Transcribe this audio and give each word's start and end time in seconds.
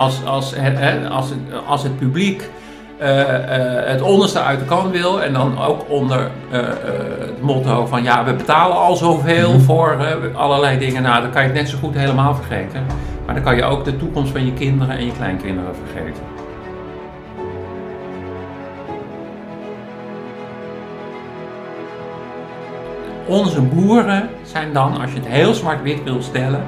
Als, 0.00 0.24
als, 0.24 0.52
het, 0.56 1.08
als, 1.10 1.30
het, 1.30 1.38
als 1.66 1.82
het 1.82 1.98
publiek 1.98 2.50
het 3.84 4.02
onderste 4.02 4.40
uit 4.40 4.58
de 4.58 4.64
kan 4.64 4.90
wil 4.90 5.22
en 5.22 5.32
dan 5.32 5.58
ook 5.58 5.84
onder 5.88 6.30
het 6.50 7.42
motto 7.42 7.86
van 7.86 8.02
ja, 8.02 8.24
we 8.24 8.32
betalen 8.32 8.76
al 8.76 8.96
zoveel 8.96 9.50
mhm. 9.50 9.60
voor 9.60 9.96
allerlei 10.34 10.78
dingen, 10.78 11.02
nou 11.02 11.22
dan 11.22 11.30
kan 11.30 11.42
je 11.42 11.48
het 11.48 11.56
net 11.56 11.68
zo 11.68 11.78
goed 11.78 11.94
helemaal 11.94 12.34
vergeten. 12.34 12.86
Maar 13.26 13.34
dan 13.34 13.44
kan 13.44 13.56
je 13.56 13.64
ook 13.64 13.84
de 13.84 13.96
toekomst 13.96 14.32
van 14.32 14.46
je 14.46 14.52
kinderen 14.52 14.96
en 14.96 15.04
je 15.04 15.12
kleinkinderen 15.12 15.74
vergeten. 15.84 16.22
Onze 23.26 23.60
boeren 23.60 24.28
zijn 24.42 24.72
dan, 24.72 25.00
als 25.00 25.12
je 25.12 25.18
het 25.18 25.28
heel 25.28 25.54
zwart-wit 25.54 26.02
wil 26.04 26.22
stellen, 26.22 26.62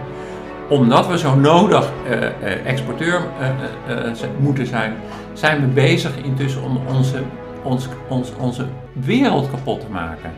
omdat 0.69 1.07
we 1.07 1.19
zo 1.19 1.35
nodig 1.35 1.91
uh, 2.11 2.67
exporteur 2.67 3.21
uh, 3.89 4.29
moeten 4.39 4.67
zijn, 4.67 4.95
zijn 5.33 5.61
we 5.61 5.67
bezig 5.67 6.17
intussen 6.17 6.63
om 6.63 6.81
onze, 6.97 7.23
ons, 7.63 7.89
ons, 8.09 8.33
onze 8.39 8.67
wereld 8.93 9.51
kapot 9.51 9.81
te 9.81 9.91
maken. 9.91 10.31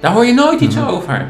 Daar 0.00 0.12
hoor 0.12 0.24
je 0.24 0.34
nooit 0.34 0.60
iets 0.60 0.76
mhm. 0.76 0.88
over. 0.88 1.26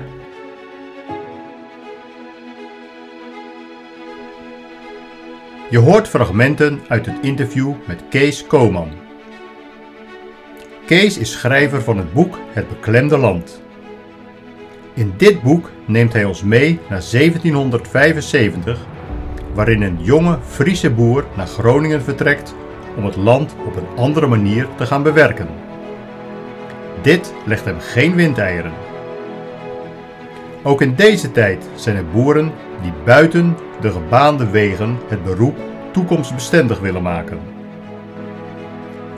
Je 5.71 5.79
hoort 5.79 6.09
fragmenten 6.09 6.81
uit 6.89 7.07
het 7.07 7.17
interview 7.21 7.73
met 7.87 8.03
Kees 8.11 8.47
Koman. 8.47 8.89
Kees 10.87 11.19
is 11.19 11.33
schrijver 11.33 11.83
van 11.83 11.97
het 11.97 12.13
boek 12.13 12.39
Het 12.51 12.69
Beklemde 12.69 13.19
Land. 13.19 13.63
In 14.95 15.15
dit 15.17 15.43
boek 15.43 15.71
neemt 15.87 16.13
hij 16.13 16.25
ons 16.25 16.43
mee 16.43 16.81
naar 16.89 17.03
1775, 17.11 18.87
waarin 19.55 19.83
een 19.83 19.99
jonge 20.01 20.39
Friese 20.47 20.91
boer 20.91 21.25
naar 21.37 21.47
Groningen 21.47 22.03
vertrekt 22.03 22.55
om 22.97 23.05
het 23.05 23.17
land 23.17 23.55
op 23.67 23.77
een 23.77 23.97
andere 23.97 24.27
manier 24.27 24.67
te 24.77 24.87
gaan 24.87 25.03
bewerken. 25.03 25.49
Dit 27.03 27.35
legt 27.45 27.65
hem 27.65 27.81
geen 27.81 28.15
windeieren. 28.15 28.73
Ook 30.63 30.81
in 30.81 30.95
deze 30.95 31.33
tijd 31.33 31.69
zijn 31.75 31.97
er 31.97 32.07
boeren 32.07 32.53
die 32.83 32.93
buiten 33.05 33.57
de 33.81 33.91
gebaande 33.91 34.51
wegen 34.51 34.99
het 35.09 35.25
beroep 35.25 35.57
toekomstbestendig 35.93 36.81
willen 36.81 37.03
maken. 37.03 37.39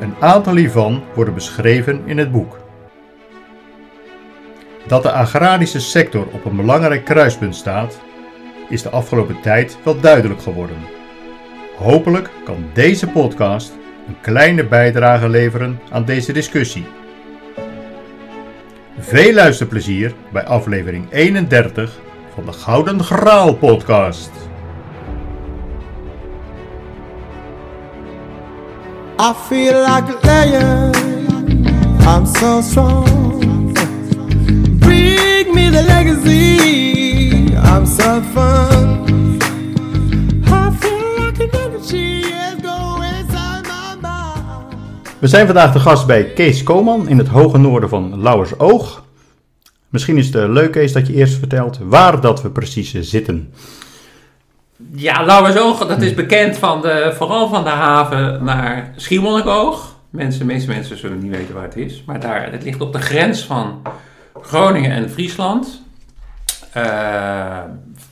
Een 0.00 0.14
aantal 0.20 0.54
hiervan 0.54 1.02
worden 1.14 1.34
beschreven 1.34 2.02
in 2.04 2.18
het 2.18 2.32
boek. 2.32 2.63
Dat 4.86 5.02
de 5.02 5.12
agrarische 5.12 5.80
sector 5.80 6.26
op 6.32 6.44
een 6.44 6.56
belangrijk 6.56 7.04
kruispunt 7.04 7.56
staat, 7.56 8.00
is 8.68 8.82
de 8.82 8.90
afgelopen 8.90 9.40
tijd 9.40 9.78
wel 9.82 10.00
duidelijk 10.00 10.42
geworden. 10.42 10.76
Hopelijk 11.76 12.30
kan 12.44 12.66
deze 12.72 13.06
podcast 13.06 13.72
een 14.06 14.16
kleine 14.20 14.64
bijdrage 14.64 15.28
leveren 15.28 15.80
aan 15.90 16.04
deze 16.04 16.32
discussie. 16.32 16.86
Veel 18.98 19.32
luisterplezier 19.32 20.14
bij 20.32 20.44
aflevering 20.44 21.12
31 21.12 22.00
van 22.34 22.44
de 22.44 22.52
Gouden 22.52 23.04
Graal 23.04 23.54
podcast. 23.54 24.30
I 29.20 29.32
feel 29.46 29.80
like 29.80 30.04
a 30.10 30.44
lion. 30.44 30.92
I'm 32.06 32.26
so 32.26 32.60
strong. 32.60 33.23
Me 35.54 35.70
the 35.70 35.82
legacy. 35.82 37.54
I'm. 37.56 37.84
I 40.46 40.70
feel 40.80 41.18
like 41.18 41.38
an 41.40 41.50
energy 41.50 42.20
is 42.20 42.54
going 42.62 43.26
my 43.30 43.96
mind. 44.00 44.74
We 45.18 45.26
zijn 45.26 45.46
vandaag 45.46 45.72
de 45.72 45.80
gast 45.80 46.06
bij 46.06 46.24
Kees 46.24 46.62
Koman 46.62 47.08
in 47.08 47.18
het 47.18 47.28
hoge 47.28 47.58
noorden 47.58 47.88
van 47.88 48.20
Lauwersoog. 48.22 49.04
Misschien 49.88 50.16
is 50.16 50.26
het 50.26 50.34
uh, 50.34 50.48
leuk, 50.48 50.72
Kees, 50.72 50.92
dat 50.92 51.06
je 51.06 51.12
eerst 51.12 51.38
vertelt 51.38 51.78
waar 51.82 52.20
dat 52.20 52.42
we 52.42 52.50
precies 52.50 52.94
zitten. 53.00 53.52
Ja, 54.94 55.24
Lauwersoog, 55.24 55.86
dat 55.86 56.02
is 56.02 56.14
bekend 56.14 56.56
van 56.58 56.80
de, 56.80 57.12
vooral 57.16 57.48
van 57.48 57.64
de 57.64 57.70
haven 57.70 58.44
naar 58.44 58.92
Schiermonnikoog. 58.96 59.96
Mensen, 60.10 60.40
de 60.40 60.46
meeste 60.46 60.68
mensen 60.68 60.98
zullen 60.98 61.18
niet 61.18 61.36
weten 61.36 61.54
waar 61.54 61.64
het 61.64 61.76
is. 61.76 62.02
Maar 62.06 62.20
daar, 62.20 62.52
het 62.52 62.62
ligt 62.62 62.80
op 62.80 62.92
de 62.92 63.00
grens 63.00 63.44
van 63.44 63.82
Groningen 64.46 64.90
en 64.90 65.10
Friesland. 65.10 65.82
Uh, 66.76 67.58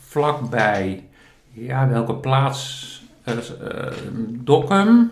vlakbij, 0.09 1.05
ja, 1.53 1.89
welke 1.89 2.15
plaats? 2.15 2.91
Uh, 3.25 3.35
Dokkum. 4.29 5.11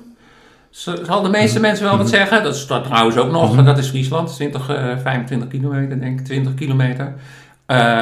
Zal 0.70 1.22
de 1.22 1.28
meeste 1.28 1.60
mensen 1.60 1.84
wel 1.84 1.96
wat 1.96 2.06
mhm. 2.06 2.16
zeggen. 2.16 2.42
Dat 2.42 2.54
is 2.54 2.66
dat 2.66 2.84
trouwens 2.84 3.16
ook 3.16 3.30
nog, 3.30 3.54
mhm. 3.54 3.64
dat 3.64 3.78
is 3.78 3.88
Friesland. 3.88 4.34
20, 4.34 4.64
25 5.02 5.48
kilometer, 5.48 6.00
denk 6.00 6.20
ik, 6.20 6.24
20 6.26 6.54
kilometer. 6.54 7.14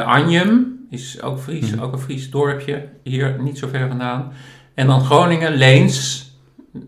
Anjem, 0.04 0.86
is 0.90 1.22
ook 1.22 1.38
Fries, 1.38 1.70
mhm. 1.70 1.82
ook 1.82 1.92
een 1.92 1.98
Fries 1.98 2.30
dorpje, 2.30 2.88
hier 3.02 3.36
niet 3.40 3.58
zo 3.58 3.68
ver 3.68 3.88
vandaan. 3.88 4.32
En 4.74 4.86
dan 4.86 5.04
Groningen, 5.04 5.52
Leens. 5.52 6.26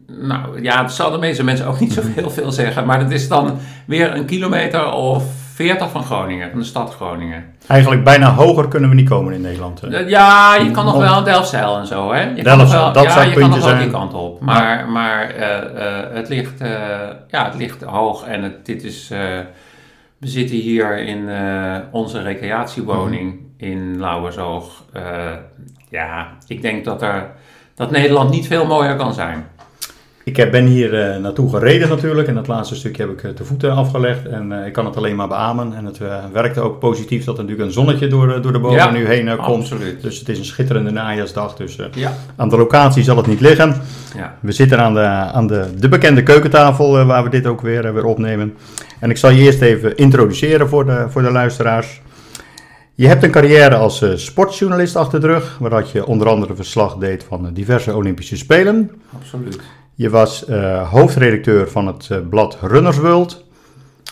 Nou 0.07 0.63
ja, 0.63 0.83
dat 0.83 0.93
zal 0.93 1.11
de 1.11 1.19
meeste 1.19 1.45
mensen 1.45 1.67
ook 1.67 1.81
niet 1.81 1.93
zo 1.93 2.03
heel 2.15 2.31
veel 2.31 2.53
zeggen, 2.53 2.87
maar 2.87 3.01
dat 3.01 3.11
is 3.11 3.29
dan 3.29 3.59
weer 3.87 4.15
een 4.15 4.27
kilometer 4.27 4.93
of 4.93 5.40
40 5.61 5.91
van 5.91 6.05
Groningen, 6.05 6.51
van 6.51 6.59
de 6.59 6.65
stad 6.65 6.95
Groningen. 6.95 7.45
Eigenlijk 7.67 8.05
bijna 8.05 8.35
hoger 8.35 8.69
kunnen 8.69 8.91
we 8.91 8.95
niet 8.95 9.09
komen 9.09 9.33
in 9.33 9.41
Nederland. 9.41 9.81
Hè? 9.81 9.99
Ja, 9.99 10.57
je 10.57 10.71
kan 10.71 10.85
nog 10.85 10.97
wel 10.97 11.25
Delfzijl 11.25 11.79
en 11.79 11.87
zo, 11.87 12.13
hè? 12.13 12.21
Je 12.21 12.43
Delfzijl, 12.43 12.83
wel, 12.83 12.93
dat 12.93 13.03
ja, 13.05 13.11
zou 13.11 13.29
je 13.29 13.35
kan 13.35 13.51
nog 13.51 13.65
wel 13.65 13.79
die 13.79 13.91
kant 13.91 14.15
op. 14.15 14.41
Maar, 14.41 14.89
maar 14.89 15.35
uh, 15.37 15.41
uh, 15.41 16.15
het, 16.15 16.29
ligt, 16.29 16.63
uh, 16.63 16.69
ja, 17.29 17.45
het 17.45 17.55
ligt 17.55 17.83
hoog 17.83 18.25
en 18.25 18.43
het, 18.43 18.67
dit 18.67 18.85
is... 18.85 19.09
we 20.19 20.29
zitten 20.29 20.57
hier 20.57 20.99
in 20.99 21.31
onze 21.91 22.23
recreatiewoning. 22.23 23.33
Mhm 23.33 23.49
in 23.61 24.01
Lauwersoog. 24.01 24.85
Ja, 25.89 26.37
ik 26.47 26.63
denk 26.63 26.85
dat, 26.85 27.03
er, 27.03 27.31
dat 27.75 27.91
Nederland 27.91 28.31
niet 28.31 28.47
veel 28.47 28.67
mooier 28.67 28.97
kan 28.97 29.15
zijn. 29.15 29.47
Ik 30.25 30.51
ben 30.51 30.65
hier 30.65 31.15
uh, 31.15 31.17
naartoe 31.17 31.51
gereden 31.51 31.89
natuurlijk 31.89 32.29
en 32.29 32.37
het 32.37 32.47
laatste 32.47 32.75
stukje 32.75 33.03
heb 33.03 33.13
ik 33.13 33.23
uh, 33.23 33.31
de 33.37 33.45
voeten 33.45 33.73
afgelegd 33.73 34.27
en 34.27 34.53
ik 34.53 34.73
kan 34.73 34.85
het 34.85 34.97
alleen 34.97 35.17
maar 35.17 35.29
beamen. 35.29 35.75
En 35.75 35.85
het 35.85 36.01
werkte 36.33 36.61
ook 36.61 36.79
positief 36.79 37.25
dat 37.25 37.39
er 37.39 37.43
natuurlijk 37.43 37.69
een 37.69 37.75
zonnetje 37.75 38.07
door, 38.07 38.43
door 38.43 38.53
de 38.53 38.59
bomen 38.59 38.93
nu 38.93 39.07
heen 39.07 39.37
komt. 39.37 39.59
Absoluut. 39.59 40.03
Dus 40.03 40.19
het 40.19 40.29
is 40.29 40.39
een 40.39 40.45
schitterende 40.45 40.91
najaarsdag, 40.91 41.57
dus 41.57 41.77
ja. 41.93 42.13
aan 42.37 42.49
de 42.49 42.57
locatie 42.57 43.03
zal 43.03 43.17
het 43.17 43.27
niet 43.27 43.41
liggen. 43.41 43.75
Ja. 44.17 44.35
We 44.41 44.53
zitten 44.53 44.79
aan, 44.79 44.95
de, 44.95 45.01
aan 45.07 45.47
de, 45.47 45.65
de 45.79 45.89
bekende 45.89 46.23
keukentafel 46.23 47.05
waar 47.05 47.25
we 47.25 47.31
dit 47.31 47.47
ook 47.47 47.61
weer, 47.61 47.95
weer 47.95 48.05
opnemen. 48.05 48.55
En 48.99 49.11
ik 49.11 49.17
zal 49.17 49.31
je 49.31 49.43
eerst 49.43 49.61
even 49.61 49.97
introduceren 49.97 50.69
voor 50.69 50.87
de, 50.87 51.07
voor 51.09 51.23
de 51.23 51.31
luisteraars. 51.31 52.01
Je 52.95 53.07
hebt 53.07 53.23
een 53.23 53.31
carrière 53.31 53.75
als 53.75 54.05
sportjournalist 54.15 54.97
achter 54.97 55.21
de 55.21 55.27
rug, 55.27 55.59
waar 55.61 55.85
je 55.93 56.07
onder 56.07 56.29
andere 56.29 56.55
verslag 56.55 56.97
deed 56.97 57.25
van 57.29 57.53
diverse 57.53 57.95
Olympische 57.95 58.37
Spelen. 58.37 58.91
Absoluut. 59.15 59.59
Je 60.01 60.11
was 60.11 60.49
uh, 60.49 60.91
hoofdredacteur 60.91 61.71
van 61.71 61.87
het 61.87 62.29
blad 62.31 62.59
Runners 62.61 62.99
World. 62.99 63.45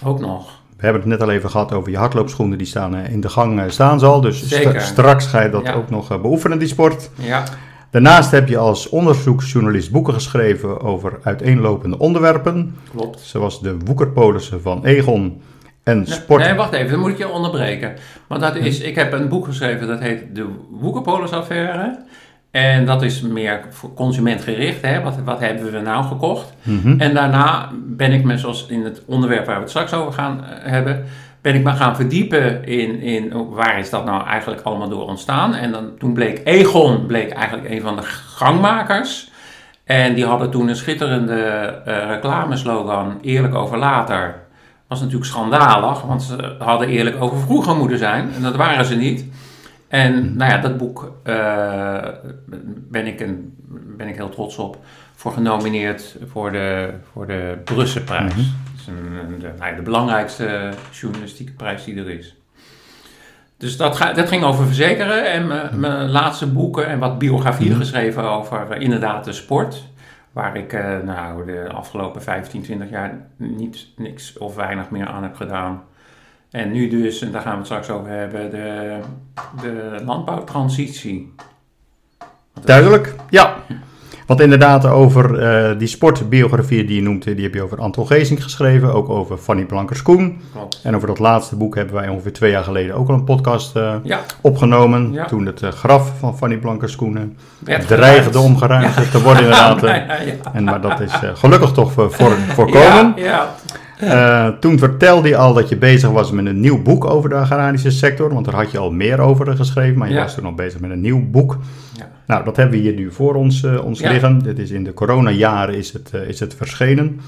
Ook 0.05 0.21
nog. 0.21 0.61
We 0.77 0.85
hebben 0.85 1.01
het 1.01 1.11
net 1.11 1.23
al 1.23 1.31
even 1.31 1.51
gehad 1.51 1.73
over 1.73 1.91
je 1.91 1.97
hardloopschoenen, 1.97 2.59
die 2.59 2.67
staan 2.67 2.97
in 2.97 3.21
de 3.21 3.29
gang 3.29 3.73
staan 3.73 3.99
zal. 3.99 4.21
Dus 4.21 4.49
st 4.49 4.81
straks 4.81 5.27
ga 5.27 5.43
je 5.43 5.51
dat 5.51 5.73
ook 5.73 5.91
nog 5.91 6.21
beoefenen, 6.21 6.59
die 6.59 6.69
sport. 6.69 7.11
Ja. 7.15 7.45
Daarnaast 7.91 8.31
heb 8.31 8.49
je 8.49 8.57
als 8.57 8.89
onderzoeksjournalist 8.89 9.91
boeken 9.91 10.15
geschreven 10.15 10.81
over 10.81 11.19
uiteenlopende 11.23 11.99
onderwerpen. 11.99 12.77
Klopt. 12.91 13.21
Zoals 13.21 13.61
de 13.61 13.77
woekerpolissen 13.85 14.63
van 14.63 14.85
Egon 14.85 15.43
en 15.83 16.07
sport. 16.07 16.43
Nee, 16.43 16.55
wacht 16.55 16.73
even, 16.73 16.91
dan 16.91 17.01
moet 17.01 17.11
ik 17.11 17.19
je 17.19 17.29
onderbreken. 17.29 17.95
Want 18.27 18.41
dat 18.41 18.57
is, 18.57 18.81
ik 18.81 18.95
heb 18.95 19.13
een 19.13 19.29
boek 19.29 19.45
geschreven 19.45 19.87
dat 19.87 20.01
heet 20.01 20.35
De 20.35 20.47
Woekerpolis-affaire. 20.71 21.99
En 22.59 22.85
dat 22.85 23.03
is 23.03 23.21
meer 23.21 23.61
voor 23.71 23.95
consumentgericht. 23.95 24.83
Hè? 24.83 25.03
Wat, 25.03 25.19
wat 25.25 25.41
hebben 25.41 25.73
we 25.73 25.81
nou 25.81 26.05
gekocht? 26.05 26.53
Mhm. 26.63 27.01
En 27.01 27.15
daarna 27.15 27.69
ben 27.87 28.13
ik 28.13 28.25
me, 28.25 28.39
zoals 28.39 28.67
in 28.67 28.85
het 28.85 29.03
onderwerp 29.07 29.47
waar 29.47 29.55
we 29.55 29.61
het 29.61 29.71
straks 29.71 29.93
over 29.93 30.13
gaan 30.13 30.45
eh, 30.45 30.71
hebben, 30.71 31.05
ben 31.41 31.55
ik 31.55 31.63
me 31.63 31.73
gaan 31.73 31.97
verdiepen 31.97 32.65
in, 32.65 33.01
in 33.01 33.49
waar 33.51 33.79
is 33.79 33.91
dat 33.91 34.05
nou 34.05 34.27
eigenlijk 34.27 34.61
allemaal 34.61 34.89
door 34.89 35.07
ontstaan. 35.07 35.55
En 35.55 35.73
dan, 35.73 35.91
toen 35.99 36.13
bleek 36.13 36.41
Egon 36.45 37.07
bleek 37.07 37.31
eigenlijk 37.31 37.71
een 37.71 37.81
van 37.81 37.97
de 37.97 38.03
gangmakers. 38.03 39.31
En 39.85 40.15
die 40.15 40.25
hadden 40.25 40.51
toen 40.51 40.69
een 40.69 40.77
schitterende 40.77 41.75
uh, 41.89 42.07
reclameslogan, 42.07 43.19
eerlijk 43.23 43.55
over 43.55 43.79
later 43.79 44.35
was 44.87 45.01
natuurlijk 45.01 45.27
schandalig, 45.31 46.03
want 46.03 46.23
ze 46.23 46.55
hadden 46.59 46.89
eerlijk 46.89 47.23
over 47.23 47.39
vroeger 47.39 47.77
moeten 47.77 47.99
zijn 47.99 48.31
en 48.35 48.43
dat 48.43 48.57
waren 48.57 48.85
ze 48.85 48.97
niet. 48.97 49.25
En 49.89 50.25
mhm. 50.25 50.37
nou 50.37 50.51
ja, 50.51 50.59
dat 50.59 50.77
boek 50.77 51.13
uh, 51.25 52.05
ben, 52.89 53.07
ik 53.07 53.21
een, 53.21 53.55
ben 53.97 54.09
ik 54.09 54.17
heel 54.17 54.29
trots 54.29 54.59
op 54.59 54.79
voor 55.15 55.33
genomineerd 55.33 56.17
voor 56.31 56.53
de, 56.53 56.91
voor 57.13 57.27
de 57.27 57.59
Brusselprijs. 57.65 58.35
Mm 58.35 58.41
-hmm. 58.43 58.53
Dat 58.73 58.81
is 58.81 58.87
een, 58.87 59.39
de, 59.41 59.51
nou 59.59 59.71
ja, 59.71 59.77
de 59.77 59.83
belangrijkste 59.83 60.71
journalistieke 60.91 61.53
prijs 61.53 61.85
die 61.85 61.97
er 61.99 62.11
is. 62.11 62.37
Dus 63.57 63.77
dat, 63.77 63.97
ga, 63.97 64.13
dat 64.13 64.29
ging 64.29 64.45
over 64.45 64.67
verzekeren 64.67 65.33
en 65.33 65.47
mijn- 65.47 65.81
mijn 65.81 66.09
laatste 66.09 66.47
boeken 66.47 66.87
en 66.87 66.99
wat 66.99 67.19
biografieën 67.19 67.71
Mhm. 67.71 67.81
geschreven 67.81 68.23
over 68.23 68.71
eh, 68.71 68.81
inderdaad 68.81 69.25
de 69.25 69.33
sport. 69.33 69.85
Waar 70.33 70.57
ik 70.57 70.73
eh, 70.73 70.99
nou, 71.05 71.47
de 71.47 71.69
afgelopen 71.73 72.23
15, 72.23 72.63
20 72.63 72.91
jaar 72.91 73.19
niet, 73.37 73.87
niks 73.97 74.39
of 74.39 74.55
weinig 74.55 74.91
meer 74.91 75.07
aan 75.07 75.23
heb 75.23 75.35
gedaan. 75.37 75.83
En 76.51 76.73
nu 76.73 76.89
dus, 76.89 77.21
en 77.23 77.33
daar 77.33 77.43
gaan 77.43 77.51
we 77.53 77.57
het 77.59 77.67
straks 77.67 77.91
over 77.91 78.11
hebben, 78.11 78.51
de, 78.51 78.99
de 79.63 80.03
landbouwtransitie. 80.05 81.35
Duidelijk, 82.65 83.15
ja. 83.31 83.55
Want 84.27 84.41
inderdaad, 84.41 84.87
over 84.87 85.39
eh, 85.43 85.79
die 85.79 85.89
sportbiografieën 85.89 86.87
die 86.87 86.97
je 86.97 87.03
noemt, 87.03 87.25
die 87.25 87.43
heb 87.43 87.55
je 87.55 87.63
over 87.63 87.79
Anton 87.81 88.07
Geesink 88.07 88.41
geschreven, 88.41 88.93
ook 88.95 89.09
over 89.09 89.37
Fanny 89.37 89.65
Blankers-Koen. 89.65 90.41
En 90.83 90.95
over 90.97 91.09
dat 91.09 91.19
laatste 91.19 91.57
boek 91.57 91.75
hebben 91.75 91.95
wij 91.95 92.09
ongeveer 92.09 92.33
twee 92.33 92.51
jaar 92.51 92.65
geleden 92.65 92.95
ook 92.95 93.09
al 93.09 93.15
een 93.15 93.25
podcast 93.25 93.77
eh, 93.77 93.95
Ja, 94.03 94.21
opgenomen. 94.41 95.13
Ja. 95.13 95.25
Toen 95.25 95.47
het 95.47 95.63
eh, 95.63 95.71
graf 95.71 96.13
van 96.19 96.37
Fanny 96.37 96.57
Blankers-Koen 96.57 97.17
eh, 97.65 97.79
dreigde 97.79 98.23
geruimd. 98.23 98.37
omgeruimd 98.37 99.11
te 99.11 99.23
worden 99.23 99.43
inderdaad. 99.43 99.83
eh. 99.83 100.33
En, 100.53 100.65
maar 100.65 100.81
dat 100.81 101.01
is 101.01 101.13
eh, 101.13 101.31
gelukkig 101.35 101.73
toch 101.73 101.93
voor, 101.93 102.13
voor, 102.19 102.31
voorkomen. 102.31 103.13
Ja, 103.17 103.55
ja. 104.01 104.47
Eh, 104.47 104.53
toen 104.61 104.79
vertelde 104.79 105.29
je 105.29 105.37
al 105.37 105.55
dat 105.55 105.69
je 105.69 105.77
bezig 105.77 106.11
was 106.11 106.31
met 106.31 106.47
een 106.47 106.61
nieuw 106.61 106.83
boek 106.83 107.05
over 107.05 107.29
de 107.29 107.35
agrarische 107.35 107.91
sector, 107.91 108.35
want 108.35 108.45
daar 108.45 108.55
had 108.55 108.71
je 108.71 108.79
al 108.79 108.91
meer 108.91 109.21
over 109.21 109.57
geschreven, 109.57 109.99
maar 109.99 110.09
je 110.09 110.15
Ja. 110.15 110.23
was 110.23 110.35
toen 110.35 110.45
al 110.45 110.55
bezig 110.55 110.81
met 110.81 110.91
een 110.91 111.01
nieuw 111.01 111.31
boek. 111.31 111.59
Ja. 111.97 112.09
Nou, 112.27 112.45
dat 112.45 112.57
hebben 112.57 112.77
we 112.77 112.83
hier 112.83 112.95
nu 112.95 113.13
voor 113.13 113.35
ons, 113.35 113.65
eh, 113.65 113.85
ons 113.85 114.01
liggen. 114.01 114.39
Dit 114.39 114.59
is 114.59 114.71
in 114.71 114.85
de 114.85 114.95
coronajaren 114.95 115.75
is 115.75 115.93
het, 115.93 116.11
eh, 116.13 116.29
is 116.29 116.41
het 116.41 116.55
verschenen. 116.55 117.21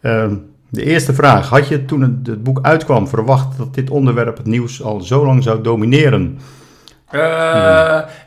Ehm, 0.00 0.34
de 0.68 0.84
eerste 0.84 1.14
vraag, 1.14 1.48
had 1.48 1.68
je 1.68 1.84
toen 1.84 2.00
het, 2.00 2.26
het 2.26 2.42
boek 2.42 2.58
uitkwam 2.62 3.08
verwacht 3.08 3.58
dat 3.58 3.74
dit 3.74 3.90
onderwerp 3.90 4.36
het 4.36 4.46
nieuws 4.46 4.82
al 4.82 5.00
zo 5.00 5.26
lang 5.26 5.42
zou 5.42 5.62
domineren? 5.62 6.38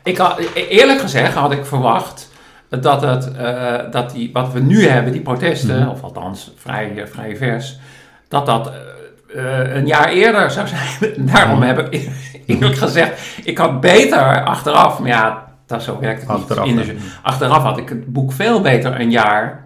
Ik 0.04 0.16
had, 0.16 0.38
e- 0.54 0.60
eerlijk 0.68 1.00
gezegd 1.00 1.34
had 1.34 1.52
ik 1.52 1.64
verwacht 1.66 2.30
dat, 2.80 3.02
het, 3.02 3.32
eh, 3.36 3.74
dat 3.90 4.10
die, 4.10 4.30
wat 4.32 4.52
we 4.52 4.60
nu 4.60 4.86
hebben, 4.86 5.12
die 5.12 5.20
protesten, 5.20 5.78
Mhm. 5.80 5.88
of 5.88 6.02
althans 6.02 6.52
vrij, 6.56 6.92
eh, 6.96 7.06
vrij 7.06 7.36
vers, 7.36 7.78
dat 8.28 8.46
dat 8.46 8.72
eh, 9.36 9.74
een 9.74 9.86
jaar 9.86 10.08
eerder 10.08 10.50
zou 10.50 10.66
zijn. 10.68 11.12
Daarom 11.32 11.62
heb 11.62 11.78
ik 11.78 12.10
eerlijk 12.46 12.76
gezegd, 12.76 13.20
ik 13.44 13.58
had 13.58 13.80
beter 13.80 14.44
achteraf, 14.44 14.98
maar 14.98 15.08
ja, 15.08 15.44
dat 15.66 15.82
zo 15.82 15.98
werkt 16.00 16.20
het 16.20 16.30
Achteraf, 16.30 16.66
niet. 16.66 16.76
De- 16.86 16.96
achteraf 17.22 17.62
had 17.62 17.78
ik 17.78 17.88
het 17.88 18.12
boek 18.12 18.32
veel 18.32 18.60
beter 18.60 19.00
een 19.00 19.10
jaar 19.10 19.60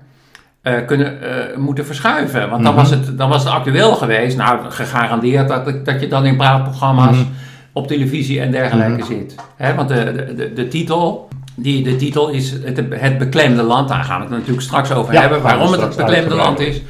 kunnen 0.86 1.18
moeten 1.56 1.86
verschuiven. 1.86 2.50
Want 2.50 2.62
dan, 2.62 2.72
Mhm. 2.74 2.82
was 2.82 2.90
het, 2.90 3.18
dan 3.18 3.28
was 3.28 3.44
het 3.44 3.52
actueel 3.52 3.94
geweest. 3.94 4.36
Nou, 4.36 4.70
gegarandeerd 4.70 5.48
dat, 5.48 5.84
dat 5.84 6.00
je 6.00 6.08
dan 6.08 6.26
in 6.26 6.36
praatprogramma's 6.36 7.16
Mhm. 7.16 7.26
op 7.72 7.86
televisie 7.86 8.40
en 8.40 8.50
dergelijke 8.50 9.04
zit. 9.04 9.34
Hè, 9.56 9.74
want 9.74 9.88
de, 9.88 10.12
de, 10.12 10.34
de, 10.34 10.52
de 10.52 10.68
titel... 10.68 11.25
Die, 11.58 11.82
de 11.82 11.96
titel 11.96 12.28
is 12.28 12.50
het, 12.50 12.76
het 12.90 13.18
beklemde 13.18 13.62
land. 13.62 13.88
Daar 13.88 14.04
gaan 14.04 14.16
we 14.18 14.22
het 14.26 14.34
natuurlijk 14.34 14.60
straks 14.60 14.92
over 14.92 15.12
Ja, 15.12 15.20
hebben. 15.20 15.42
Waarom 15.42 15.72
het 15.72 15.80
het 15.80 15.96
beklemde 15.96 16.34
land 16.34 16.60
is. 16.60 16.82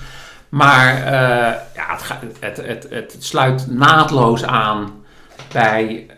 Maar 0.49 0.95
eh, 0.97 1.55
ja, 1.75 1.99
het, 2.41 2.41
het, 2.41 2.67
het, 2.67 2.87
het 2.91 3.17
sluit 3.19 3.67
naadloos 3.71 4.45
aan 4.45 4.91
bij 5.53 6.07
eh, 6.09 6.15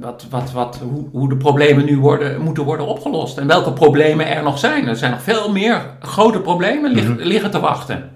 wat, 0.00 0.26
wat, 0.30 0.52
wat, 0.52 0.78
hoe, 0.82 1.08
hoe 1.12 1.28
de 1.28 1.36
problemen 1.36 1.84
nu 1.84 1.98
worden, 1.98 2.40
moeten 2.40 2.64
worden 2.64 2.86
opgelost. 2.86 3.38
En 3.38 3.46
welke 3.46 3.72
problemen 3.72 4.26
er 4.36 4.42
nog 4.42 4.58
zijn. 4.58 4.88
Er 4.88 4.96
zijn 4.96 5.10
nog 5.10 5.22
veel 5.22 5.52
meer 5.52 5.80
grote 6.00 6.40
problemen 6.40 6.92
lig- 6.92 7.08
Mhm. 7.08 7.18
liggen 7.22 7.50
te 7.50 7.60
wachten. 7.60 8.10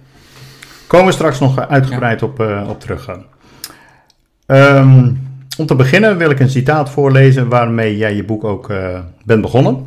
Komen 0.87 1.07
we 1.07 1.13
straks 1.13 1.41
nog 1.41 1.59
uitgebreid 1.69 2.23
op, 2.23 2.41
eh, 2.41 2.67
op 2.69 2.81
teruggaan. 2.81 3.25
Ehm, 4.47 5.13
om 5.59 5.67
te 5.67 5.75
beginnen 5.75 6.17
wil 6.17 6.31
ik 6.31 6.41
een 6.41 6.51
citaat 6.51 6.91
voorlezen 6.91 7.49
waarmee 7.49 7.97
jij 7.97 8.15
je 8.15 8.25
boek 8.25 8.45
ook 8.45 8.71
eh, 8.71 9.01
bent 9.25 9.43
begonnen. 9.43 9.87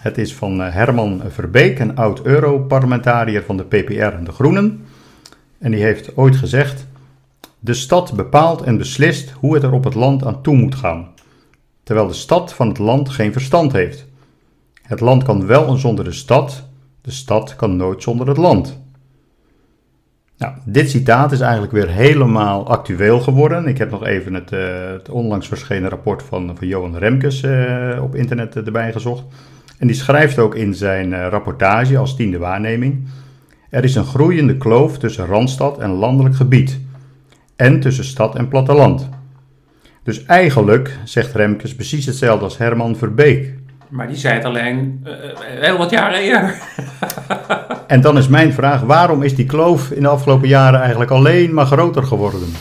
Het 0.00 0.18
is 0.18 0.34
van 0.34 0.62
eh, 0.62 0.74
Herman 0.74 1.22
Verbeek, 1.28 1.78
een 1.78 1.96
oud-Europarlementariër 1.96 3.42
van 3.42 3.56
de 3.56 3.64
PPR 3.64 4.02
en 4.02 4.24
de 4.24 4.32
Groenen. 4.32 4.84
En 5.58 5.70
die 5.70 5.82
heeft 5.82 6.16
ooit 6.16 6.36
gezegd: 6.36 6.86
De 7.58 7.74
stad 7.74 8.12
bepaalt 8.12 8.62
en 8.62 8.78
beslist 8.78 9.30
hoe 9.30 9.54
het 9.54 9.62
er 9.62 9.72
op 9.72 9.84
het 9.84 9.94
land 9.94 10.24
aan 10.24 10.42
toe 10.42 10.56
moet 10.56 10.74
gaan, 10.74 11.08
terwijl 11.82 12.06
de 12.06 12.14
stad 12.14 12.54
van 12.54 12.68
het 12.68 12.78
land 12.78 13.08
geen 13.08 13.32
verstand 13.32 13.72
heeft. 13.72 14.06
Het 14.82 15.00
land 15.00 15.22
kan 15.22 15.46
wel 15.46 15.76
zonder 15.76 16.04
de 16.04 16.12
stad, 16.12 16.64
de 17.00 17.10
stad 17.10 17.56
kan 17.56 17.76
nooit 17.76 18.02
zonder 18.02 18.28
het 18.28 18.36
land. 18.36 18.82
Nou, 20.38 20.54
dit 20.64 20.90
citaat 20.90 21.32
is 21.32 21.40
eigenlijk 21.40 21.72
weer 21.72 21.88
helemaal 21.88 22.68
actueel 22.68 23.20
geworden. 23.20 23.66
Ik 23.66 23.78
heb 23.78 23.90
nog 23.90 24.04
even 24.04 24.34
het, 24.34 24.52
eh, 24.52 24.90
het 24.92 25.08
onlangs 25.08 25.48
verschenen 25.48 25.90
rapport 25.90 26.22
van, 26.22 26.56
van 26.56 26.66
Johan 26.66 26.96
Remkes 26.96 27.42
eh, 27.42 27.98
op 28.02 28.14
internet 28.14 28.56
erbij 28.56 28.92
gezocht. 28.92 29.24
En 29.78 29.86
die 29.86 29.96
schrijft 29.96 30.38
ook 30.38 30.54
in 30.54 30.74
zijn 30.74 31.12
eh, 31.12 31.26
rapportage 31.30 31.98
als 31.98 32.16
tiende 32.16 32.38
waarneming. 32.38 33.08
Er 33.70 33.84
is 33.84 33.94
een 33.94 34.04
groeiende 34.04 34.56
kloof 34.56 34.98
tussen 34.98 35.26
Randstad 35.26 35.78
en 35.78 35.90
landelijk 35.90 36.36
gebied. 36.36 36.80
En 37.56 37.80
tussen 37.80 38.04
stad 38.04 38.36
en 38.36 38.48
platteland. 38.48 39.08
Dus 40.02 40.24
eigenlijk 40.24 40.98
zegt 41.04 41.34
Remkes 41.34 41.74
precies 41.74 42.06
hetzelfde 42.06 42.44
als 42.44 42.58
Herman 42.58 42.96
Verbeek. 42.96 43.54
Maar 43.94 44.06
die 44.06 44.16
zei 44.16 44.34
het 44.34 44.44
alleen 44.44 45.00
eh, 45.04 45.12
eh, 45.12 45.36
heel 45.60 45.76
wat 45.76 45.90
jaren 45.90 46.18
eerder. 46.18 46.58
En 47.86 48.00
dan 48.00 48.18
is 48.18 48.28
mijn 48.28 48.52
vraag, 48.52 48.80
waarom 48.80 49.22
is 49.22 49.34
die 49.34 49.46
kloof 49.46 49.90
in 49.90 50.02
de 50.02 50.08
afgelopen 50.08 50.48
jaren 50.48 50.80
eigenlijk 50.80 51.10
alleen 51.10 51.54
maar 51.54 51.66
groter 51.66 52.02
geworden? 52.02 52.52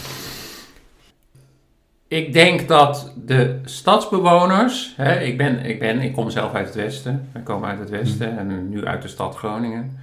Ik 2.07 2.33
denk 2.33 2.67
dat 2.67 3.13
de 3.25 3.59
stadsbewoners, 3.65 4.93
hè, 4.97 5.19
ik, 5.19 5.37
ben, 5.37 5.65
ik, 5.65 5.79
ben, 5.79 5.99
ik 5.99 6.13
kom 6.13 6.29
zelf 6.29 6.53
uit 6.53 6.65
het 6.65 6.75
westen, 6.75 7.27
wij 7.31 7.41
komen 7.41 7.69
uit 7.69 7.79
het 7.79 7.89
westen 7.89 8.37
en 8.37 8.69
nu 8.69 8.85
uit 8.85 9.01
de 9.01 9.07
stad 9.07 9.35
Groningen. 9.35 9.97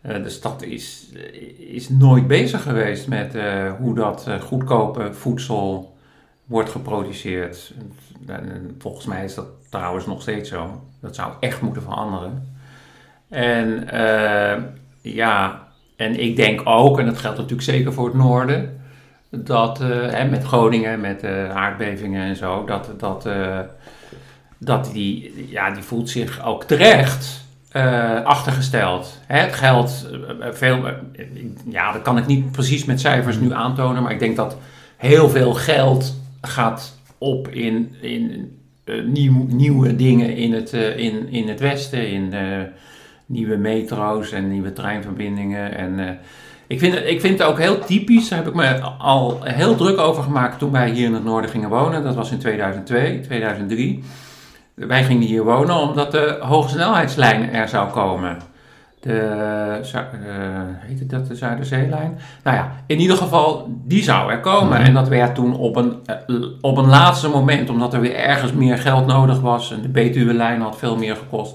Eh, 0.00 0.22
de 0.22 0.30
stad 0.30 0.62
is, 0.62 1.12
is 1.58 1.88
nooit 1.88 2.26
bezig 2.26 2.62
geweest 2.62 3.08
met 3.08 3.34
hoe 3.78 3.94
dat 3.94 4.26
goedkope 4.40 5.12
voedsel 5.12 5.96
wordt 6.44 6.70
geproduceerd. 6.70 7.72
En 8.26 8.74
volgens 8.78 9.06
mij 9.06 9.24
is 9.24 9.34
dat 9.34 9.46
trouwens 9.70 10.06
nog 10.06 10.22
steeds 10.22 10.48
zo. 10.48 10.82
Dat 11.00 11.14
zou 11.14 11.32
echt 11.40 11.60
moeten 11.60 11.82
veranderen. 11.82 12.48
En 13.28 13.88
eh, 13.88 14.62
ja, 15.00 15.66
en 15.96 16.20
ik 16.20 16.36
denk 16.36 16.60
ook, 16.64 16.98
en 16.98 17.06
dat 17.06 17.18
geldt 17.18 17.36
natuurlijk 17.36 17.68
zeker 17.68 17.92
voor 17.92 18.06
het 18.06 18.14
noorden, 18.14 18.80
dat 19.30 19.80
eh, 19.80 19.88
hè, 19.88 20.24
met 20.24 20.44
Groningen, 20.44 21.00
met 21.00 21.22
eh, 21.22 21.50
aardbevingen 21.56 22.22
en 22.22 22.36
zo, 22.36 22.64
dat, 22.64 22.90
dat, 22.98 23.26
eh, 23.26 23.58
dat 24.58 24.90
die, 24.92 25.46
ja, 25.50 25.70
die 25.70 25.82
voelt 25.82 26.10
zich 26.10 26.44
ook 26.44 26.64
terecht 26.64 27.48
eh, 27.70 28.22
achtergesteld. 28.24 29.18
Hè, 29.26 29.38
het 29.38 29.54
geldt 29.54 30.06
eh, 30.40 30.46
veel, 30.52 30.86
eh, 30.86 30.94
ja, 31.64 31.92
dat 31.92 32.02
kan 32.02 32.18
ik 32.18 32.26
niet 32.26 32.52
precies 32.52 32.84
met 32.84 33.00
cijfers 33.00 33.38
nu 33.38 33.52
aantonen, 33.52 34.02
maar 34.02 34.12
ik 34.12 34.18
denk 34.18 34.36
dat 34.36 34.56
heel 34.96 35.28
veel 35.28 35.54
geld 35.54 36.14
gaat 36.40 36.98
op 37.20 37.48
in, 37.48 37.94
in 38.00 38.52
nieuw, 39.04 39.46
nieuwe 39.48 39.96
dingen 39.96 40.36
in 40.36 40.52
het, 40.52 40.72
eh, 40.72 40.98
in, 40.98 41.28
in 41.28 41.48
het 41.48 41.60
westen, 41.60 42.10
in 42.10 42.32
eh, 42.32 42.62
nieuwe 43.26 43.56
metro's 43.56 44.32
en 44.32 44.50
nieuwe 44.50 44.72
treinverbindingen 44.72 45.76
en... 45.76 46.18
ik 46.66 46.78
vind, 46.78 46.94
ik 46.94 47.20
vind 47.20 47.38
het 47.38 47.48
ook 47.48 47.58
heel 47.58 47.78
typisch, 47.78 48.28
daar 48.28 48.38
heb 48.38 48.48
ik 48.48 48.54
me 48.54 48.80
al 48.98 49.42
heel 49.42 49.74
druk 49.74 49.98
over 49.98 50.22
gemaakt 50.22 50.58
toen 50.58 50.72
wij 50.72 50.90
hier 50.90 51.06
in 51.06 51.14
het 51.14 51.24
noorden 51.24 51.50
gingen 51.50 51.68
wonen. 51.68 52.02
Dat 52.02 52.14
was 52.14 52.30
in 52.30 52.38
2002, 52.38 53.20
2003. 53.20 54.02
Wij 54.74 55.04
gingen 55.04 55.26
hier 55.26 55.44
wonen 55.44 55.76
omdat 55.76 56.12
de 56.12 56.36
hogesnelheidslijn 56.40 57.50
er 57.50 57.68
zou 57.68 57.90
komen. 57.90 58.38
De, 59.00 59.78
Zu- 59.82 59.96
eh, 59.98 60.04
heet 60.78 60.98
het 60.98 61.10
dat, 61.10 61.26
de 61.26 61.34
Zuiderzeelijn? 61.34 62.18
Nou 62.42 62.56
ja, 62.56 62.72
in 62.86 63.00
ieder 63.00 63.16
geval, 63.16 63.68
die 63.84 64.02
zou 64.02 64.30
er 64.30 64.40
komen. 64.40 64.78
Mhm. 64.78 64.86
En 64.86 64.94
dat 64.94 65.08
werd 65.08 65.34
toen 65.34 65.56
op 65.56 65.76
een, 65.76 65.94
eh, 66.06 66.16
op 66.60 66.76
een 66.76 66.86
laatste 66.88 67.28
moment, 67.28 67.70
omdat 67.70 67.94
er 67.94 68.00
weer 68.00 68.14
ergens 68.14 68.52
meer 68.52 68.78
geld 68.78 69.06
nodig 69.06 69.40
was. 69.40 69.72
En 69.72 69.82
de 69.82 69.88
Betuwe-lijn 69.88 70.60
had 70.60 70.78
veel 70.78 70.96
meer 70.96 71.16
gekost. 71.16 71.54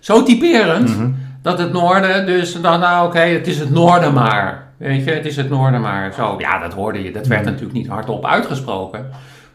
Zo 0.00 0.22
typerend 0.22 0.88
Mhm. 0.96 1.10
dat 1.42 1.58
het 1.58 1.72
noorden, 1.72 2.26
dus 2.26 2.60
dan, 2.60 2.80
nou 2.80 3.06
oké, 3.06 3.18
het 3.20 3.46
is 3.46 3.58
het 3.58 3.70
noorden 3.70 4.12
maar. 4.12 4.62
Weet 4.76 5.04
je, 5.04 5.10
het 5.10 5.26
is 5.26 5.36
het 5.36 5.50
noorden 5.50 5.80
maar. 5.80 6.12
Zo, 6.12 6.34
ja, 6.38 6.58
dat 6.58 6.72
hoorde 6.74 7.02
je. 7.02 7.10
Dat 7.12 7.26
werd 7.26 7.40
Mhm. 7.42 7.50
natuurlijk 7.50 7.78
niet 7.78 7.88
hardop 7.88 8.24
uitgesproken. 8.26 9.06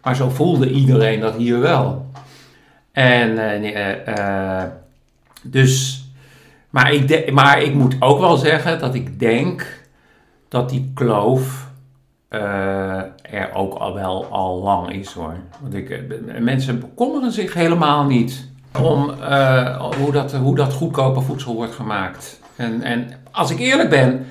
Maar 0.04 0.16
zo 0.16 0.30
voelde 0.30 0.70
iedereen 0.72 1.20
dat 1.20 1.36
hier 1.36 1.60
wel. 1.60 2.06
En, 2.92 3.34
nee, 3.34 3.74
eh, 3.74 4.64
dus, 5.42 5.99
maar 6.70 6.94
ik, 6.94 7.08
de- 7.08 7.30
maar 7.34 7.62
ik 7.62 7.74
moet 7.74 7.96
ook 8.00 8.20
wel 8.20 8.38
zeggen 8.38 8.80
dat 8.80 8.96
ik 8.96 9.20
denk 9.20 9.84
dat 10.48 10.70
die 10.70 10.92
kloof 10.94 11.68
eh, 12.28 12.98
er 13.22 13.50
ook 13.54 13.74
al 13.74 13.94
wel 13.94 14.26
al 14.26 14.62
lang 14.62 14.92
is 14.94 15.12
hoor. 15.14 15.34
Want 15.62 15.74
ik, 15.74 15.90
eh, 15.90 15.98
mensen 16.40 16.80
bekommeren 16.80 17.32
zich 17.32 17.54
helemaal 17.54 18.04
niet 18.06 18.50
om 18.82 19.10
eh, 19.22 19.82
hoe, 19.98 20.12
dat, 20.12 20.34
hoe 20.34 20.56
dat 20.56 20.74
goedkope 20.74 21.22
voedsel 21.22 21.56
wordt 21.56 21.76
gemaakt. 21.76 22.40
En, 22.56 22.82
en 22.82 23.08
als 23.32 23.52
ik 23.52 23.60
eerlijk 23.60 23.90
ben, 23.90 24.26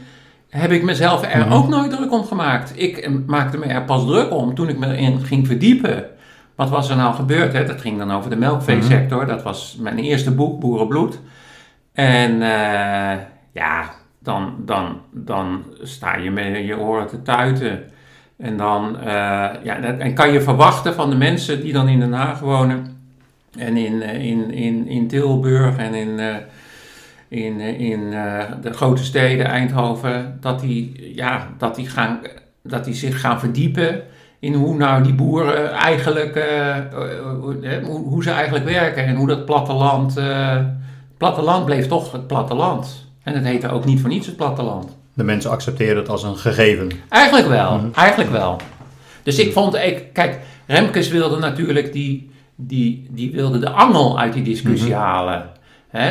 heb 0.48 0.70
ik 0.70 0.82
mezelf 0.82 1.22
er 1.32 1.38
Mhm. 1.46 1.52
ook 1.52 1.68
nooit 1.68 1.90
druk 1.90 2.12
om 2.12 2.24
gemaakt. 2.24 2.72
Ik 2.76 3.10
maakte 3.26 3.58
me 3.58 3.64
er 3.64 3.84
pas 3.84 4.04
druk 4.06 4.32
om 4.32 4.54
toen 4.54 4.68
ik 4.68 4.78
me 4.78 4.86
erin 4.96 5.20
ging 5.20 5.46
verdiepen. 5.46 6.04
wat 6.54 6.68
was 6.70 6.90
er 6.90 6.96
nou 6.96 7.14
gebeurd? 7.14 7.52
Hè? 7.52 7.64
Dat 7.64 7.80
ging 7.80 7.98
dan 7.98 8.10
over 8.12 8.30
de 8.30 8.36
melkveesector. 8.36 9.26
Dat 9.26 9.42
was 9.42 9.76
mijn 9.80 9.98
eerste 9.98 10.30
boek, 10.30 10.60
Boerenbloed. 10.60 11.20
En 11.98 12.42
eh, 12.42 13.18
ja, 13.52 13.90
dan, 14.18 14.54
dan, 14.58 15.00
dan 15.10 15.64
sta 15.82 16.16
je 16.16 16.30
met 16.30 16.66
je 16.66 16.78
oren 16.78 17.06
te 17.06 17.22
tuiten. 17.22 17.82
En 18.36 18.56
dan 18.56 19.00
eh, 19.00 19.50
ja, 19.62 19.80
en 19.80 20.14
kan 20.14 20.32
je 20.32 20.40
verwachten 20.40 20.94
van 20.94 21.10
de 21.10 21.16
mensen 21.16 21.60
die 21.60 21.72
dan 21.72 21.88
in 21.88 22.00
Den 22.00 22.12
Haag 22.12 22.40
wonen. 22.40 22.96
En 23.58 23.76
in, 23.76 24.02
eh, 24.02 24.24
in, 24.24 24.50
in, 24.50 24.86
in 24.86 25.08
Tilburg 25.08 25.76
en 25.76 25.94
in, 25.94 26.20
in, 27.28 27.60
in 27.60 28.10
de 28.60 28.72
grote 28.72 29.04
steden, 29.04 29.46
Eindhoven, 29.46 30.38
dat 30.40 30.60
die, 30.60 31.12
ja, 31.14 31.48
dat 31.58 31.74
die, 31.74 31.88
gaan, 31.88 32.20
dat 32.62 32.84
die 32.84 32.94
zich 32.94 33.20
gaan 33.20 33.40
verdiepen 33.40 34.02
in 34.38 34.54
hoe 34.54 34.76
nou 34.76 35.02
die 35.02 35.14
boeren 35.14 35.70
eigenlijk, 35.70 36.34
hoe, 37.82 38.02
hoe, 38.04 38.22
ze 38.22 38.30
eigenlijk 38.30 38.64
werken 38.64 39.04
en 39.04 39.16
hoe 39.16 39.26
dat 39.26 39.44
platteland 39.44 40.16
platteland 41.18 41.64
bleef 41.64 41.86
toch 41.86 42.12
het 42.12 42.26
platteland. 42.26 43.06
En 43.22 43.34
het 43.34 43.44
heette 43.44 43.68
ook 43.68 43.84
niet 43.84 44.00
voor 44.00 44.08
niets 44.08 44.26
het 44.26 44.36
platteland. 44.36 44.96
De 45.14 45.24
mensen 45.24 45.50
accepteren 45.50 45.96
het 45.96 46.08
als 46.08 46.22
een 46.22 46.36
gegeven. 46.36 46.90
Eigenlijk 47.08 47.48
wel, 47.48 47.78
mhm. 47.78 47.88
eigenlijk 47.94 48.30
wel. 48.30 48.56
Dus 49.22 49.38
ik 49.38 49.52
vond, 49.52 49.74
ik, 49.74 50.12
kijk, 50.12 50.40
Remkes 50.66 51.08
wilde 51.08 51.38
natuurlijk 51.38 51.92
die, 51.92 52.30
die, 52.54 53.06
die 53.10 53.32
wilde 53.32 53.58
de 53.58 53.70
angel 53.70 54.18
uit 54.18 54.32
die 54.32 54.42
discussie 54.42 54.90
mhm. 54.90 55.00
halen. 55.00 55.50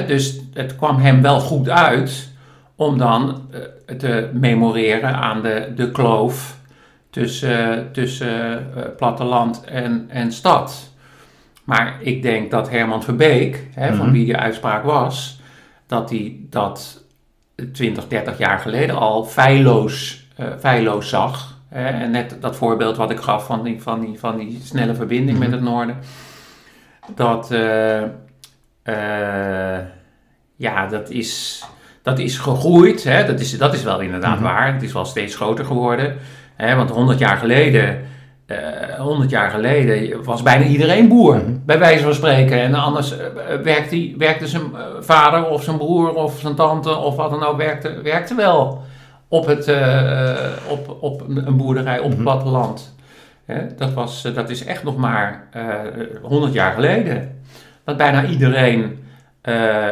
dus 0.07 0.39
het 0.53 0.75
kwam 0.75 0.97
hem 0.97 1.21
wel 1.21 1.39
goed 1.39 1.69
uit 1.69 2.29
om 2.75 2.97
dan 2.97 3.41
uh, 3.51 3.95
te 3.95 4.29
memoreren 4.33 5.15
aan 5.15 5.41
de, 5.41 5.71
de 5.75 5.91
kloof 5.91 6.57
tussen, 7.09 7.89
tussen 7.91 8.67
uh, 8.77 8.83
platteland 8.97 9.63
en, 9.63 10.05
en 10.09 10.31
stad. 10.31 10.91
Maar 11.67 11.97
ik 11.99 12.21
denk 12.21 12.51
dat 12.51 12.69
Herman 12.69 13.03
Verbeek, 13.03 13.67
hè, 13.73 13.87
van 13.95 14.05
mhm. 14.05 14.11
wie 14.11 14.25
die 14.25 14.37
uitspraak 14.37 14.83
was, 14.83 15.41
dat 15.87 16.09
hij 16.09 16.35
dat 16.49 17.03
20, 17.73 18.07
30 18.07 18.37
jaar 18.37 18.59
geleden 18.59 18.95
al 18.95 19.25
feilloos, 19.25 20.25
uh, 20.39 20.45
feilloos 20.59 21.09
zag. 21.09 21.57
Hè. 21.69 21.85
En 21.85 22.11
net 22.11 22.37
dat 22.39 22.55
voorbeeld 22.55 22.97
wat 22.97 23.11
ik 23.11 23.19
gaf 23.19 23.45
van 23.45 23.63
die, 23.63 23.81
van 23.81 23.99
die, 23.99 24.19
van 24.19 24.37
die 24.37 24.59
snelle 24.63 24.95
verbinding 24.95 25.37
met 25.37 25.47
mhm. 25.47 25.57
het 25.57 25.67
noorden. 25.67 25.97
Dat, 27.15 27.51
uh, 27.51 28.01
uh, 28.83 29.79
ja, 30.55 30.87
dat 30.87 31.09
is, 31.09 31.63
dat 32.01 32.19
is 32.19 32.37
gegroeid. 32.37 33.03
Hè. 33.03 33.25
Dat, 33.25 33.39
is, 33.39 33.57
dat 33.57 33.73
is 33.73 33.83
wel 33.83 33.99
inderdaad 33.99 34.39
mhm. 34.39 34.43
waar. 34.43 34.73
Het 34.73 34.83
is 34.83 34.93
wel 34.93 35.05
steeds 35.05 35.35
groter 35.35 35.65
geworden. 35.65 36.17
Hè, 36.55 36.75
want 36.75 36.89
100 36.89 37.19
jaar 37.19 37.37
geleden 37.37 38.05
100 38.97 39.23
eh, 39.23 39.29
jaar 39.29 39.49
geleden 39.49 40.23
was 40.23 40.41
bijna 40.41 40.65
iedereen 40.65 41.07
boer, 41.07 41.35
mhm. 41.35 41.51
bij 41.65 41.79
wijze 41.79 42.03
van 42.03 42.13
spreken. 42.13 42.61
En 42.61 42.73
anders 42.73 43.13
uh, 43.13 43.17
werkte, 43.63 44.13
werkte 44.17 44.47
zijn 44.47 44.63
vader 44.99 45.49
of 45.49 45.63
zijn 45.63 45.77
broer 45.77 46.13
of 46.13 46.39
zijn 46.39 46.55
tante 46.55 46.95
of 46.95 47.15
wat 47.15 47.29
dan 47.29 47.43
ook, 47.43 47.57
werkte, 47.57 48.01
werkte 48.01 48.35
wel 48.35 48.81
op, 49.27 49.45
het, 49.45 49.71
op, 50.69 50.97
op 50.99 51.21
een 51.27 51.57
boerderij, 51.57 51.97
op 51.97 52.09
het 52.09 52.13
mhm. 52.13 52.23
platteland. 52.23 52.95
dat, 53.77 53.93
was, 53.93 54.21
dat 54.21 54.49
is 54.49 54.65
echt 54.65 54.83
nog 54.83 54.97
maar 54.97 55.47
100 56.21 56.53
jaar 56.53 56.73
geleden. 56.73 57.41
Dat 57.83 57.97
bijna 57.97 58.25
iedereen, 58.25 59.03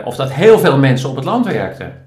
of 0.03 0.15
dat 0.15 0.31
heel 0.31 0.59
veel 0.59 0.77
mensen 0.77 1.09
op 1.09 1.15
het 1.15 1.25
land 1.25 1.45
werkten. 1.45 2.04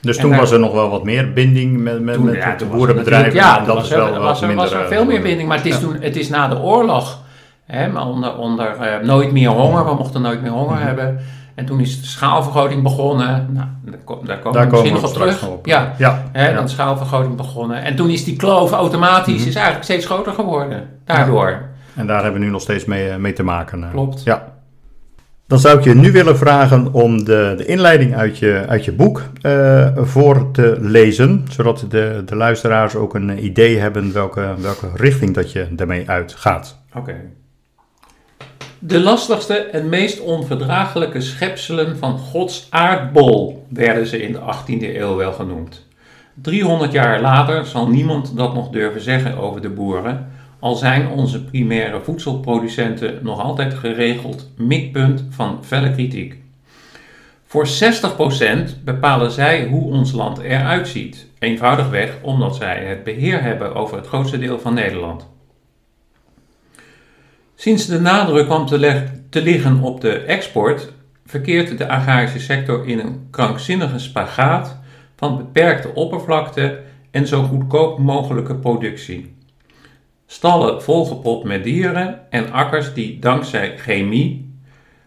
Dus 0.00 0.16
toen 0.16 0.36
was 0.36 0.50
er 0.50 0.58
nog 0.58 0.72
wel 0.72 0.90
wat 0.90 1.04
meer 1.04 1.32
binding 1.32 1.78
met, 1.78 2.00
met, 2.00 2.22
met 2.22 2.58
de 2.58 2.64
boerenbedrijven. 2.64 3.34
Ja, 3.34 3.58
dat 3.58 3.76
was, 3.76 3.88
wel 3.88 4.18
was, 4.18 4.42
er, 4.42 4.54
was 4.54 4.72
er 4.72 4.86
veel 4.86 5.04
meer 5.04 5.22
binding. 5.22 5.48
Maar 5.48 5.56
het 5.56 5.66
is, 5.66 5.78
toen, 5.78 5.96
het 6.00 6.16
is 6.16 6.28
na 6.28 6.48
de 6.48 6.58
oorlog, 6.58 7.22
hè, 7.66 7.98
onder, 7.98 8.36
onder 8.36 8.76
uh, 8.80 9.06
nooit 9.06 9.32
meer 9.32 9.48
honger, 9.48 9.84
we 9.84 9.94
mochten 9.94 10.22
nooit 10.22 10.42
meer 10.42 10.50
honger 10.50 10.76
mhm. 10.76 10.86
hebben. 10.86 11.20
En 11.54 11.66
toen 11.66 11.80
is 11.80 12.00
de 12.00 12.06
schaalvergroting 12.06 12.82
begonnen. 12.82 13.48
Nou, 13.50 13.66
daar, 14.24 14.38
komen 14.38 14.60
we 14.60 14.66
misschien 14.70 14.92
nog 14.92 15.04
op 15.04 15.12
terug. 15.12 15.48
Op. 15.48 15.66
Ja, 15.66 15.94
ja, 15.98 16.24
hè, 16.32 16.54
dan 16.54 16.64
is 16.64 16.70
schaalvergroting 16.70 17.36
begonnen. 17.36 17.82
En 17.82 17.96
toen 17.96 18.10
is 18.10 18.24
die 18.24 18.36
kloof 18.36 18.72
automatisch 18.72 19.38
mhm. 19.38 19.48
is 19.48 19.54
eigenlijk 19.54 19.84
steeds 19.84 20.06
groter 20.06 20.32
geworden. 20.32 20.88
Daardoor. 21.04 21.62
En 21.94 22.06
daar 22.06 22.22
hebben 22.22 22.40
we 22.40 22.46
nu 22.46 22.52
nog 22.52 22.60
steeds 22.60 22.84
mee, 22.84 23.08
eh, 23.08 23.16
mee 23.16 23.32
te 23.32 23.42
maken. 23.42 23.84
Eh. 23.84 23.90
Klopt. 23.90 24.22
Ja. 24.22 24.52
Dan 25.50 25.58
zou 25.58 25.78
ik 25.78 25.84
je 25.84 25.94
nu 25.94 26.12
willen 26.12 26.36
vragen 26.36 26.92
om 26.92 27.24
de, 27.24 27.54
de 27.56 27.64
inleiding 27.66 28.16
uit 28.16 28.38
je, 28.38 28.64
uit 28.68 28.84
je 28.84 28.92
boek 28.92 29.22
uh, 29.42 29.88
voor 29.96 30.50
te 30.50 30.76
lezen, 30.80 31.46
zodat 31.50 31.84
de, 31.88 32.22
de 32.26 32.36
luisteraars 32.36 32.94
ook 32.94 33.14
een 33.14 33.44
idee 33.44 33.78
hebben 33.78 34.12
welke, 34.12 34.54
welke 34.58 34.90
richting 34.94 35.34
dat 35.34 35.52
je 35.52 35.66
daarmee 35.70 36.08
uitgaat. 36.08 36.78
Oké. 36.94 37.14
De 38.78 39.00
lastigste 39.00 39.54
en 39.54 39.88
meest 39.88 40.20
onverdraaglijke 40.20 41.20
schepselen 41.20 41.98
van 41.98 42.18
Gods 42.18 42.66
aardbol 42.70 43.66
werden 43.68 44.06
ze 44.06 44.22
in 44.22 44.32
de 44.32 44.40
18e 44.40 44.96
eeuw 44.96 45.16
wel 45.16 45.32
genoemd. 45.32 45.86
300 46.34 46.92
jaar 46.92 47.20
later 47.20 47.66
zal 47.66 47.88
niemand 47.88 48.36
dat 48.36 48.54
nog 48.54 48.68
durven 48.68 49.00
zeggen 49.00 49.38
over 49.38 49.60
de 49.60 49.70
boeren, 49.70 50.29
al 50.60 50.74
zijn 50.74 51.08
onze 51.08 51.44
primaire 51.44 52.00
voedselproducenten 52.00 53.18
nog 53.22 53.40
altijd 53.40 53.74
geregeld 53.74 54.50
mikpunt 54.56 55.24
van 55.30 55.58
felle 55.64 55.92
kritiek. 55.92 56.38
Voor 57.46 57.68
60% 57.68 58.84
bepalen 58.84 59.30
zij 59.30 59.66
hoe 59.66 59.92
ons 59.92 60.12
land 60.12 60.38
eruit 60.38 60.88
ziet, 60.88 61.26
eenvoudigweg 61.38 62.18
omdat 62.22 62.56
zij 62.56 62.84
het 62.84 63.04
beheer 63.04 63.42
hebben 63.42 63.74
over 63.74 63.96
het 63.96 64.06
grootste 64.06 64.38
deel 64.38 64.58
van 64.58 64.74
Nederland. 64.74 65.28
Sinds 67.54 67.86
de 67.86 68.00
nadruk 68.00 68.46
kwam 68.46 68.66
te, 68.66 69.04
te 69.30 69.42
liggen 69.42 69.82
op 69.82 70.00
de 70.00 70.12
export, 70.12 70.92
verkeert 71.26 71.78
de 71.78 71.88
agrarische 71.88 72.40
sector 72.40 72.86
in 72.86 72.98
een 72.98 73.26
krankzinnige 73.30 73.98
spagaat 73.98 74.80
van 75.16 75.36
beperkte 75.36 75.94
oppervlakte 75.94 76.80
en 77.10 77.26
zo 77.26 77.42
goedkoop 77.42 77.98
mogelijke 77.98 78.54
productie. 78.54 79.38
Stallen 80.30 80.82
volgepropt 80.82 81.44
met 81.44 81.64
dieren 81.64 82.30
en 82.30 82.52
akkers 82.52 82.94
die 82.94 83.18
dankzij 83.18 83.78
chemie, 83.78 84.54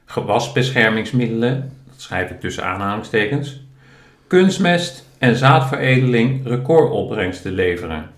gewasbeschermingsmiddelen, 0.06 1.72
dat 1.88 2.02
schrijf 2.02 2.30
ik 2.30 2.40
tussen 2.40 2.64
aanhalingstekens, 2.64 3.66
kunstmest 4.28 5.10
en 5.18 5.36
zaadveredeling 5.36 6.48
recordopbrengsten 6.48 7.52
leveren. 7.52 8.10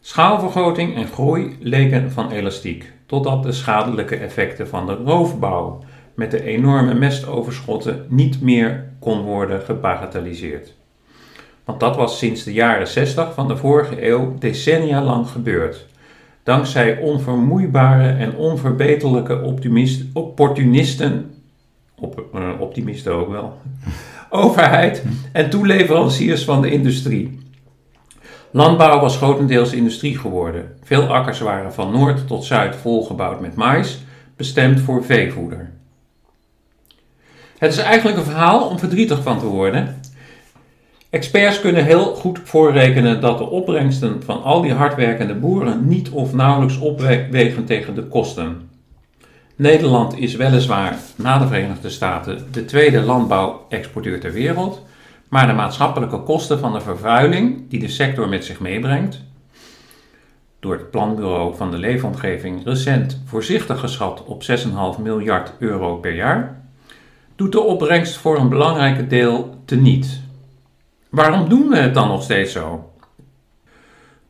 Schaalvergroting 0.00 0.96
en 0.96 1.06
groei 1.06 1.56
leken 1.60 2.12
van 2.12 2.30
elastiek, 2.30 2.92
totdat 3.06 3.42
de 3.42 3.52
schadelijke 3.52 4.16
effecten 4.16 4.68
van 4.68 4.86
de 4.86 4.94
roofbouw 4.94 5.84
met 6.14 6.30
de 6.30 6.42
enorme 6.42 6.94
mestoverschotten 6.94 8.06
niet 8.08 8.40
meer 8.40 8.88
kon 8.98 9.20
worden 9.22 9.60
gebagatelliseerd. 9.60 10.74
Want 11.64 11.80
dat 11.80 11.96
was 11.96 12.18
sinds 12.18 12.44
de 12.44 12.52
jaren 12.52 12.88
60 12.88 13.34
van 13.34 13.48
de 13.48 13.56
vorige 13.56 14.08
eeuw 14.08 14.34
decennia 14.38 15.02
lang 15.02 15.28
gebeurd. 15.28 15.86
Dankzij 16.42 16.98
onvermoeibare 16.98 18.08
en 18.08 18.36
onverbeterlijke 18.36 19.40
opportunisten, 20.12 21.34
op, 21.98 22.24
uh, 22.34 22.48
optimisten 22.58 23.12
ook 23.12 23.30
wel, 23.30 23.58
overheid 24.30 25.04
en 25.32 25.50
toeleveranciers 25.50 26.44
van 26.44 26.62
de 26.62 26.70
industrie. 26.70 27.42
Landbouw 28.50 29.00
was 29.00 29.16
grotendeels 29.16 29.72
industrie 29.72 30.18
geworden. 30.18 30.76
Veel 30.82 31.06
akkers 31.06 31.40
waren 31.40 31.72
van 31.72 31.92
noord 31.92 32.26
tot 32.26 32.44
zuid 32.44 32.76
volgebouwd 32.76 33.40
met 33.40 33.54
mais, 33.54 34.04
bestemd 34.36 34.80
voor 34.80 35.04
veevoeder. 35.04 35.72
Het 37.58 37.72
is 37.72 37.78
eigenlijk 37.78 38.18
een 38.18 38.24
verhaal 38.24 38.68
om 38.68 38.78
verdrietig 38.78 39.22
van 39.22 39.38
te 39.38 39.46
worden, 39.46 40.00
Experts 41.14 41.60
kunnen 41.60 41.84
heel 41.84 42.14
goed 42.14 42.40
voorrekenen 42.44 43.20
dat 43.20 43.38
de 43.38 43.44
opbrengsten 43.44 44.22
van 44.22 44.42
al 44.42 44.62
die 44.62 44.72
hardwerkende 44.72 45.34
boeren 45.34 45.88
niet 45.88 46.10
of 46.10 46.32
nauwelijks 46.32 46.78
opwegen 46.78 47.64
tegen 47.64 47.94
de 47.94 48.02
kosten. 48.02 48.70
Nederland 49.56 50.18
is 50.18 50.36
weliswaar 50.36 50.96
na 51.16 51.38
de 51.38 51.46
Verenigde 51.46 51.90
Staten 51.90 52.46
de 52.50 52.64
tweede 52.64 53.00
landbouwexporteur 53.00 54.20
ter 54.20 54.32
wereld, 54.32 54.82
maar 55.28 55.46
de 55.46 55.52
maatschappelijke 55.52 56.18
kosten 56.18 56.58
van 56.58 56.72
de 56.72 56.80
vervuiling 56.80 57.68
die 57.68 57.80
de 57.80 57.88
sector 57.88 58.28
met 58.28 58.44
zich 58.44 58.60
meebrengt, 58.60 59.20
door 60.60 60.72
het 60.72 60.90
Planbureau 60.90 61.56
van 61.56 61.70
de 61.70 61.78
Leefomgeving 61.78 62.64
recent 62.64 63.22
voorzichtig 63.24 63.80
geschat 63.80 64.24
op 64.24 64.42
6,5 64.96 65.02
miljard 65.02 65.52
euro 65.58 65.96
per 65.96 66.14
jaar, 66.14 66.62
doet 67.36 67.52
de 67.52 67.60
opbrengst 67.60 68.16
voor 68.16 68.38
een 68.38 68.48
belangrijk 68.48 69.10
deel 69.10 69.54
teniet. 69.64 70.22
Waarom 71.14 71.48
doen 71.48 71.68
we 71.68 71.76
het 71.76 71.94
dan 71.94 72.08
nog 72.08 72.22
steeds 72.22 72.52
zo? 72.52 72.90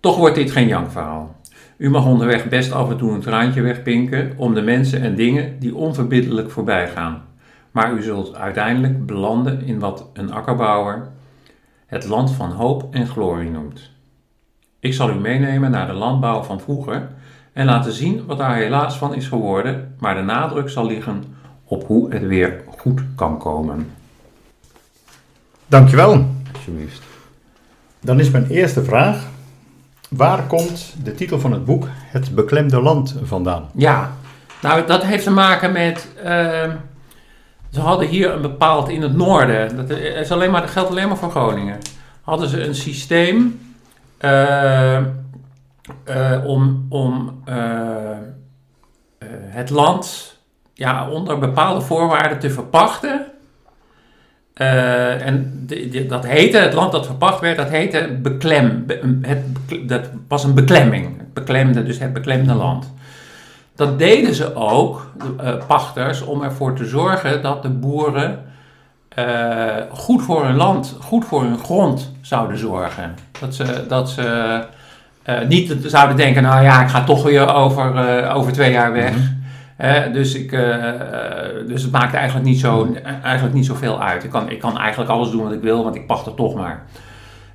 Toch 0.00 0.17
wordt 0.17 0.35
dit 0.35 0.50
geen 0.50 0.67
jankverhaal. 0.67 1.37
U 1.76 1.91
mag 1.91 2.07
onderweg 2.07 2.49
best 2.49 2.73
af 2.73 2.91
en 2.91 2.97
toe 2.97 3.12
een 3.12 3.21
traantje 3.21 3.61
wegpinken 3.61 4.33
om 4.37 4.55
de 4.55 4.62
mensen 4.62 5.00
en 5.00 5.14
dingen 5.14 5.59
die 5.59 5.75
onverbiddelijk 5.75 6.50
voorbij 6.50 6.88
gaan. 6.88 7.23
Maar 7.71 7.93
u 7.93 8.03
zult 8.03 8.35
uiteindelijk 8.35 9.07
belanden 9.07 9.62
in 9.62 9.79
wat 9.79 10.11
een 10.12 10.33
akkerbouwer 10.33 11.09
het 11.87 12.07
land 12.07 12.31
van 12.31 12.50
hoop 12.50 12.95
en 12.95 13.07
glorie 13.07 13.50
noemt. 13.50 13.91
Ik 14.81 14.95
zal 14.95 15.11
u 15.11 15.14
meenemen 15.14 15.71
naar 15.71 15.87
de 15.87 15.93
landbouw 15.93 16.43
van 16.43 16.61
vroeger 16.61 17.09
en 17.53 17.67
laten 17.67 17.93
zien 17.93 18.26
wat 18.26 18.38
daar 18.38 18.57
helaas 18.57 18.97
van 18.97 19.14
is 19.14 19.29
geworden, 19.29 19.95
maar 19.99 20.14
de 20.14 20.23
nadruk 20.23 20.69
zal 20.69 20.87
liggen 20.87 21.25
op 21.64 21.87
hoe 21.87 22.12
het 22.12 22.26
weer 22.26 22.62
goed 22.76 23.03
kan 23.14 23.38
komen. 23.38 23.91
Dankjewel. 25.67 26.43
Alsjeblieft. 26.55 27.03
Dan 28.01 28.21
is 28.21 28.31
mijn 28.31 28.47
eerste 28.49 28.85
vraag. 28.85 29.27
Waar 30.11 30.43
komt 30.47 30.95
de 31.03 31.15
titel 31.15 31.41
van 31.41 31.53
het 31.53 31.65
boek 31.65 31.89
Het 31.91 32.35
beklemde 32.35 32.81
land 32.81 33.15
vandaan? 33.23 33.69
Ja, 33.75 34.13
nou 34.63 34.87
dat 34.87 35.03
heeft 35.05 35.25
te 35.25 35.31
maken 35.31 35.73
met. 35.73 36.09
ehm, 36.23 36.71
ze 37.71 37.81
hadden 37.81 38.09
hier 38.09 38.33
een 38.33 38.43
bepaald 38.43 38.89
in 38.89 39.03
het 39.03 39.17
noorden, 39.17 39.77
dat 39.77 39.91
is 39.99 40.31
alleen 40.31 40.51
maar, 40.51 40.61
dat 40.61 40.71
geldt 40.71 40.91
alleen 40.91 41.09
maar 41.09 41.17
voor 41.17 41.31
Groningen. 41.31 41.79
Hadden 42.23 42.49
ze 42.49 42.63
een 42.65 42.75
systeem 42.75 43.61
eh, 44.19 44.97
eh, 46.05 46.45
om, 46.45 46.87
om 46.89 47.41
eh, 47.45 48.11
eh, 48.11 48.19
het 49.29 49.71
land 49.71 50.37
ja, 50.75 51.09
onder 51.09 51.39
bepaalde 51.39 51.81
voorwaarden 51.81 52.39
te 52.39 52.51
verpachten. 52.51 53.27
Eh, 54.55 55.27
en 55.27 55.67
dat 56.09 56.27
heette, 56.27 56.59
het 56.59 56.73
land 56.73 56.93
dat 56.93 57.07
verpacht 57.07 57.41
werd, 57.41 57.57
dat 57.57 57.69
heette 57.69 58.19
beklem. 58.23 58.87
be- 58.87 59.19
het, 59.23 59.43
dat 59.89 60.09
was 60.29 60.45
een 60.45 60.55
beklemming. 60.55 61.17
Het 61.19 61.33
beklemde, 61.33 61.83
dus 61.83 61.99
het 61.99 62.13
beklemde 62.13 62.55
land. 62.55 62.93
Dat 63.77 63.99
deden 63.99 64.35
ze 64.35 64.55
ook, 64.55 65.11
de 65.19 65.43
eh, 65.43 65.67
pachters, 65.67 66.23
om 66.23 66.43
ervoor 66.43 66.75
te 66.75 66.85
zorgen 66.85 67.43
dat 67.43 67.63
de 67.63 67.69
boeren 67.69 68.43
eh, 69.09 69.25
goed 69.91 70.23
voor 70.23 70.45
hun 70.45 70.57
land, 70.57 70.97
goed 71.01 71.25
voor 71.25 71.43
hun 71.43 71.59
grond 71.59 72.13
zouden 72.21 72.59
zorgen. 72.59 73.15
Dat 73.41 73.55
ze, 73.55 73.85
dat 73.89 74.11
ze 74.11 74.59
niet 75.49 75.77
zouden 75.85 76.17
denken, 76.17 76.43
nou 76.43 76.63
ja, 76.63 76.83
ik 76.83 76.89
ga 76.89 77.05
toch 77.05 77.23
weer 77.23 77.55
over, 77.55 78.31
over 78.31 78.53
twee 78.53 78.73
jaar 78.73 78.93
weg. 78.93 79.15
Hè, 79.76 80.11
dus, 80.11 80.35
ik, 80.35 80.52
eh, 80.52 80.88
eh, 80.88 81.66
dus 81.66 81.83
het 81.83 81.93
maakt 81.93 82.14
eigenlijk 82.14 82.47
niet, 82.47 82.61
zo, 82.61 82.95
eigenlijk 83.23 83.54
niet 83.54 83.66
zoveel 83.66 84.02
uit. 84.02 84.25
Ik 84.25 84.31
kan, 84.31 84.50
ik 84.50 84.59
kan 84.59 84.78
eigenlijk 84.78 85.11
alles 85.11 85.31
doen 85.31 85.43
wat 85.43 85.52
ik 85.52 85.61
wil, 85.61 85.83
want 85.83 85.95
ik 85.95 86.07
pacht 86.07 86.26
het 86.26 86.37
toch 86.37 86.54
maar. 86.54 86.87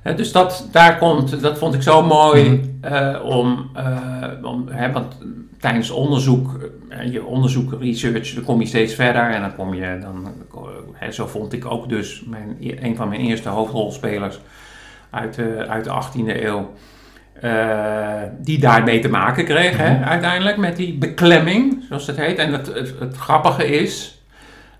Hè, 0.02 0.14
dus 0.14 0.32
dat, 0.32 0.68
daar 0.72 0.98
komt, 0.98 1.40
dat 1.40 1.58
vond 1.58 1.74
ik 1.74 1.82
zo 1.82 2.02
mooi 2.02 2.74
eh, 2.80 3.16
om, 3.24 3.70
om 4.42 4.68
hè, 4.68 4.92
want 4.92 5.16
tijdens 5.58 5.90
onderzoek, 5.90 6.70
je 7.10 7.24
onderzoek, 7.24 7.80
research, 7.80 8.34
dan 8.34 8.44
kom 8.44 8.60
je 8.60 8.66
steeds 8.66 8.94
verder 8.94 9.30
en 9.30 9.40
dan 9.40 9.54
kom 9.54 9.74
je, 9.74 9.98
dan, 10.00 10.28
hè, 10.92 11.12
zo 11.12 11.26
vond 11.26 11.52
ik 11.52 11.66
ook 11.66 11.88
dus 11.88 12.24
mijn, 12.26 12.56
een 12.60 12.96
van 12.96 13.08
mijn 13.08 13.20
eerste 13.20 13.48
hoofdrolspelers 13.48 14.40
uit 15.10 15.38
uit 15.68 15.84
de 15.84 15.90
18e 15.90 16.44
eeuw. 16.44 16.70
Eh, 17.40 18.22
die 18.38 18.58
daarmee 18.58 19.00
te 19.00 19.08
maken 19.08 19.44
kreeg, 19.44 19.76
hè, 19.76 20.04
uiteindelijk, 20.04 20.56
met 20.56 20.76
die 20.76 20.98
beklemming, 20.98 21.84
zoals 21.88 22.06
het 22.06 22.16
heet. 22.16 22.38
En 22.38 22.52
het, 22.52 22.66
het, 22.66 22.94
het 22.98 23.16
grappige 23.16 23.66
is 23.66 24.22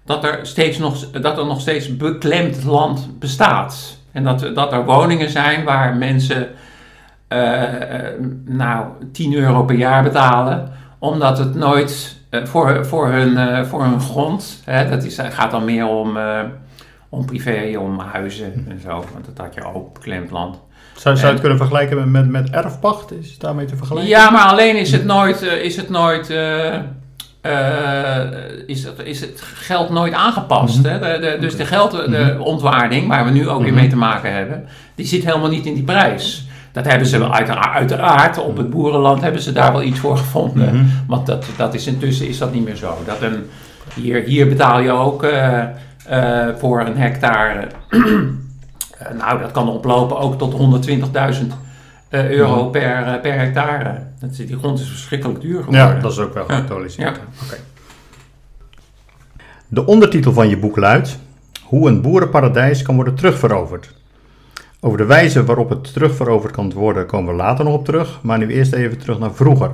dat 0.04 0.24
er, 0.24 0.38
steeds 0.42 0.78
nog, 0.78 1.10
dat 1.10 1.38
er 1.38 1.46
nog 1.46 1.60
steeds 1.60 1.96
beklemd 1.96 2.64
land 2.64 3.18
bestaat. 3.18 3.98
En 4.12 4.24
dat, 4.24 4.50
dat 4.54 4.72
er 4.72 4.84
woningen 4.84 5.30
zijn 5.30 5.64
waar 5.64 5.96
mensen 5.96 6.48
eh, 7.28 8.06
eh, 8.06 8.14
nou, 8.44 8.86
10 9.12 9.34
euro 9.34 9.64
per 9.64 9.76
jaar 9.76 10.02
betalen, 10.02 10.72
omdat 10.98 11.38
het 11.38 11.54
nooit 11.54 12.18
voor, 12.30 12.86
voor, 12.86 13.08
hun, 13.08 13.66
voor 13.66 13.82
hun 13.82 14.00
grond, 14.00 14.62
hè, 14.64 14.88
dat 14.88 15.04
is, 15.04 15.18
gaat 15.18 15.50
dan 15.50 15.64
meer 15.64 15.86
om, 15.86 16.18
om 17.08 17.26
privé, 17.26 17.78
om 17.78 17.98
huizen 17.98 18.66
en 18.68 18.80
zo, 18.80 18.90
want 18.90 19.24
dat 19.26 19.38
had 19.38 19.54
je 19.54 19.74
ook, 19.74 19.94
beklemd 19.94 20.30
land. 20.30 20.60
Zou, 21.00 21.16
zou 21.16 21.26
je 21.26 21.32
het 21.32 21.40
kunnen 21.40 21.58
vergelijken 21.58 21.96
met, 21.96 22.06
met, 22.06 22.28
met 22.30 22.50
erfpacht? 22.50 23.12
Is 23.12 23.30
het 23.30 23.40
daarmee 23.40 23.66
te 23.66 23.76
vergelijken? 23.76 24.10
Ja, 24.10 24.30
maar 24.30 24.44
alleen 24.44 24.76
is 24.76 24.92
het 24.92 25.04
nooit, 25.04 25.42
eh, 25.42 25.64
is 25.64 25.76
het 25.76 25.90
nooit, 25.90 26.30
eh, 26.30 26.74
eh, 27.40 28.30
is, 28.66 28.84
het, 28.84 28.94
is 29.04 29.20
het 29.20 29.40
geld 29.54 29.90
nooit 29.90 30.12
aangepast. 30.12 30.82
hè? 30.82 30.98
De, 30.98 31.18
de, 31.20 31.36
dus 31.40 31.56
de 31.56 31.64
geldontwaarding, 31.64 33.08
waar 33.08 33.24
we 33.24 33.30
nu 33.30 33.48
ook 33.48 33.62
weer 33.62 33.72
mee 33.72 33.88
te 33.88 33.96
maken 33.96 34.34
hebben, 34.34 34.66
die 34.94 35.06
zit 35.06 35.24
helemaal 35.24 35.48
niet 35.48 35.66
in 35.66 35.74
die 35.74 35.82
prijs. 35.82 36.46
Dat 36.72 36.86
hebben 36.86 37.06
ze 37.06 37.18
wel 37.18 37.34
uiteraard, 37.34 37.74
uiteraard 37.74 38.38
op 38.38 38.56
het 38.56 38.70
boerenland 38.70 39.20
hebben 39.20 39.40
ze 39.40 39.52
daar 39.52 39.72
wel 39.72 39.82
iets 39.82 39.98
voor 39.98 40.16
gevonden. 40.16 40.74
Mhm. 40.74 40.84
Want 41.06 41.26
dat, 41.26 41.46
dat 41.56 41.74
is 41.74 41.86
intussen 41.86 42.28
is 42.28 42.38
dat 42.38 42.52
niet 42.52 42.64
meer 42.64 42.76
zo. 42.76 42.98
Dat 43.06 43.22
een, 43.22 43.50
hier, 43.94 44.22
hier 44.22 44.48
betaal 44.48 44.80
je 44.80 44.90
ook 44.90 45.26
voor 46.58 46.80
een 46.80 46.96
hectare. 46.96 47.66
Eh, 49.00 49.14
nou, 49.18 49.38
dat 49.40 49.50
kan 49.50 49.68
oplopen 49.68 50.18
ook 50.18 50.38
tot 50.38 50.52
120.000 50.52 51.46
eh, 52.08 52.30
euro 52.30 52.64
per, 52.68 53.02
eh, 53.06 53.20
per 53.20 53.38
hectare. 53.38 54.02
Dat, 54.20 54.30
is- 54.30 54.36
die 54.36 54.58
grond 54.58 54.78
is 54.80 54.88
verschrikkelijk 54.88 55.40
duur 55.40 55.58
geworden. 55.58 55.80
Ja, 55.94 56.00
dat 56.00 56.12
is 56.12 56.18
ook 56.18 56.34
wel 56.34 56.44
geactualiseerd. 56.44 57.16
Ja. 57.16 57.54
De 59.68 59.86
ondertitel 59.86 60.32
van 60.32 60.48
je 60.48 60.58
boek 60.58 60.76
luidt: 60.76 61.18
Hoe 61.64 61.88
een 61.88 62.00
boerenparadijs 62.02 62.82
kan 62.82 62.94
worden 62.94 63.14
terugveroverd. 63.14 63.94
Over 64.80 64.98
de 64.98 65.04
wijze 65.04 65.44
waarop 65.44 65.68
het 65.70 65.92
terugveroverd 65.92 66.52
kan 66.52 66.72
worden 66.72 67.06
komen 67.06 67.30
we 67.30 67.36
later 67.42 67.64
nog 67.64 67.74
op 67.74 67.84
terug, 67.84 68.18
maar 68.22 68.38
nu 68.38 68.48
eerst 68.48 68.72
even 68.72 68.98
terug 68.98 69.18
naar 69.18 69.34
vroeger. 69.34 69.70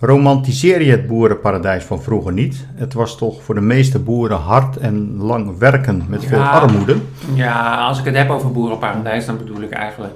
Romantiseer 0.00 0.82
je 0.82 0.90
het 0.90 1.06
boerenparadijs 1.06 1.84
van 1.84 2.02
vroeger 2.02 2.32
niet? 2.32 2.66
Het 2.74 2.92
was 2.92 3.16
toch 3.18 3.42
voor 3.42 3.54
de 3.54 3.60
meeste 3.60 3.98
boeren 3.98 4.36
hard 4.36 4.76
en 4.76 5.16
lang 5.18 5.58
werken 5.58 6.02
met 6.08 6.24
veel 6.24 6.40
armoede. 6.42 6.96
Ja, 7.34 7.74
als 7.86 7.98
ik 7.98 8.04
het 8.04 8.16
heb 8.16 8.30
over 8.30 8.52
boerenparadijs, 8.52 9.26
dan 9.26 9.36
bedoel 9.38 9.60
ik 9.62 9.70
eigenlijk... 9.70 10.14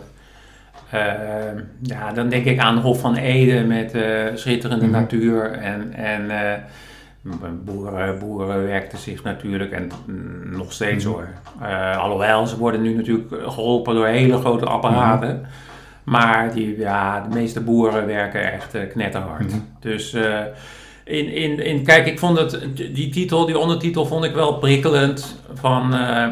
eh, 0.91 1.01
ja, 1.81 2.13
dan 2.13 2.29
denk 2.29 2.45
ik 2.45 2.59
aan 2.59 2.79
Hof 2.79 3.01
van 3.01 3.15
Ede 3.17 3.65
met 3.67 3.93
eh, 3.95 4.03
schitterende 4.35 4.85
Mhm. 4.85 4.93
natuur. 4.95 5.53
En, 5.53 5.93
en 5.95 6.31
eh, 6.31 6.59
boeren, 7.65 8.19
boeren 8.19 8.67
werkten 8.67 8.99
zich 8.99 9.23
natuurlijk, 9.23 9.71
en 9.73 9.91
mm, 10.07 10.57
nog 10.57 10.73
steeds 10.73 11.05
Mhm. 11.05 11.15
hoor. 11.15 11.27
Eh, 11.61 11.97
alhoewel, 11.99 12.47
ze 12.47 12.59
worden 12.59 12.83
nu 12.83 12.95
natuurlijk 12.97 13.29
geholpen 13.47 13.95
door 13.95 14.07
hele 14.07 14.37
grote 14.39 14.65
apparaten. 14.67 15.47
Maar 16.05 16.53
die, 16.55 16.79
ja, 16.79 17.21
de 17.29 17.35
meeste 17.35 17.61
boeren 17.61 18.07
werken 18.07 18.53
echt 18.53 18.75
eh, 18.75 18.89
knetterhard. 18.91 19.47
Mhm. 19.47 19.59
Dus 19.81 20.13
eh, 20.13 20.39
in, 21.05 21.29
in, 21.35 21.65
in, 21.65 21.85
kijk, 21.85 22.07
ik 22.07 22.19
vond 22.19 22.39
het, 22.39 22.61
die 22.75 23.09
titel, 23.09 23.47
die 23.47 23.59
ondertitel 23.59 24.07
vond 24.07 24.25
ik 24.25 24.35
wel 24.35 24.55
prikkelend. 24.55 25.41
Van, 25.55 25.95
eh, 25.95 26.27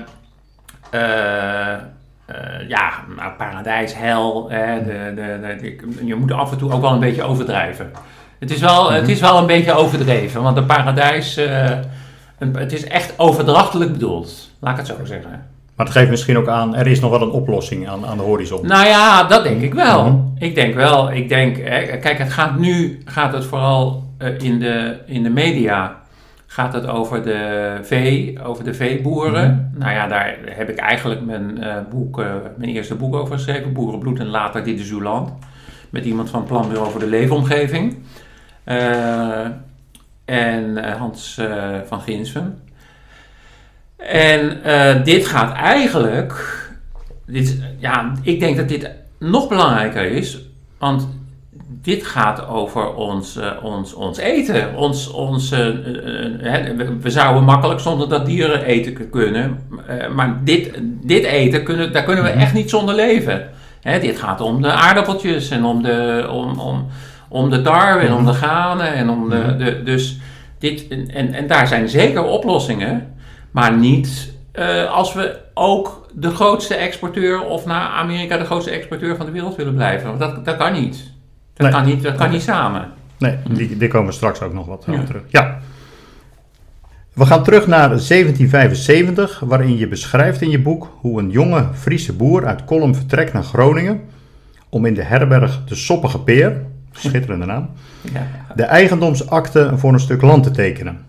ja, 2.69 2.91
nou, 3.17 3.33
paradijs, 3.37 3.95
hel. 3.95 4.51
Hè, 4.51 4.85
de, 4.85 5.13
de, 5.61 5.77
je 6.07 6.15
moet 6.15 6.33
af 6.33 6.53
en 6.53 6.59
toe 6.59 6.73
ook 6.73 6.81
wel 6.81 6.93
een 6.93 7.01
beetje 7.01 7.23
overdrijven. 7.23 7.91
Het 8.39 8.51
is 8.51 8.61
wel, 8.61 8.93
het 8.93 9.09
is 9.09 9.21
wel 9.21 9.39
een 9.39 9.47
beetje 9.47 9.73
overdreven, 9.73 10.43
want 10.43 10.57
een 10.57 10.67
paradijs, 10.67 11.37
een- 11.37 12.57
het 12.57 12.73
is 12.73 12.85
echt 12.85 13.15
overdrachtelijk 13.19 13.93
bedoeld. 13.93 14.51
Laat 14.61 14.79
ik 14.79 14.87
het 14.87 14.97
zo 14.99 15.05
zeggen. 15.05 15.48
Maar 15.79 15.87
het 15.87 15.97
geeft 15.97 16.11
misschien 16.11 16.37
ook 16.37 16.49
aan, 16.49 16.75
er 16.75 16.87
is 16.87 17.01
nog 17.01 17.11
wel 17.11 17.23
een 17.23 17.31
oplossing 17.31 17.89
aan, 17.89 18.07
aan 18.07 18.17
de 18.17 18.23
horizon. 18.23 18.67
Nou 18.67 18.87
ja, 18.87 19.25
dat 19.25 19.43
denk 19.45 19.63
ik 19.63 19.75
wel. 19.75 20.05
Mhm. 20.05 20.17
Ik 20.39 20.55
denk 20.55 20.75
wel. 20.75 21.13
Ik 21.13 21.29
denk, 21.29 21.57
hè, 21.57 21.99
kijk, 21.99 22.19
het 22.19 22.33
gaat 22.33 22.59
nu 22.59 23.03
gaat 23.05 23.33
het 23.33 23.45
vooral 23.45 24.05
eh, 24.19 24.39
in, 24.39 24.59
de, 24.59 24.99
in 25.07 25.23
de 25.23 25.31
media 25.31 25.97
gaat 26.47 26.73
het 26.73 26.87
over 26.87 27.23
de 27.23 27.79
vee, 27.83 28.39
over 28.43 28.65
de 28.65 28.75
veeboeren. 28.75 29.73
Nou 29.75 29.93
ja, 29.93 30.07
daar 30.07 30.39
heb 30.45 30.69
ik 30.69 30.79
eigenlijk 30.79 31.25
mijn, 31.25 31.63
eh, 31.63 31.77
boek, 31.91 32.21
eh, 32.21 32.35
mijn 32.57 32.71
eerste 32.71 32.95
boek 32.95 33.15
over 33.15 33.35
geschreven, 33.35 33.73
Boerenbloed 33.73 34.19
en 34.19 34.27
later 34.27 34.65
Dit 34.65 34.81
is 34.81 34.91
uw 34.91 35.03
land. 35.03 35.33
Met 35.91 36.05
iemand 36.05 36.31
van 36.31 36.45
Planbureau 36.45 36.91
voor 36.91 37.01
de 37.01 37.07
Leefomgeving. 37.07 37.97
En 40.25 40.97
Hans 40.99 41.41
van 41.87 42.01
Ginsven. 42.01 42.59
En 43.99 44.65
eh, 44.65 45.05
dit 45.05 45.27
gaat 45.27 45.53
eigenlijk. 45.53 46.57
Dit, 47.27 47.59
ja, 47.79 48.13
ik 48.23 48.41
denk 48.41 48.57
dat 48.57 48.69
dit 48.69 48.91
nog 49.19 49.49
belangrijker 49.49 50.11
is. 50.11 50.39
Want 50.79 51.09
dit 51.83 52.07
gaat 52.07 52.49
over 52.49 52.95
ons, 52.95 53.37
eh, 53.37 53.51
ons, 53.63 53.95
ons 53.95 54.19
eten. 54.19 54.77
Ons, 54.77 55.11
ons, 55.11 55.51
eh, 55.51 55.59
we, 57.01 57.11
zouden 57.11 57.45
makkelijk 57.45 57.81
zonder 57.81 58.09
dat 58.09 58.27
dieren 58.27 58.63
eten 58.63 59.11
kunnen. 59.11 59.59
Maar 60.15 60.41
dit, 60.45 60.71
dit 61.03 61.25
eten, 61.25 61.63
kunnen, 61.63 61.93
daar 61.93 62.05
kunnen 62.05 62.25
we 62.25 62.31
echt 62.31 62.55
niet 62.55 62.71
zonder 62.71 62.95
leven. 62.95 63.49
Hè, 63.81 64.01
dit 64.01 64.19
gaat 64.19 64.41
om 64.41 64.63
de 64.63 64.73
aardappeltjes 64.73 65.51
en 65.51 65.65
om 65.65 65.83
de, 65.83 66.29
om, 66.31 66.59
om, 66.59 66.87
om 67.29 67.51
de 67.51 67.63
tarwe 67.63 68.07
en 68.07 68.13
om 68.13 68.27
de 68.27 68.33
granen. 68.33 68.95
En 68.95 69.11
om 69.11 69.29
de, 69.31 69.57
de, 69.57 69.83
dus 69.83 70.19
dit, 70.59 70.89
en, 70.89 71.35
en 71.35 71.47
daar 71.47 71.67
zijn 71.67 71.89
zeker 71.89 72.25
oplossingen. 72.25 73.17
Maar 73.59 73.77
niet 73.77 74.33
eh, 74.53 74.91
als 74.93 75.15
we 75.15 75.39
ook 75.55 76.09
de 76.15 76.31
grootste 76.31 76.75
exporteur 76.75 77.41
of 77.45 77.67
naar 77.67 77.89
Amerika 77.89 78.37
de 78.39 78.45
grootste 78.45 78.71
exporteur 78.71 79.17
van 79.17 79.27
de 79.27 79.33
wereld 79.33 79.57
willen 79.57 79.75
blijven. 79.75 80.07
Want 80.07 80.19
dat, 80.19 80.45
dat 80.45 80.57
kan 80.57 80.73
niet. 80.73 81.13
Dat 81.55 81.67
Nee. 81.67 81.77
kan 81.77 81.85
niet, 81.87 82.03
dat 82.03 82.17
kan 82.17 82.31
niet 82.31 82.43
samen. 82.43 82.89
Nee, 83.19 83.37
die, 83.51 83.77
die 83.77 83.89
komen 83.89 84.07
we 84.09 84.13
straks 84.15 84.41
ook 84.41 84.53
nog 84.53 84.67
wat 84.67 84.85
Ja. 84.87 85.03
terug. 85.05 85.23
Ja. 85.29 85.59
We 87.13 87.27
gaan 87.27 87.43
terug 87.43 87.67
naar 87.67 87.89
1775, 87.89 89.41
waarin 89.41 89.77
je 89.77 89.89
beschrijft 89.89 90.41
in 90.41 90.51
je 90.51 90.59
boek 90.61 90.89
hoe 91.01 91.21
een 91.21 91.31
jonge 91.31 91.69
Friese 91.75 92.13
boer 92.13 92.47
uit 92.47 92.65
Kolm 92.65 92.95
vertrekt 92.95 93.33
naar 93.33 93.43
Groningen 93.43 94.01
om 94.69 94.85
in 94.87 94.95
de 94.95 95.03
herberg 95.03 95.65
de 95.65 95.75
Soppige 95.75 96.21
Peer, 96.21 96.63
schitterende 96.93 97.47
naam, 97.47 97.71
Ja. 98.13 98.27
de 98.55 98.63
eigendomsakte 98.63 99.73
voor 99.77 99.93
een 99.93 100.01
stuk 100.01 100.23
land 100.23 100.43
te 100.43 100.51
tekenen. 100.51 101.07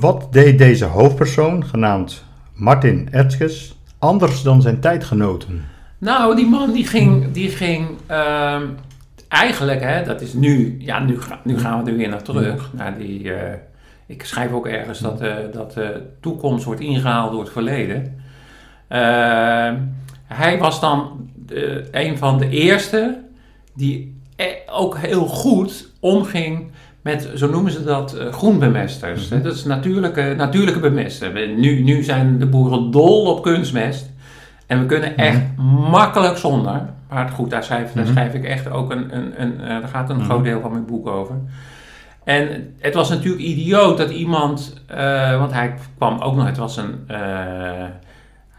Wat 0.00 0.32
deed 0.32 0.58
deze 0.58 0.84
hoofdpersoon, 0.84 1.64
genaamd 1.64 2.24
Martin 2.54 3.08
Ertges, 3.10 3.78
anders 3.98 4.42
dan 4.42 4.62
zijn 4.62 4.80
tijdgenoten? 4.80 5.64
Nou, 5.98 6.36
die 6.36 6.46
man 6.46 6.72
die 6.72 6.86
ging, 6.86 7.32
die 7.32 7.48
ging 7.48 7.88
ehm, 8.06 8.62
eigenlijk, 9.28 9.80
hè, 9.80 10.04
dat 10.04 10.20
is 10.20 10.32
nu, 10.32 10.76
ja, 10.78 10.98
nu, 10.98 11.18
nu 11.44 11.58
gaan 11.58 11.84
we 11.84 11.90
er 11.90 11.96
weer 11.96 12.08
naar 12.08 12.22
terug. 12.22 12.70
Naar 12.72 12.98
die, 12.98 13.32
eh, 13.32 13.58
ik 14.06 14.24
schrijf 14.24 14.52
ook 14.52 14.66
ergens 14.66 14.98
dat, 14.98 15.20
eh, 15.20 15.34
dat 15.52 15.72
de 15.72 16.02
toekomst 16.20 16.64
wordt 16.64 16.80
ingehaald 16.80 17.30
door 17.32 17.40
het 17.40 17.52
verleden. 17.52 18.22
Ehm, 18.88 19.76
hij 20.24 20.58
was 20.58 20.80
dan 20.80 21.28
de- 21.46 21.88
een 21.90 22.18
van 22.18 22.38
de 22.38 22.48
eerste 22.48 23.20
die 23.74 24.12
eh, 24.36 24.46
ook 24.72 24.98
heel 24.98 25.26
goed 25.26 25.88
omging 26.00 26.70
met, 27.04 27.30
zo 27.34 27.50
noemen 27.50 27.72
ze 27.72 27.84
dat, 27.84 28.14
eh, 28.14 28.32
groenbemesters. 28.32 29.28
Mhm. 29.28 29.42
Dat 29.42 29.54
is 29.54 29.64
natuurlijke, 29.64 30.34
natuurlijke 30.36 30.80
bemesten. 30.80 31.32
We- 31.32 31.54
Nu, 31.56 31.82
nu 31.82 32.02
zijn 32.02 32.38
de 32.38 32.46
boeren 32.46 32.90
dol 32.90 33.24
op 33.24 33.42
kunstmest. 33.42 34.12
En 34.66 34.80
we 34.80 34.86
kunnen 34.86 35.16
echt 35.16 35.40
makkelijk 35.90 36.36
zonder. 36.36 36.80
Maar 37.08 37.28
goed, 37.28 37.50
daar 37.50 37.64
schrijf, 37.64 37.92
daar 37.92 38.04
Mhm. 38.04 38.12
schrijf 38.12 38.34
ik 38.34 38.44
echt 38.44 38.70
ook 38.70 38.90
een, 38.90 39.16
een, 39.16 39.42
een 39.42 39.60
eh, 39.60 39.68
daar 39.68 39.88
gaat 39.88 40.10
een 40.10 40.16
Mhm. 40.16 40.24
groot 40.24 40.44
deel 40.44 40.60
van 40.60 40.70
mijn 40.70 40.86
boek 40.86 41.06
over. 41.08 41.34
En 42.24 42.74
het 42.80 42.94
was 42.94 43.08
natuurlijk 43.08 43.42
idioot 43.42 43.98
dat 43.98 44.10
iemand, 44.10 44.82
eh, 44.86 45.38
want 45.38 45.52
hij 45.52 45.74
kwam 45.96 46.18
ook 46.20 46.36
nog, 46.36 46.46
het 46.46 46.56
was 46.56 46.76
een, 46.76 46.94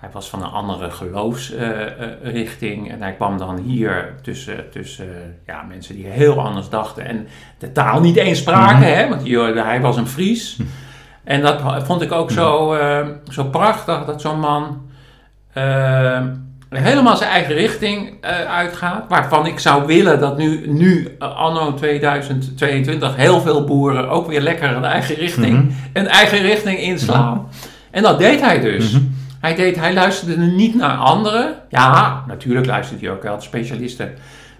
hij 0.06 0.14
was 0.14 0.30
van 0.30 0.44
een 0.44 0.50
andere 0.52 0.92
geloofsrichting 0.92 2.92
en 2.92 3.02
hij 3.02 3.14
kwam 3.14 3.38
dan 3.38 3.58
hier 3.58 4.16
tussen, 4.22 4.70
tussen 4.72 5.38
ja, 5.46 5.62
mensen 5.62 5.96
die 5.96 6.06
heel 6.08 6.42
anders 6.42 6.70
dachten 6.70 7.06
en 7.06 7.28
de 7.58 7.72
taal 7.72 8.00
niet 8.02 8.16
eens 8.16 8.40
spraken, 8.40 8.76
Mhm. 8.78 8.86
hè, 8.98 9.10
want 9.10 9.24
hier, 9.24 9.66
hij 9.66 9.82
was 9.82 9.98
een 9.98 10.08
Fries. 10.08 10.56
En 11.24 11.42
dat 11.42 11.62
vond 11.86 12.02
ik 12.02 12.12
ook 12.12 12.32
zo, 12.32 12.74
eh, 12.74 13.08
zo 13.32 13.44
prachtig, 13.44 14.06
dat 14.06 14.22
zo'n 14.22 14.40
man 14.40 14.82
eh, 15.54 16.22
helemaal 16.70 17.18
zijn 17.18 17.30
eigen 17.30 17.56
richting 17.56 18.14
eh, 18.22 18.32
uitgaat. 18.56 19.06
Waarvan 19.10 19.46
ik 19.46 19.60
zou 19.60 19.86
willen 19.86 20.20
dat 20.20 20.38
nu, 20.38 20.68
nu 20.68 21.16
eh, 21.20 21.36
anno 21.36 21.74
2022, 21.74 23.16
heel 23.16 23.42
veel 23.42 23.64
boeren 23.64 24.10
ook 24.10 24.28
weer 24.28 24.42
lekker 24.42 24.76
een 24.76 24.86
eigen 24.86 25.16
richting, 25.16 25.58
Mhm. 25.58 25.68
een 25.94 26.08
eigen 26.08 26.40
richting 26.42 26.80
inslaan. 26.80 27.48
En 27.92 28.04
dat 28.04 28.20
deed 28.20 28.42
hij 28.42 28.60
dus. 28.60 28.98
Hij, 29.46 29.56
deed, 29.56 29.76
hij 29.76 29.94
luisterde 29.94 30.38
niet 30.46 30.76
naar 30.76 30.98
anderen. 30.98 31.56
Ja, 31.70 32.24
natuurlijk 32.28 32.66
luisterde 32.66 33.06
hij 33.06 33.16
ook 33.16 33.24
wel, 33.24 33.42
specialisten. 33.42 34.14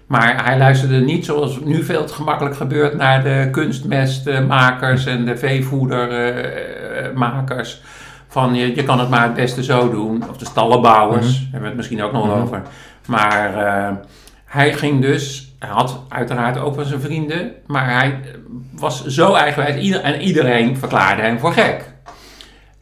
Maar 0.06 0.44
hij 0.44 0.58
luisterde 0.58 1.00
niet 1.00 1.24
zoals 1.24 1.60
nu 1.60 1.82
veel 1.84 2.04
te 2.04 2.14
gemakkelijk 2.14 2.56
gebeurt 2.56 2.96
naar 2.96 3.22
de 3.22 3.48
kunstmestmakers 3.52 5.06
en 5.06 5.24
de 5.24 5.36
veevoedermakers. 5.36 7.80
Van 8.28 8.54
je, 8.54 8.74
je 8.74 8.84
kan 8.84 8.98
het 9.00 9.08
maar 9.10 9.22
het 9.22 9.34
beste 9.34 9.64
zo 9.64 9.90
doen. 9.90 10.24
Of 10.30 10.36
de 10.36 10.44
stallenbouwers, 10.44 11.26
daar 11.26 11.38
hebben 11.42 11.60
we 11.60 11.66
het 11.66 11.76
misschien 11.76 12.02
ook 12.02 12.12
nog 12.12 12.26
Mhm. 12.26 12.40
over. 12.40 12.62
Maar 13.06 13.54
eh, 13.66 13.88
hij 14.44 14.72
ging 14.72 15.00
dus, 15.00 15.54
hij 15.58 15.68
had 15.70 16.00
uiteraard 16.08 16.58
ook 16.58 16.76
wel 16.76 16.84
zijn 16.84 17.00
vrienden. 17.00 17.52
Maar 17.66 17.94
hij 17.94 18.20
was 18.72 19.06
zo 19.06 19.34
eigenwijs 19.34 19.76
ieder, 19.76 20.00
en 20.00 20.20
iedereen 20.20 20.76
verklaarde 20.76 21.22
hem 21.22 21.38
voor 21.38 21.52
gek. 21.52 21.94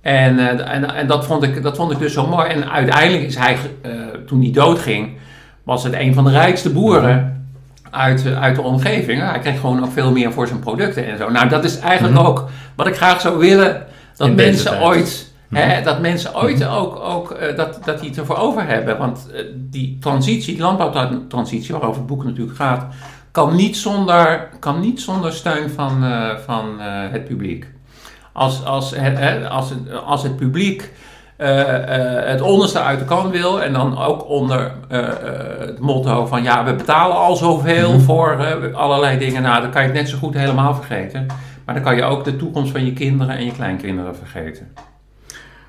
En, 0.04 0.38
eh, 0.38 0.74
en, 0.74 0.94
en 0.94 1.06
dat, 1.06 1.26
vond 1.26 1.42
ik, 1.42 1.62
dat 1.62 1.76
vond 1.76 1.92
ik 1.92 1.98
dus 1.98 2.12
zo 2.12 2.26
mooi. 2.26 2.48
En 2.48 2.70
uiteindelijk 2.70 3.22
is 3.24 3.36
hij, 3.36 3.56
eh, 3.82 3.90
toen 4.26 4.40
hij 4.42 4.50
doodging, 4.50 5.16
was 5.62 5.84
het 5.84 5.92
een 5.92 6.14
van 6.14 6.24
de 6.24 6.30
rijkste 6.30 6.70
boeren 6.70 7.46
uit, 7.90 8.26
eh, 8.26 8.40
uit 8.42 8.54
de 8.54 8.62
omgeving. 8.62 9.20
Hij 9.20 9.38
kreeg 9.38 9.60
gewoon 9.60 9.84
ook 9.84 9.92
veel 9.92 10.12
meer 10.12 10.32
voor 10.32 10.46
zijn 10.46 10.58
producten 10.58 11.06
en 11.06 11.18
zo. 11.18 11.30
Nou, 11.30 11.48
dat 11.48 11.64
is 11.64 11.78
eigenlijk 11.78 12.18
Mhm. 12.18 12.26
ook 12.26 12.48
wat 12.76 12.86
ik 12.86 12.96
graag 12.96 13.20
zou 13.20 13.38
willen. 13.38 13.86
Dat 14.16 14.28
In 14.28 14.34
mensen 14.34 14.82
ooit, 14.82 15.32
Mhm. 15.48 15.60
hè, 15.62 15.82
dat 15.82 16.00
mensen 16.00 16.36
ooit 16.36 16.66
ook, 16.66 16.96
ook 16.96 17.38
dat, 17.56 17.78
dat 17.84 18.00
die 18.00 18.08
het 18.08 18.18
ervoor 18.18 18.36
over 18.36 18.66
hebben. 18.66 18.98
Want 18.98 19.30
die 19.56 19.96
transitie, 20.00 20.54
die 20.54 20.62
landbouwtransitie, 20.62 21.72
waarover 21.72 21.98
het 21.98 22.06
boek 22.06 22.24
natuurlijk 22.24 22.56
gaat, 22.56 22.86
kan 23.30 23.56
niet 23.56 23.76
zonder, 23.76 24.48
kan 24.58 24.80
niet 24.80 25.00
zonder 25.00 25.32
steun 25.32 25.70
van, 25.70 26.04
van 26.46 26.80
het 27.10 27.24
publiek. 27.24 27.73
Als, 28.34 28.64
als, 28.64 28.90
hè, 28.96 29.48
als, 29.48 29.70
het, 29.70 30.02
als 30.04 30.22
het 30.22 30.36
publiek 30.36 30.92
eh, 31.36 32.20
eh, 32.20 32.26
het 32.26 32.40
onderste 32.40 32.80
uit 32.80 32.98
de 32.98 33.04
kan 33.04 33.30
wil 33.30 33.62
en 33.62 33.72
dan 33.72 33.98
ook 33.98 34.28
onder 34.28 34.72
eh, 34.88 35.02
het 35.58 35.78
motto 35.78 36.26
van 36.26 36.42
ja, 36.42 36.64
we 36.64 36.74
betalen 36.74 37.16
al 37.16 37.36
zoveel 37.36 37.92
Mhm. 37.92 38.00
voor 38.00 38.46
allerlei 38.72 39.18
dingen, 39.18 39.42
nou 39.42 39.60
dan 39.60 39.70
kan 39.70 39.82
je 39.82 39.88
het 39.88 39.96
net 39.96 40.08
zo 40.08 40.18
goed 40.18 40.34
helemaal 40.34 40.74
vergeten. 40.74 41.26
Maar 41.64 41.74
dan 41.74 41.84
kan 41.84 41.96
je 41.96 42.02
ook 42.02 42.24
de 42.24 42.36
toekomst 42.36 42.72
van 42.72 42.84
je 42.84 42.92
kinderen 42.92 43.36
en 43.36 43.44
je 43.44 43.52
kleinkinderen 43.52 44.16
vergeten. 44.16 44.72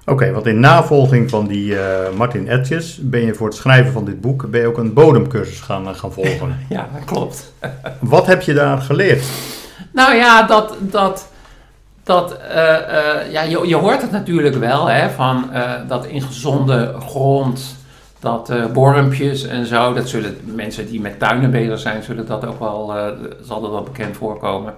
Oké, 0.06 0.32
want 0.32 0.46
in 0.46 0.60
navolging 0.60 1.30
van 1.30 1.48
die 1.48 1.76
Martin 2.18 2.48
Ertjes 2.48 3.00
ben 3.02 3.26
je 3.26 3.34
voor 3.34 3.48
het 3.48 3.56
schrijven 3.56 3.94
van 3.94 4.06
dit 4.06 4.22
boek 4.22 4.50
ben 4.50 4.62
je 4.62 4.68
ook 4.68 4.78
een 4.78 4.94
bodemcursus 4.94 5.60
gaan, 5.60 5.96
gaan 5.96 6.12
volgen. 6.12 6.58
Ja, 6.70 6.88
dat 6.94 7.06
klopt. 7.06 7.54
Wat 8.00 8.26
heb 8.26 8.42
je 8.42 8.54
daar 8.54 8.78
geleerd? 8.78 9.24
Nou 9.92 10.16
ja, 10.16 10.44
dat, 10.44 10.76
dat, 10.80 11.32
dat 12.06 12.38
eh, 12.38 12.76
eh, 12.76 13.32
ja, 13.32 13.42
je, 13.42 13.68
je 13.68 13.76
hoort 13.76 14.02
het 14.02 14.12
natuurlijk 14.12 14.56
wel, 14.56 14.90
hè, 14.90 15.10
van 15.10 15.52
eh, 15.52 15.72
dat 15.88 16.06
in 16.06 16.22
gezonde 16.22 16.96
grond, 17.00 17.76
dat 18.20 18.54
bormpjes 18.74 19.46
en 19.46 19.66
zo, 19.66 19.94
dat 19.94 20.10
zullen 20.10 20.38
mensen 20.44 20.88
die 20.88 21.02
met 21.02 21.20
tuinen 21.20 21.52
bezig 21.52 21.80
zijn, 21.80 22.04
zullen 22.04 22.26
dat 22.26 22.46
ook 22.46 22.60
wel, 22.60 22.94
zal 23.42 23.62
dat 23.62 23.72
wel 23.72 23.84
bekend 23.84 24.18
voorkomen. 24.18 24.74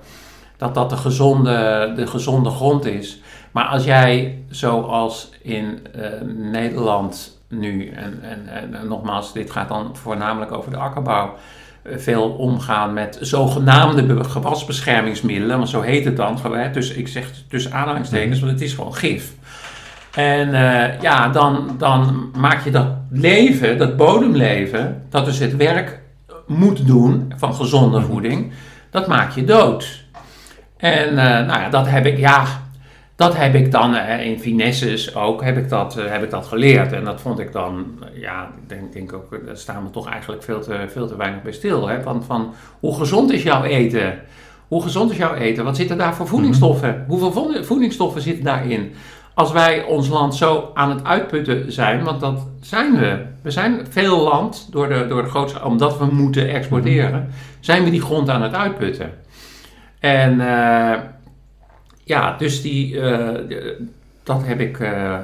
Dat 0.58 0.74
dat 0.74 0.90
de 0.90 0.98
gezonde, 0.98 1.92
de 1.96 2.08
gezonde 2.08 2.50
grond 2.50 2.86
is. 2.86 3.22
Maar 3.52 3.66
als 3.66 3.84
jij, 3.84 4.44
zoals 4.50 5.30
in 5.42 5.88
Nederland 6.36 7.40
nu, 7.48 7.90
en, 7.90 8.20
en, 8.22 8.48
en, 8.74 8.88
nogmaals, 8.88 9.34
dit 9.34 9.52
gaat 9.52 9.70
dan 9.70 9.96
voornamelijk 9.96 10.52
over 10.52 10.72
de 10.72 10.78
akkerbouw, 10.78 11.34
veel 11.96 12.30
omgaan 12.30 12.94
met 12.94 13.18
zogenaamde 13.22 14.04
be- 14.04 14.24
gewasbeschermingsmiddelen, 14.24 15.58
want 15.58 15.70
zo 15.70 15.82
heet 15.82 16.06
het 16.06 16.18
dan. 16.18 16.40
Dus 16.74 16.92
ik 16.92 17.08
zeg 17.08 17.32
tussen 17.50 17.74
aanhalingstekens, 17.74 18.40
want 18.40 18.52
het 18.52 18.62
is 18.62 18.74
gewoon 18.74 18.96
gif. 18.96 19.32
En 20.14 20.54
eh, 20.54 21.02
ja, 21.02 21.30
dan, 21.30 21.76
dan 21.78 22.32
maak 22.38 22.64
je 22.64 22.72
dat 22.72 22.88
leven, 23.10 23.78
dat 23.78 23.98
bodemleven, 23.98 25.04
dat 25.10 25.26
dus 25.26 25.40
het 25.40 25.56
werk 25.56 26.00
moet 26.48 26.88
doen 26.88 27.34
van 27.38 27.54
gezonde 27.54 28.02
voeding, 28.02 28.52
dat 28.90 29.08
maak 29.08 29.32
je 29.32 29.44
dood. 29.44 30.06
En 30.78 31.08
eh, 31.08 31.46
nou 31.48 31.60
ja, 31.60 31.70
dat 31.70 31.88
heb 31.88 32.06
ik, 32.06 32.18
ja, 32.18 32.46
dat 33.18 33.36
heb 33.38 33.56
ik 33.56 33.72
dan 33.72 33.96
in 33.96 34.40
finesses 34.40 35.16
ook, 35.16 35.44
heb 35.44 35.58
ik, 35.58 35.70
dat, 35.70 35.98
eh, 35.98 36.06
heb 36.12 36.24
ik 36.24 36.30
dat 36.30 36.46
geleerd. 36.46 36.94
En 36.94 37.04
dat 37.04 37.22
vond 37.22 37.40
ik 37.40 37.52
dan, 37.52 37.86
eh, 38.02 38.22
ja, 38.22 38.44
ik 38.44 38.70
denk, 38.70 38.94
denk 38.94 39.14
ook, 39.14 39.34
eh, 39.34 39.40
daar 39.46 39.58
staan 39.58 39.84
we 39.84 39.90
toch 39.90 40.10
eigenlijk 40.10 40.44
veel 40.44 40.62
te, 40.62 40.86
veel 40.88 41.08
te 41.08 41.18
weinig 41.18 41.42
bij 41.42 41.52
stil. 41.52 41.88
Hè? 41.88 42.02
Van, 42.02 42.24
van 42.24 42.54
hoe 42.80 42.98
gezond 42.98 43.32
is 43.32 43.44
jouw 43.44 43.64
eten? 43.64 44.20
Hoe 44.68 44.84
gezond 44.84 45.12
is 45.12 45.18
jouw 45.18 45.34
eten? 45.34 45.64
Wat 45.64 45.76
zitten 45.76 45.98
daar 45.98 46.16
voor 46.16 46.28
voedingsstoffen? 46.28 47.06
Hoeveel 47.08 47.32
vo- 47.32 47.64
voedingsstoffen 47.64 48.22
zitten 48.22 48.44
daarin? 48.44 48.94
Als 49.34 49.52
wij 49.52 49.84
ons 49.84 50.08
land 50.08 50.36
zo 50.36 50.72
aan 50.74 50.90
het 50.90 51.04
uitputten 51.04 51.72
zijn, 51.72 52.04
want 52.04 52.20
dat 52.20 52.48
zijn 52.62 52.98
we. 52.98 53.26
We 53.42 53.52
zijn 53.52 53.86
veel 53.90 54.24
land, 54.24 54.68
door 54.72 54.90
de, 54.90 55.06
door 55.08 55.24
de 55.24 55.30
grootste, 55.30 55.64
omdat 55.64 55.98
we 55.98 56.06
moeten 56.06 56.50
exporteren, 56.50 57.30
zijn 57.60 57.84
we 57.84 57.90
die 57.90 58.02
grond 58.02 58.30
aan 58.30 58.42
het 58.42 58.54
uitputten. 58.54 59.12
En 60.00 60.40
ja, 62.08 62.38
dus 62.38 62.62
die, 62.62 63.00
eh, 63.00 63.60
dat 64.24 64.42
heb 64.46 64.60
ik, 64.60 64.80
eh, 64.80 65.18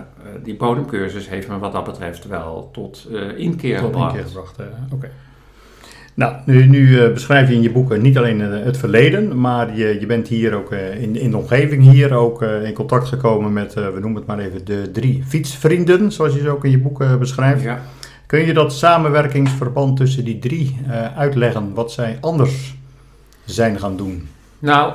die 0.43 0.56
bodemcursus 0.56 1.30
heeft 1.30 1.48
me 1.48 1.58
wat 1.60 1.72
dat 1.72 1.84
betreft 1.84 2.28
wel 2.28 2.69
tot 2.74 3.08
eh 3.13 3.38
inkeer 3.38 3.78
Tot 3.78 3.86
gebracht. 3.86 4.13
keer 4.13 4.26
gebracht. 4.26 4.60
Oké. 4.91 5.10
Nou, 6.13 6.36
nu, 6.46 6.65
nu 6.65 7.10
beschrijf 7.12 7.50
je 7.50 7.56
in 7.56 7.62
je 7.62 7.72
boeken 7.72 8.02
niet 8.02 8.17
alleen 8.17 8.39
het 8.39 8.78
verleden, 8.78 9.39
maar 9.39 9.76
je, 9.78 10.00
je 10.00 10.06
bent 10.06 10.28
hier 10.28 10.54
ook 10.54 10.72
in, 10.72 11.15
in 11.15 11.32
de 11.32 11.38
omgeving 11.38 11.91
hier 11.91 12.13
ook 12.13 12.41
in 12.41 12.74
contact 12.74 13.08
gekomen 13.08 13.54
met, 13.54 13.74
we 13.74 13.98
noemen 14.00 14.15
het 14.15 14.26
maar 14.26 14.39
even, 14.39 14.65
de 14.65 14.91
drie 14.91 15.24
fietsvrienden, 15.28 16.12
zoals 16.12 16.34
je 16.34 16.39
ze 16.39 16.50
ook 16.50 16.65
in 16.65 16.72
je 16.72 16.80
boeken 16.80 17.19
beschrijft. 17.19 17.63
Ja. 17.63 17.82
Kun 18.26 18.46
je 18.46 18.54
dat 18.54 18.74
samenwerkingsverband 18.74 19.98
tussen 19.98 20.26
die 20.26 20.39
drie 20.39 20.78
uitleggen, 21.15 21.74
wat 21.74 21.91
zij 21.91 22.17
anders 22.22 22.76
zijn 23.46 23.80
gaan 23.80 23.98
doen? 23.98 24.28
Nou, 24.60 24.93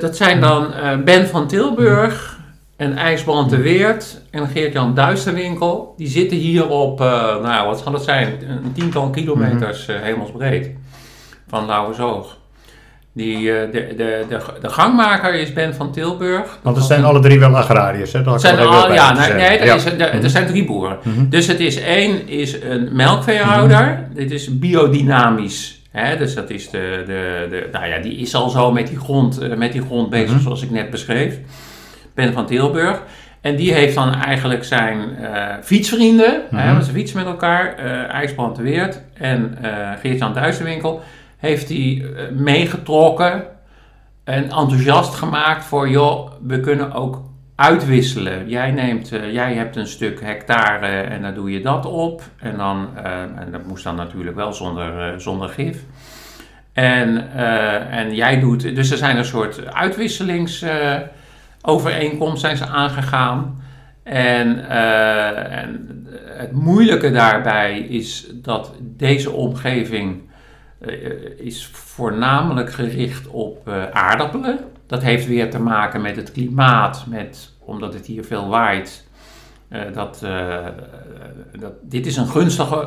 dat 0.00 0.16
zijn 0.16 0.40
dan 0.40 0.72
eh, 0.74 0.96
Ben 1.04 1.28
van 1.28 1.46
Tilburg 1.48 2.38
en 2.76 2.96
IJsbrand 2.96 3.50
de 3.50 3.56
Weert 3.56 4.20
en 4.30 4.46
Geert-Jan 4.48 4.94
Duisterwinkel. 4.94 5.94
Die 5.96 6.08
zitten 6.08 6.36
hier 6.36 6.68
op, 6.68 7.00
eh, 7.00 7.06
nou 7.42 7.66
wat 7.66 7.80
zal 7.84 7.92
het 7.92 8.02
zijn, 8.02 8.38
een 8.48 8.72
tiental 8.72 9.10
kilometers 9.10 9.88
eh, 9.88 9.96
hemelsbreed 10.00 10.70
van 11.48 11.66
Lauwersoog. 11.66 12.38
Die, 13.12 13.52
eh, 13.52 13.72
de, 13.72 13.94
de, 13.96 14.24
de, 14.28 14.38
de 14.60 14.68
gangmaker 14.68 15.34
is 15.34 15.52
Ben 15.52 15.74
van 15.74 15.92
Tilburg. 15.92 16.58
Want 16.62 16.76
het 16.76 16.84
zijn 16.84 17.04
alle 17.04 17.20
drie 17.20 17.38
wel 17.38 17.56
agrariërs, 17.56 18.12
hè? 18.12 18.22
Dat 18.22 18.40
zijn 18.40 18.58
al, 18.58 18.92
ja, 18.92 19.12
nee, 19.12 19.22
er, 19.42 19.66
Ja. 19.66 19.74
is, 19.74 19.84
er, 19.84 20.00
er 20.00 20.16
Mhm. 20.18 20.28
zijn 20.28 20.46
drie 20.46 20.64
boeren. 20.64 20.98
Mhm. 21.02 21.28
Dus 21.28 21.46
het 21.46 21.60
is 21.60 21.76
één 21.80 22.28
is 22.28 22.62
een 22.62 22.88
melkveehouder. 22.92 24.08
Dit 24.14 24.30
is 24.30 24.58
biodynamisch 24.58 25.79
Dus 26.18 26.34
dat 26.34 26.50
is 26.50 26.70
de, 26.70 27.02
de, 27.06 27.46
de, 27.50 27.68
nou 27.72 27.86
ja, 27.86 27.98
die 27.98 28.16
is 28.16 28.34
al 28.34 28.48
zo 28.50 28.72
met 28.72 28.86
die 28.86 28.98
grond, 28.98 29.38
eh, 29.38 29.56
met 29.56 29.72
die 29.72 29.82
grond 29.82 30.10
bezig, 30.10 30.30
Mhm. 30.34 30.40
zoals 30.40 30.62
ik 30.62 30.70
net 30.70 30.90
beschreef. 30.90 31.38
Ben 32.14 32.32
van 32.32 32.46
Tilburg. 32.46 33.02
En 33.40 33.56
die 33.56 33.72
heeft 33.72 33.94
dan 33.94 34.14
eigenlijk 34.14 34.64
zijn 34.64 35.16
eh, 35.16 35.54
fietsvrienden, 35.62 36.42
hè, 36.50 36.56
Mhm. 36.64 36.72
want 36.72 36.84
ze 36.84 36.92
fietsen 36.92 37.16
met 37.18 37.26
elkaar, 37.26 37.74
eh 37.74 38.14
IJsbrand 38.14 38.56
de 38.56 38.62
Weert 38.62 39.02
en 39.14 39.58
eh 39.62 39.90
Geert-Jan 40.00 40.34
Duisterwinkel, 40.34 41.00
heeft 41.36 41.68
hij 41.68 42.04
meegetrokken 42.32 43.44
en 44.24 44.42
enthousiast 44.42 45.14
gemaakt 45.14 45.64
voor, 45.64 45.88
joh, 45.88 46.30
we 46.46 46.60
kunnen 46.60 46.92
ook 46.92 47.22
uitwisselen. 47.60 48.48
Jij, 48.48 48.70
neemt, 48.70 49.12
eh, 49.12 49.32
jij 49.32 49.54
hebt 49.54 49.76
een 49.76 49.86
stuk 49.86 50.20
hectare 50.20 50.86
en 50.86 51.22
daar 51.22 51.34
doe 51.34 51.50
je 51.50 51.60
dat 51.60 51.86
op. 51.86 52.22
En, 52.38 52.56
dan, 52.56 52.88
eh, 52.96 53.20
en 53.20 53.48
dat 53.50 53.66
moest 53.66 53.84
dan 53.84 53.96
natuurlijk 53.96 54.36
wel 54.36 54.52
zonder, 54.52 55.00
eh, 55.00 55.18
zonder 55.18 55.48
gif. 55.48 55.78
En, 56.72 57.32
en 57.90 58.14
jij 58.14 58.40
doet, 58.40 58.74
dus 58.74 58.90
er 58.90 58.96
zijn 58.96 59.16
een 59.16 59.24
soort 59.24 59.74
uitwisselingsovereenkomst 59.74 62.40
zijn 62.40 62.56
ze 62.56 62.66
aangegaan. 62.66 63.62
En, 64.02 64.68
en 64.68 66.06
het 66.24 66.52
moeilijke 66.52 67.10
daarbij 67.10 67.78
is 67.78 68.32
dat 68.34 68.74
deze 68.80 69.30
omgeving 69.30 70.29
is 71.36 71.70
voornamelijk 71.72 72.72
gericht 72.72 73.26
op 73.26 73.68
eh, 73.68 73.90
aardappelen. 73.90 74.58
Dat 74.86 75.02
heeft 75.02 75.26
weer 75.26 75.50
te 75.50 75.60
maken 75.60 76.00
met 76.00 76.16
het 76.16 76.32
klimaat, 76.32 77.04
met, 77.08 77.50
omdat 77.58 77.94
het 77.94 78.06
hier 78.06 78.24
veel 78.24 78.48
waait. 78.48 79.08
Eh, 79.68 79.80
dat, 79.94 80.20
eh, 80.24 80.56
dat, 81.58 81.72
dit 81.82 82.06
is 82.06 82.16
een 82.16 82.26
gunstige 82.28 82.86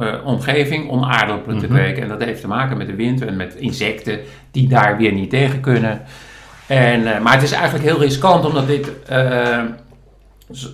eh, 0.00 0.14
omgeving 0.24 0.88
om 0.88 1.04
aardappelen 1.04 1.58
te 1.58 1.66
Mhm. 1.66 1.74
kweken. 1.74 2.02
En 2.02 2.08
dat 2.08 2.22
heeft 2.22 2.40
te 2.40 2.48
maken 2.48 2.76
met 2.76 2.86
de 2.86 2.94
wind 2.94 3.20
en 3.24 3.36
met 3.36 3.54
insecten 3.54 4.18
die 4.50 4.68
daar 4.68 4.96
weer 4.96 5.12
niet 5.12 5.30
tegen 5.30 5.60
kunnen. 5.60 6.02
En, 6.66 7.14
eh, 7.14 7.20
maar 7.20 7.32
het 7.34 7.42
is 7.42 7.52
eigenlijk 7.52 7.84
heel 7.84 8.00
riskant, 8.00 8.44
omdat 8.44 8.66
dit, 8.66 9.02
eh, 9.06 9.60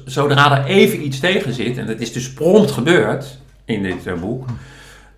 zodra 0.04 0.58
er 0.58 0.64
even 0.64 1.04
iets 1.04 1.20
tegen 1.20 1.52
zit, 1.52 1.78
en 1.78 1.86
dat 1.86 2.00
is 2.00 2.12
dus 2.12 2.32
prompt 2.32 2.70
gebeurd 2.70 3.38
in 3.64 3.82
dit 3.82 4.06
eh, 4.06 4.14
boek, 4.14 4.46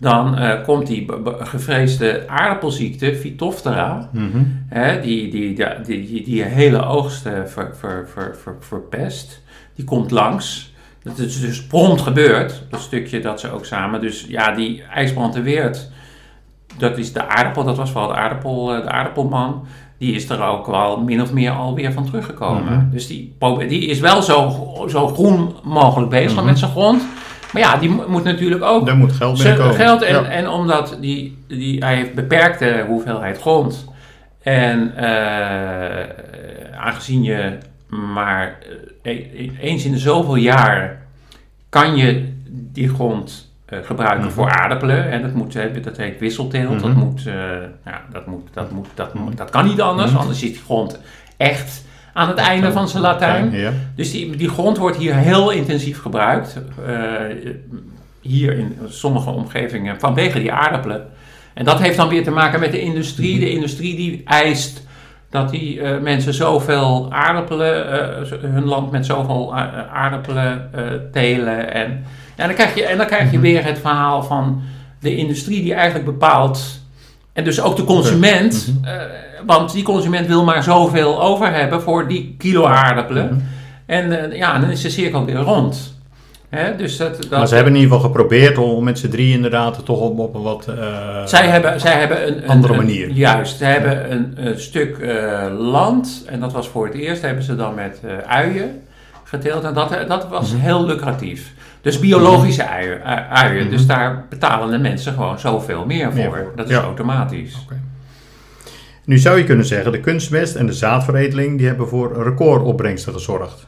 dan 0.01 0.37
eh, 0.39 0.65
komt 0.65 0.87
die 0.87 1.07
gevreesde 1.39 2.25
aardappelziekte, 2.29 3.15
Phytophthora, 3.15 4.09
Mhm. 4.13 4.39
Hè, 4.69 5.01
die, 5.01 5.31
die, 5.31 5.55
die, 5.55 6.07
die, 6.07 6.23
die, 6.25 6.43
hele 6.43 6.85
oogst 6.87 7.27
eh, 7.27 7.33
ver, 7.47 7.77
ver, 7.79 8.09
ver, 8.13 8.37
ver- 8.43 8.57
verpest, 8.61 9.43
die 9.75 9.85
komt 9.85 10.11
langs. 10.11 10.73
Dat 11.03 11.19
is 11.19 11.41
dus 11.41 11.67
prompt 11.67 12.01
gebeurd, 12.01 12.63
dat 12.71 12.81
stukje 12.81 13.21
dat 13.21 13.41
ze 13.41 13.51
ook 13.53 13.65
samen. 13.65 14.01
Dus 14.01 14.27
ja, 14.29 14.53
die 14.55 14.83
ijsbrand 14.83 15.33
de 15.33 15.43
Weert, 15.43 15.91
dat 16.79 16.99
is 16.99 17.13
de 17.13 17.27
aardappel, 17.29 17.65
dat 17.65 17.77
was 17.77 17.93
wel 17.93 18.07
de, 18.07 18.15
aardappel, 18.15 18.75
eh, 18.75 18.83
de 18.83 18.89
aardappelman. 18.91 19.67
Die 19.99 20.15
is 20.15 20.29
er 20.29 20.43
ook 20.43 20.67
wel 20.67 21.01
min 21.01 21.23
of 21.23 21.33
meer 21.33 21.51
alweer 21.51 21.93
van 21.93 22.05
teruggekomen. 22.05 22.63
Mhm. 22.77 22.91
Dus 22.91 23.07
die, 23.07 23.37
die 23.69 23.87
is 23.87 24.01
wel 24.01 24.23
zo, 24.23 24.51
zo 24.89 25.07
groen 25.09 25.55
mogelijk 25.65 26.11
bezig 26.11 26.37
Mhm. 26.37 26.45
met 26.47 26.59
zijn 26.59 26.71
grond. 26.71 27.03
Maar 27.53 27.63
ja, 27.63 27.77
die 27.77 27.91
mo- 27.91 28.09
moet 28.09 28.25
natuurlijk 28.25 28.63
ook 28.63 28.87
Daar 28.87 28.97
moet 28.97 29.13
geld 29.13 29.37
binnenkomen. 29.43 29.75
Geld 29.75 30.03
en, 30.03 30.15
Ja. 30.15 30.25
en 30.25 30.49
omdat 30.49 30.97
die, 31.01 31.39
die, 31.49 31.85
hij 31.85 31.95
heeft 31.97 32.15
beperkte 32.15 32.85
hoeveelheid 32.89 33.39
grond. 33.41 33.89
En 34.43 34.93
eh, 34.97 36.09
aangezien 36.81 37.23
je 37.23 37.59
maar 37.89 38.59
eh, 39.03 39.13
e- 39.17 39.51
eens 39.61 39.85
in 39.85 39.93
de 39.93 39.99
zoveel 39.99 40.35
jaar 40.37 41.03
kan 41.69 41.97
je 41.97 42.33
die 42.51 42.89
grond 42.89 43.49
eh, 43.67 43.79
gebruiken 43.83 44.25
Mhm. 44.25 44.35
voor 44.35 44.51
aardappelen. 44.51 45.11
En 45.11 45.23
dat, 45.23 45.33
moet, 45.35 45.53
dat 45.85 45.97
heet 45.97 46.19
wisselteelt. 46.19 46.81
Dat, 46.81 46.91
Mhm. 46.91 46.99
moet, 46.99 47.23
ja, 47.85 48.03
dat, 48.13 48.27
moet, 48.27 48.49
dat, 48.53 48.71
moet, 48.71 48.87
dat, 48.95 49.15
moet, 49.15 49.37
dat 49.37 49.51
kan 49.51 49.67
niet 49.67 49.81
anders, 49.81 50.11
Mhm. 50.11 50.21
anders 50.21 50.43
is 50.43 50.53
die 50.53 50.61
grond 50.65 51.01
echt 51.37 51.85
aan 52.12 52.29
het 52.29 52.38
einde 52.38 52.73
van 52.73 52.88
zijn 52.88 53.03
Latijn. 53.03 53.51
Ja. 53.53 53.73
Dus 53.96 54.11
die, 54.11 54.37
die 54.37 54.49
grond 54.49 54.79
wordt 54.79 54.96
hier 54.96 55.14
heel 55.14 55.51
intensief 55.51 56.01
gebruikt. 56.03 56.59
eh, 56.87 56.94
hier 58.20 58.59
in 58.59 58.79
sommige 58.88 59.31
omgevingen 59.31 60.01
vanwege 60.01 60.38
die 60.38 60.53
aardappelen. 60.53 61.07
En 61.55 61.64
dat 61.64 61.81
heeft 61.81 61.96
dan 61.96 62.09
weer 62.09 62.25
te 62.25 62.31
maken 62.31 62.61
met 62.61 62.70
de 62.73 62.81
industrie. 62.81 63.38
De 63.38 63.51
industrie 63.51 63.96
die 63.96 64.23
eist 64.25 64.87
dat 65.31 65.51
die 65.51 65.81
eh, 65.81 66.01
mensen 66.01 66.35
zoveel 66.35 67.09
aardappelen, 67.12 67.92
eh, 67.92 68.33
hun 68.51 68.64
land 68.64 68.90
met 68.90 69.07
zoveel 69.07 69.55
aardappelen 69.92 70.70
telen. 71.12 71.73
En, 71.73 72.05
dan 72.37 72.55
krijg 72.55 72.75
je, 72.75 72.85
en 72.85 72.96
dan 72.99 73.07
krijg 73.07 73.31
je 73.31 73.37
Mhm. 73.37 73.40
weer 73.46 73.64
het 73.64 73.79
verhaal 73.79 74.23
van 74.23 74.62
de 75.01 75.16
industrie 75.16 75.62
die 75.62 75.75
eigenlijk 75.75 76.05
bepaalt. 76.05 76.81
En 77.33 77.44
dus 77.44 77.61
ook 77.61 77.77
de 77.77 77.85
consument. 77.85 78.75
Mhm. 78.81 78.90
Want 79.46 79.72
die 79.72 79.83
consument 79.83 80.26
wil 80.26 80.44
maar 80.44 80.62
zoveel 80.62 81.22
over 81.22 81.53
hebben 81.55 81.83
voor 81.83 82.09
die 82.09 82.35
kilo 82.38 82.64
aardappelen. 82.66 83.26
Mhm. 83.26 83.40
En 83.87 84.31
eh, 84.31 84.37
ja, 84.38 84.59
dan 84.59 84.70
is 84.70 84.81
de 84.83 84.90
cirkel 84.90 85.24
weer 85.24 85.37
rond. 85.37 85.98
Dus 86.76 86.96
dat, 86.96 87.16
dat, 87.16 87.31
Maar 87.31 87.48
ze 87.48 87.55
hebben 87.55 87.72
in 87.74 87.81
ieder 87.81 87.94
geval 87.96 88.11
geprobeerd 88.11 88.59
om 88.59 88.85
met 88.85 88.98
z'n 88.98 89.09
drie 89.09 89.33
inderdaad 89.35 89.85
toch 89.85 90.00
op, 90.00 90.18
op 90.18 90.35
een 90.35 90.42
wat... 90.42 90.66
eh, 90.68 91.24
zij 91.26 91.46
hebben, 91.48 91.81
zij 91.81 91.92
hebben 91.98 92.26
een, 92.29 92.42
een 92.42 92.48
andere 92.48 92.72
een- 92.72 92.79
manier. 92.79 93.11
juist, 93.11 93.57
ze 93.59 93.64
hebben 93.64 94.12
een, 94.12 94.33
een 94.37 94.61
stuk 94.61 94.98
eh, 94.98 95.46
land. 95.59 96.24
En 96.26 96.40
dat 96.40 96.53
was 96.53 96.68
voor 96.68 96.85
het 96.87 96.94
eerst, 96.94 97.22
hebben 97.22 97.42
ze 97.44 97.57
dan 97.57 97.74
met 97.74 98.00
eh, 98.05 98.12
uien 98.33 98.83
geteeld. 99.24 99.64
En 99.64 99.74
dat, 99.74 99.94
dat 100.09 100.29
was 100.29 100.53
Mhm. 100.53 100.61
heel 100.61 100.87
lucratief. 100.87 101.53
Dus 101.81 101.98
biologische 101.98 102.66
uien. 102.68 103.05
ui- 103.05 103.26
uien. 103.31 103.62
Mhm. 103.62 103.70
Dus 103.70 103.87
daar 103.87 104.26
betalen 104.29 104.70
de 104.70 104.79
mensen 104.79 105.12
gewoon 105.12 105.38
zoveel 105.38 105.87
meer 105.87 106.07
voor. 106.07 106.14
Meer 106.14 106.29
voor, 106.31 106.53
Dat 106.57 106.68
is 106.68 106.74
ja. 106.76 106.83
automatisch. 106.83 107.66
Nu 109.11 109.18
zou 109.18 109.38
je 109.38 109.44
kunnen 109.44 109.64
zeggen, 109.64 109.92
de 109.92 110.01
kunstmest 110.01 110.55
en 110.55 110.66
de 110.66 110.73
zaadveredeling 110.73 111.59
die 111.59 111.66
hebben 111.66 111.88
voor 111.88 112.23
recordopbrengsten 112.23 113.12
gezorgd. 113.12 113.66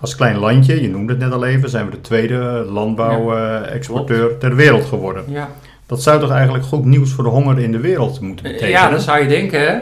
Als 0.00 0.14
klein 0.16 0.36
landje, 0.38 0.82
je 0.82 0.88
noemde 0.90 1.12
het 1.12 1.22
net 1.22 1.32
al 1.32 1.44
even, 1.44 1.70
zijn 1.70 1.84
we 1.84 1.90
de 1.90 2.00
tweede 2.00 2.64
landbouwexporteur 2.68 4.38
ter 4.38 4.54
wereld 4.56 4.84
geworden. 4.84 5.24
Ja. 5.28 5.48
Dat 5.86 6.02
zou 6.02 6.20
toch 6.20 6.30
eigenlijk 6.30 6.64
goed 6.64 6.84
nieuws 6.84 7.12
voor 7.12 7.24
de 7.24 7.30
honger 7.30 7.58
in 7.58 7.72
de 7.72 7.80
wereld 7.80 8.20
moeten 8.20 8.44
betekenen? 8.44 8.70
Ja, 8.70 8.90
dat 8.90 9.02
zou 9.02 9.18
je 9.22 9.28
denken. 9.28 9.60
hè. 9.60 9.78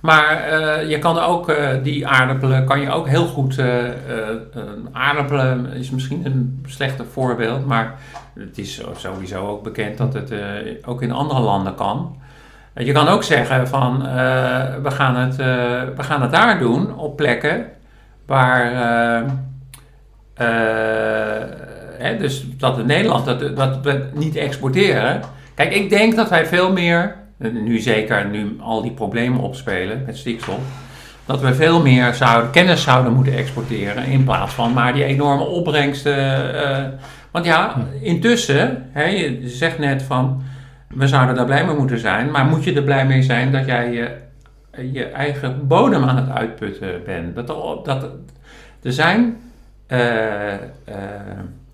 Maar 0.00 0.36
eh, 0.36 0.90
je 0.90 0.98
kan 0.98 1.18
ook 1.18 1.48
eh, 1.48 1.68
die 1.82 2.06
aardappelen, 2.06 2.64
kan 2.64 2.80
je 2.80 2.90
ook 2.90 3.08
heel 3.08 3.26
goed. 3.26 3.58
eh, 3.58 3.86
eh, 3.86 3.92
eh, 4.54 4.62
aardappelen 4.92 5.72
is 5.72 5.90
misschien 5.90 6.26
een 6.26 6.64
slechter 6.66 7.04
voorbeeld, 7.12 7.66
maar 7.66 7.94
het 8.38 8.58
is 8.58 8.82
sowieso 8.96 9.46
ook 9.48 9.62
bekend 9.62 9.98
dat 9.98 10.14
het 10.14 10.30
eh, 10.30 10.38
ook 10.84 11.02
in 11.02 11.12
andere 11.12 11.40
landen 11.40 11.74
kan. 11.74 12.16
Je 12.74 12.92
kan 12.92 13.08
ook 13.08 13.22
zeggen 13.22 13.68
van 13.68 14.06
eh, 14.06 14.14
we, 14.82 14.90
gaan 14.90 15.16
het, 15.16 15.38
eh, 15.38 15.46
we 15.96 16.02
gaan 16.02 16.22
het 16.22 16.30
daar 16.30 16.58
doen 16.58 16.98
op 16.98 17.16
plekken 17.16 17.66
waar. 18.26 18.72
eh, 20.34 20.48
hè, 21.98 22.16
dus 22.16 22.44
dat 22.58 22.78
in 22.78 22.86
Nederland 22.86 23.24
dat, 23.24 23.56
dat 23.56 23.78
we 23.82 24.08
niet 24.14 24.36
exporteren. 24.36 25.20
Kijk, 25.54 25.74
ik 25.74 25.90
denk 25.90 26.16
dat 26.16 26.28
wij 26.28 26.46
veel 26.46 26.72
meer, 26.72 27.16
nu 27.38 27.78
zeker 27.78 28.26
nu 28.26 28.56
al 28.60 28.82
die 28.82 28.90
problemen 28.90 29.40
opspelen 29.40 30.02
met 30.06 30.16
stikstof, 30.16 30.60
dat 31.26 31.40
we 31.40 31.54
veel 31.54 31.82
meer 31.82 32.14
zouden, 32.14 32.50
kennis 32.50 32.82
zouden 32.82 33.12
moeten 33.12 33.36
exporteren 33.36 34.04
in 34.04 34.24
plaats 34.24 34.54
van 34.54 34.72
maar 34.72 34.92
die 34.92 35.04
enorme 35.04 35.44
opbrengsten. 35.44 36.44
want 37.30 37.44
ja, 37.44 37.76
intussen, 38.00 38.88
hè, 38.92 39.04
je 39.04 39.48
zegt 39.48 39.78
net 39.78 40.02
van 40.02 40.42
we 40.94 41.08
zouden 41.08 41.34
daar 41.34 41.44
blij 41.44 41.64
mee 41.64 41.76
moeten 41.76 41.98
zijn, 41.98 42.30
maar 42.30 42.44
moet 42.44 42.64
je 42.64 42.74
er 42.74 42.82
blij 42.82 43.06
mee 43.06 43.22
zijn 43.22 43.52
dat 43.52 43.66
jij 43.66 43.92
je, 43.92 44.16
je 44.92 45.04
eigen 45.04 45.66
bodem 45.66 46.04
aan 46.04 46.16
het 46.16 46.30
uitputten 46.30 47.04
bent? 47.04 47.34
Dat, 47.34 47.84
dat, 47.84 48.10
er 48.82 48.92
zijn 48.92 49.36
eh, 49.86 50.52
eh, 50.52 50.58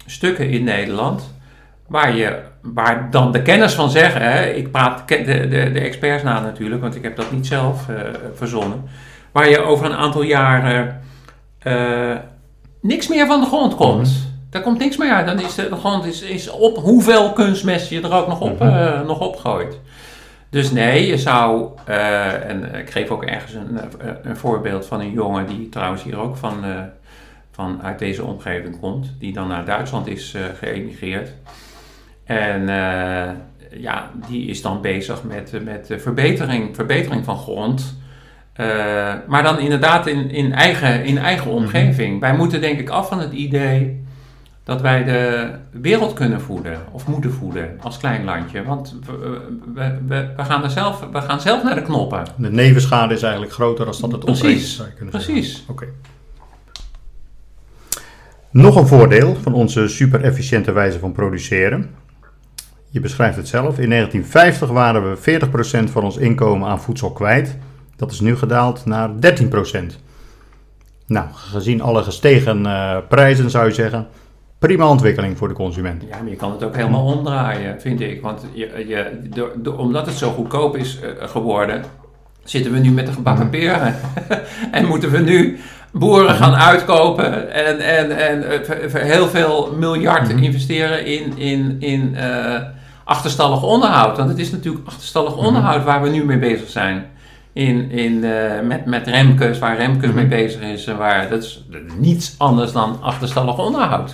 stukken 0.07 0.51
in 0.51 0.65
Nederland 0.65 1.35
waar, 1.87 2.17
je, 2.17 2.39
waar 2.63 3.11
dan 3.11 3.33
de 3.33 3.43
kennis 3.43 3.75
van 3.75 3.91
zeggen, 3.91 4.23
hè, 4.23 4.45
ik 4.45 4.71
praat 4.71 5.09
de, 5.09 5.25
de, 5.25 5.71
de 5.73 5.81
experts 5.81 6.23
na 6.23 6.41
natuurlijk, 6.41 6.81
want 6.81 6.97
ik 6.97 7.03
heb 7.03 7.17
dat 7.17 7.33
niet 7.33 7.47
zelf 7.47 7.89
eh, 7.89 7.97
verzonnen, 8.35 8.83
waar 9.33 9.49
je 9.49 9.61
over 9.61 9.87
een 9.87 9.97
aantal 9.97 10.23
jaren 10.23 11.01
niks 12.81 13.09
meer 13.09 13.27
van 13.27 13.41
de 13.41 13.47
grond 13.47 13.75
komt. 13.75 14.28
Daar 14.51 14.63
komt 14.63 14.79
niks 14.79 14.97
meer 14.97 15.13
uit. 15.13 15.27
Dan 15.27 15.41
is 15.41 15.55
de, 15.55 15.77
grond 15.77 16.05
is, 16.05 16.23
is 16.23 16.51
op 16.51 16.77
hoeveel 16.77 17.33
kunstmest 17.33 17.91
je 17.91 18.01
er 18.01 18.13
ook 18.13 18.29
nog 18.29 18.41
op, 18.41 18.59
Mhm. 18.59 18.69
eh, 18.69 19.01
nog 19.01 19.21
op 19.21 19.37
gooit. 19.37 19.81
Dus 20.51 20.71
nee, 20.71 21.07
je 21.07 21.19
zou, 21.19 21.69
eh, 21.85 22.49
en 22.49 22.75
ik 22.75 22.91
geef 22.91 23.09
ook 23.11 23.25
ergens 23.25 23.55
een, 23.55 23.79
eh, 23.79 24.11
een 24.23 24.37
voorbeeld 24.37 24.87
van 24.87 25.01
een 25.01 25.13
jongen 25.13 25.47
die 25.47 25.69
trouwens 25.69 26.03
hier 26.03 26.19
ook 26.19 26.37
van, 26.37 26.65
van 27.53 27.81
uit 27.83 27.99
deze 27.99 28.25
omgeving 28.25 28.81
komt, 28.81 29.13
die 29.19 29.33
dan 29.33 29.49
naar 29.49 29.65
Duitsland 29.65 30.07
is 30.07 30.35
geëmigreerd. 30.61 31.31
En 32.25 32.67
ja, 33.71 34.11
die 34.29 34.47
is 34.49 34.63
dan 34.63 34.81
bezig 34.81 35.23
met, 35.23 35.53
met 35.65 35.95
verbetering, 35.97 36.75
verbetering 36.77 37.25
van 37.25 37.39
grond. 37.39 37.97
Maar 39.27 39.43
dan 39.43 39.59
inderdaad 39.59 40.07
in, 40.07 40.31
in, 40.31 40.53
eigen, 40.53 41.05
in 41.05 41.19
eigen 41.19 41.51
omgeving. 41.51 42.21
Wij 42.21 42.37
moeten 42.37 42.61
denk 42.61 42.79
ik 42.79 42.89
af 42.89 43.09
van 43.09 43.21
het 43.21 43.33
idee 43.33 44.07
dat 44.69 44.81
wij 44.81 45.05
de 45.05 45.51
wereld 45.71 46.13
kunnen 46.13 46.41
voeden 46.41 46.79
of 46.91 47.07
moeten 47.07 47.33
voeden 47.33 47.79
als 47.81 47.97
klein 47.97 48.25
landje. 48.25 48.63
Want 48.63 48.97
we, 49.75 49.99
we, 50.07 50.33
gaan, 50.37 50.65
er 50.65 50.71
zelf, 50.71 51.07
we 51.13 51.21
gaan 51.21 51.41
zelf 51.41 51.63
naar 51.63 51.75
de 51.75 51.83
knoppen. 51.83 52.25
De 52.37 52.51
nevenschade 52.51 53.15
is 53.15 53.23
eigenlijk 53.23 53.53
groter 53.53 53.85
dan 53.85 54.01
dat 54.01 54.13
het 54.13 54.25
Precies, 54.25 54.73
opbrengt, 54.73 54.97
kunnen 54.97 55.15
precies. 55.15 55.65
Oké. 55.69 55.87
Nog 58.51 58.77
een 58.77 58.87
voordeel 58.87 59.37
van 59.43 59.55
onze 59.55 59.89
super 59.89 60.23
efficiënte 60.23 60.73
wijze 60.73 60.99
van 60.99 61.13
produceren. 61.13 61.91
Je 62.89 63.01
beschrijft 63.01 63.37
het 63.37 63.49
zelf. 63.49 63.79
In 63.79 63.91
1950 63.91 64.69
waren 64.69 65.11
we 65.11 65.41
40% 65.87 65.91
van 65.93 66.05
ons 66.05 66.17
inkomen 66.17 66.69
aan 66.69 66.81
voedsel 66.81 67.13
kwijt. 67.13 67.57
Dat 67.97 68.11
is 68.11 68.21
nu 68.21 68.37
gedaald 68.37 68.85
naar 68.85 69.11
13%. 69.11 69.15
Nou, 71.07 71.29
gezien 71.33 71.81
alle 71.81 72.03
gestegen 72.03 72.67
eh, 72.67 72.97
prijzen 73.09 73.51
zou 73.51 73.67
je 73.67 73.75
zeggen, 73.75 74.07
prima 74.59 74.89
ontwikkeling 74.89 75.39
voor 75.39 75.49
de 75.49 75.55
consument. 75.55 76.03
Ja, 76.11 76.19
maar 76.21 76.31
je 76.31 76.37
kan 76.37 76.53
het 76.53 76.63
ook 76.65 76.77
helemaal 76.77 77.05
omdraaien, 77.05 77.81
vind 77.81 78.01
ik. 78.01 78.23
Want 78.23 78.45
je, 78.53 78.85
je, 78.89 79.21
door- 79.35 79.53
door- 79.57 79.77
omdat 79.79 80.07
het 80.07 80.15
zo 80.15 80.31
goedkoop 80.31 80.77
is 80.77 80.99
eh, 81.01 81.29
geworden, 81.29 81.83
zitten 82.45 82.73
we 82.73 82.79
nu 82.79 82.91
met 82.91 83.07
de 83.07 83.13
gebakken 83.13 83.51
peren. 83.51 83.95
en 84.73 84.87
moeten 84.87 85.11
we 85.11 85.19
nu 85.19 85.59
boeren 85.93 86.35
gaan 86.35 86.55
uitkopen 86.55 87.53
en, 87.53 87.79
en, 87.81 88.17
en 88.29 88.63
eh, 88.93 89.03
heel 89.03 89.29
veel 89.29 89.73
miljard 89.79 90.29
Mhm. 90.35 90.43
investeren 90.43 91.07
in, 91.07 91.39
in, 91.39 91.77
in 91.81 92.17
eh, 92.17 92.55
achterstallig 93.05 93.63
onderhoud. 93.63 94.17
Want 94.17 94.29
het 94.29 94.39
is 94.39 94.51
natuurlijk 94.51 94.87
achterstallig 94.87 95.37
Mhm. 95.37 95.45
onderhoud 95.47 95.85
waar 95.85 96.03
we 96.03 96.09
nu 96.09 96.25
mee 96.25 96.39
bezig 96.39 96.69
zijn. 96.69 97.07
In, 97.53 97.91
in, 97.91 98.19
met, 98.67 98.85
met 98.85 99.07
Remkes, 99.07 99.59
waar 99.59 99.77
Remkes 99.77 100.07
Mhm. 100.09 100.17
mee 100.17 100.27
bezig 100.27 100.61
is. 100.63 100.87
En 100.87 100.97
waar, 100.97 101.29
dat 101.29 101.43
is 101.43 101.65
niets 101.99 102.35
anders 102.39 102.73
dan 102.73 102.99
achterstallig 103.03 103.59
onderhoud. 103.59 104.13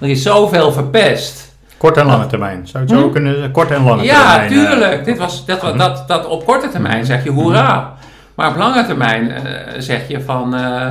Er 0.00 0.08
is 0.08 0.22
zoveel 0.22 0.72
verpest. 0.72 1.56
Kort 1.76 1.96
en 1.96 2.06
lange 2.06 2.26
termijn. 2.26 2.66
Zou 2.66 2.84
je 2.84 2.90
het 2.90 3.00
zo 3.00 3.06
Hm? 3.06 3.12
kunnen 3.12 3.50
Kort 3.50 3.70
en 3.70 3.82
lange 3.84 4.02
Ja, 4.02 4.38
termijn. 4.38 4.52
eh, 4.66 4.70
tuurlijk. 4.70 5.04
Dit 5.04 5.18
was, 5.18 5.44
dat, 5.46 5.62
Mhm. 5.62 5.78
dat, 5.78 6.04
dat 6.08 6.26
op 6.26 6.44
korte 6.46 6.68
termijn 6.68 7.04
zeg 7.06 7.24
je 7.24 7.30
hoera. 7.30 7.94
Maar 8.34 8.50
op 8.50 8.56
lange 8.56 8.86
termijn 8.86 9.30
eh, 9.30 9.74
zeg 9.80 10.08
je 10.08 10.20
van... 10.20 10.54
eh, 10.54 10.90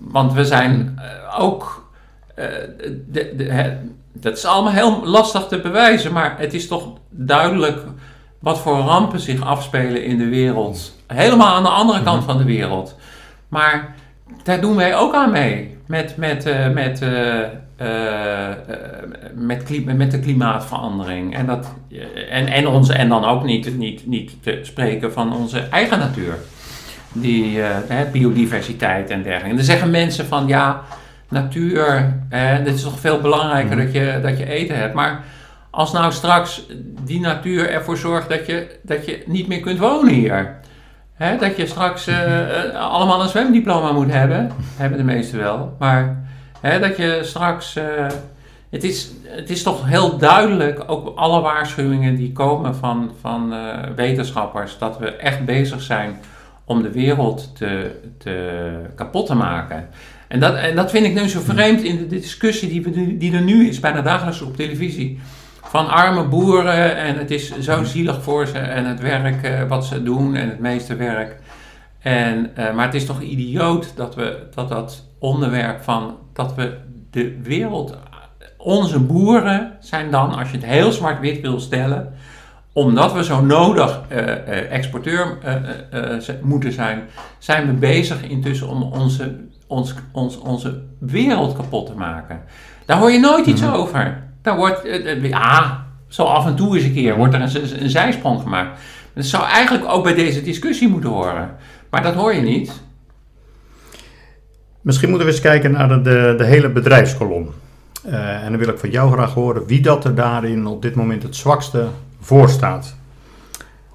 want 0.00 0.32
we 0.32 0.44
zijn 0.44 0.98
ook... 1.38 1.90
de, 2.34 3.32
de, 3.36 3.76
dat 4.12 4.36
is 4.36 4.44
allemaal 4.44 4.72
heel 4.72 5.00
lastig 5.04 5.46
te 5.46 5.60
bewijzen. 5.60 6.12
Maar 6.12 6.34
het 6.38 6.54
is 6.54 6.68
toch 6.68 6.88
duidelijk 7.10 7.78
wat 8.38 8.58
voor 8.58 8.78
rampen 8.78 9.20
zich 9.20 9.44
afspelen 9.46 10.04
in 10.04 10.18
de 10.18 10.28
wereld. 10.28 10.92
Helemaal 11.06 11.54
aan 11.54 11.62
de 11.62 11.68
andere 11.68 12.02
kant 12.02 12.24
van 12.24 12.38
de 12.38 12.44
wereld. 12.44 12.96
Maar 13.48 13.94
daar 14.44 14.60
doen 14.60 14.76
wij 14.76 14.96
ook 14.96 15.14
aan 15.14 15.30
mee. 15.30 15.76
Met, 15.86 16.16
met, 16.16 16.44
met, 16.74 17.02
eh, 17.82 18.50
eh, 18.50 18.56
met, 19.34 19.84
met 19.96 20.10
de 20.10 20.20
klimaatverandering. 20.20 21.36
En, 21.36 21.46
dat, 21.46 21.74
eh, 21.90 21.98
en, 22.30 22.46
en, 22.46 22.66
onze, 22.66 22.92
en 22.92 23.08
dan 23.08 23.24
ook 23.24 23.44
niet, 23.44 23.78
niet, 23.78 24.06
niet 24.06 24.42
te 24.42 24.58
spreken 24.62 25.12
van 25.12 25.36
onze 25.36 25.58
eigen 25.58 25.98
natuur. 25.98 26.34
Die 27.12 27.58
hè, 27.60 28.04
biodiversiteit 28.12 29.10
en 29.10 29.22
dergelijke. 29.22 29.50
En 29.50 29.56
dan 29.56 29.64
zeggen 29.64 29.90
mensen 29.90 30.26
van 30.26 30.46
ja, 30.46 30.82
natuur, 31.28 32.14
eh, 32.28 32.56
dit 32.64 32.74
is 32.74 32.82
toch 32.82 33.00
veel 33.00 33.20
belangrijker 33.20 33.76
dat, 33.76 33.92
je, 33.92 34.18
dat 34.22 34.38
je 34.38 34.46
eten 34.46 34.76
hebt. 34.76 34.94
Maar 34.94 35.24
als 35.70 35.92
nou 35.92 36.12
straks 36.12 36.66
die 37.04 37.20
natuur 37.20 37.70
ervoor 37.70 37.96
zorgt 37.96 38.28
dat 38.28 38.46
je, 38.46 38.78
dat 38.82 39.06
je 39.06 39.22
niet 39.26 39.48
meer 39.48 39.60
kunt 39.60 39.78
wonen 39.78 40.12
hier. 40.12 40.56
Hè, 41.14 41.36
dat 41.36 41.56
je 41.56 41.66
straks 41.66 42.08
allemaal 42.74 43.22
een 43.22 43.28
zwemdiploma 43.28 43.92
moet 43.92 44.12
hebben. 44.12 44.50
Hebben 44.76 44.98
de 44.98 45.04
meesten 45.04 45.38
wel. 45.38 45.76
Maar 45.78 46.30
hè, 46.62 46.80
dat 46.80 46.96
je 46.96 47.20
straks. 47.22 47.76
eh, 47.76 48.06
het, 48.70 48.84
is, 48.84 49.10
het 49.22 49.50
is 49.50 49.62
toch 49.62 49.88
heel 49.88 50.18
duidelijk, 50.18 50.82
ook 50.86 51.16
alle 51.18 51.40
waarschuwingen 51.40 52.16
die 52.16 52.32
komen 52.32 52.74
van, 52.74 53.10
van 53.20 53.52
eh, 53.52 53.78
wetenschappers, 53.96 54.78
dat 54.78 54.98
we 54.98 55.16
echt 55.16 55.44
bezig 55.44 55.82
zijn 55.82 56.18
om 56.64 56.82
de 56.82 56.90
wereld 56.90 57.56
te, 57.56 57.90
te 58.18 58.72
kapot 58.94 59.26
te 59.26 59.34
maken. 59.34 59.88
En 60.28 60.40
dat, 60.40 60.54
en 60.54 60.76
dat 60.76 60.90
vind 60.90 61.06
ik 61.06 61.14
nu 61.14 61.28
zo 61.28 61.40
vreemd 61.40 61.82
in 61.82 61.96
de 61.96 62.06
discussie 62.06 62.68
die, 62.68 62.82
we, 62.82 63.16
die 63.16 63.34
er 63.34 63.42
nu 63.42 63.68
is, 63.68 63.80
bijna 63.80 64.02
dagelijks 64.02 64.40
op 64.40 64.56
televisie. 64.56 65.20
Van 65.62 65.88
arme 65.88 66.24
boeren 66.24 66.96
en 66.96 67.18
het 67.18 67.30
is 67.30 67.58
zo 67.58 67.84
zielig 67.84 68.22
voor 68.22 68.46
ze 68.46 68.58
en 68.58 68.84
het 68.84 69.00
werk 69.00 69.42
eh, 69.42 69.68
wat 69.68 69.86
ze 69.86 70.02
doen 70.02 70.34
en 70.34 70.48
het 70.48 70.58
meeste 70.58 70.96
werk. 70.96 71.36
En, 71.98 72.50
maar 72.74 72.84
het 72.84 72.94
is 72.94 73.06
toch 73.06 73.20
idioot 73.20 73.92
dat 73.96 74.14
we 74.14 74.38
dat, 74.54 74.68
dat 74.68 75.04
onderwerp 75.22 75.82
van 75.82 76.16
dat 76.32 76.54
we 76.54 76.76
de 77.10 77.40
wereld. 77.42 77.96
Onze 78.56 78.98
boeren 78.98 79.76
zijn 79.80 80.10
dan, 80.10 80.34
als 80.34 80.50
je 80.50 80.56
het 80.56 80.66
heel 80.66 80.92
zwart-wit 80.92 81.40
wil 81.40 81.60
stellen, 81.60 82.12
omdat 82.72 83.12
we 83.12 83.24
zo 83.24 83.40
nodig 83.40 84.00
eh, 84.08 84.18
eh, 84.18 84.72
exporteur 84.72 85.38
eh, 85.42 86.34
moeten 86.42 86.72
zijn, 86.72 87.02
zijn 87.38 87.66
we 87.66 87.72
bezig 87.72 88.22
intussen 88.22 88.68
om 88.68 88.82
onze, 88.82 89.36
ons, 89.66 89.94
ons, 90.12 90.38
onze 90.38 90.82
wereld 90.98 91.56
kapot 91.56 91.86
te 91.86 91.94
maken. 91.94 92.40
Daar 92.86 92.98
hoor 92.98 93.10
je 93.10 93.18
nooit 93.18 93.46
iets 93.46 93.64
over. 93.64 94.22
Daar 94.42 94.56
wordt, 94.56 94.80
ja, 95.22 95.86
zo 96.08 96.24
af 96.24 96.46
en 96.46 96.54
toe 96.54 96.76
eens 96.76 96.84
een 96.84 96.94
keer 96.94 97.16
wordt 97.16 97.34
er 97.34 97.40
een 97.40 97.90
zijsprong 97.90 98.40
gemaakt. 98.40 98.80
Dat 99.14 99.24
zou 99.24 99.44
eigenlijk 99.44 99.84
ook 99.88 100.04
bij 100.04 100.14
deze 100.14 100.42
discussie 100.42 100.88
moeten 100.88 101.10
horen. 101.10 101.56
Maar 101.90 102.02
dat 102.02 102.14
hoor 102.14 102.34
je 102.34 102.40
niet. 102.40 102.81
Misschien 104.82 105.08
moeten 105.08 105.26
we 105.26 105.32
eens 105.32 105.42
kijken 105.42 105.70
naar 105.72 105.88
de, 105.88 106.02
de, 106.02 106.34
de 106.38 106.44
hele 106.44 106.68
bedrijfskolom. 106.68 107.48
Eh, 108.04 108.44
en 108.44 108.50
dan 108.50 108.58
wil 108.58 108.68
ik 108.68 108.78
van 108.78 108.90
jou 108.90 109.12
graag 109.12 109.34
horen 109.34 109.66
wie 109.66 109.80
dat 109.80 110.04
er 110.04 110.14
daarin 110.14 110.66
op 110.66 110.82
dit 110.82 110.94
moment 110.94 111.22
het 111.22 111.36
zwakste 111.36 111.86
voor 112.20 112.48
staat. 112.48 112.96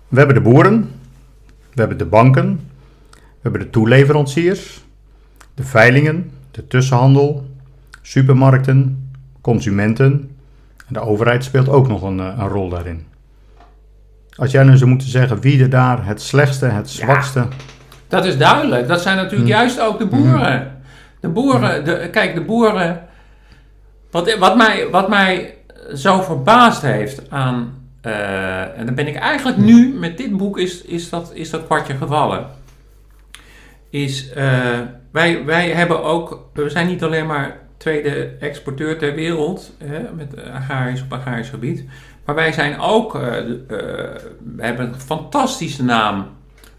We 0.08 0.18
hebben 0.18 0.36
de 0.36 0.42
boeren, 0.42 0.92
we 1.74 1.80
hebben 1.80 1.98
de 1.98 2.06
banken, 2.06 2.60
we 3.14 3.40
hebben 3.42 3.62
de 3.62 3.70
toeleveranciers, 3.70 4.82
de 5.54 5.64
veilingen, 5.64 6.32
de 6.52 6.68
tussenhandel, 6.68 7.50
supermarkten, 8.02 9.10
consumenten. 9.42 10.30
En 10.88 10.94
de 10.94 11.00
overheid 11.00 11.44
speelt 11.44 11.70
ook 11.70 11.88
nog 11.88 12.02
een, 12.02 12.20
eh, 12.20 12.34
een 12.38 12.48
rol 12.48 12.70
daarin. 12.70 13.06
Als 14.36 14.52
jij 14.52 14.64
nu 14.64 14.78
zou 14.78 14.90
moeten 14.90 15.08
zeggen 15.08 15.40
wie 15.40 15.62
er 15.62 15.70
daar 15.70 16.06
het 16.06 16.22
slechtste, 16.22 16.66
het 16.66 16.94
Ja. 16.96 17.04
zwakste... 17.06 17.48
Dat 18.08 18.26
is 18.26 18.38
duidelijk. 18.38 18.88
Dat 18.88 19.02
zijn 19.02 19.16
natuurlijk 19.16 19.50
Hmm. 19.50 19.60
juist 19.60 19.80
ook 19.80 20.00
de 20.00 20.06
boeren. 20.08 20.77
De 21.20 21.30
boeren, 21.30 21.86
de, 21.86 22.10
kijk, 22.12 22.34
de 22.34 22.42
boeren. 22.42 23.08
Wat, 24.12 24.38
wat, 24.38 24.58
mij, 24.58 24.88
wat 24.92 25.10
mij 25.10 25.58
zo 25.96 26.22
verbaasd 26.22 26.82
heeft 26.82 27.30
aan. 27.30 27.74
eh, 28.02 28.78
en 28.80 28.86
dan 28.86 28.96
ben 28.96 29.08
ik 29.08 29.16
eigenlijk 29.16 29.58
nu 29.58 29.94
met 29.94 30.18
dit 30.18 30.38
boek 30.38 30.58
is, 30.60 30.82
is, 30.82 31.10
dat, 31.10 31.32
is 31.34 31.50
dat 31.50 31.66
kwartje 31.66 31.94
gevallen. 31.96 32.46
Is 33.90 34.32
eh, 34.32 34.80
wij, 35.12 35.46
wij 35.46 35.70
hebben 35.70 36.04
ook. 36.04 36.50
We 36.54 36.70
zijn 36.70 36.88
niet 36.88 37.04
alleen 37.04 37.26
maar 37.26 37.58
tweede 37.78 38.36
exporteur 38.40 38.98
ter 38.98 39.16
wereld. 39.16 39.72
Hè, 39.84 40.00
met 40.16 40.44
agrarisch 40.54 41.02
op 41.02 41.14
agrarisch 41.14 41.50
gebied. 41.50 41.86
Maar 42.26 42.36
wij 42.36 42.52
zijn 42.52 42.80
ook. 42.80 43.16
eh, 43.16 43.22
we 43.68 44.58
hebben 44.58 44.88
een 44.88 45.00
fantastische 45.00 45.84
naam 45.84 46.28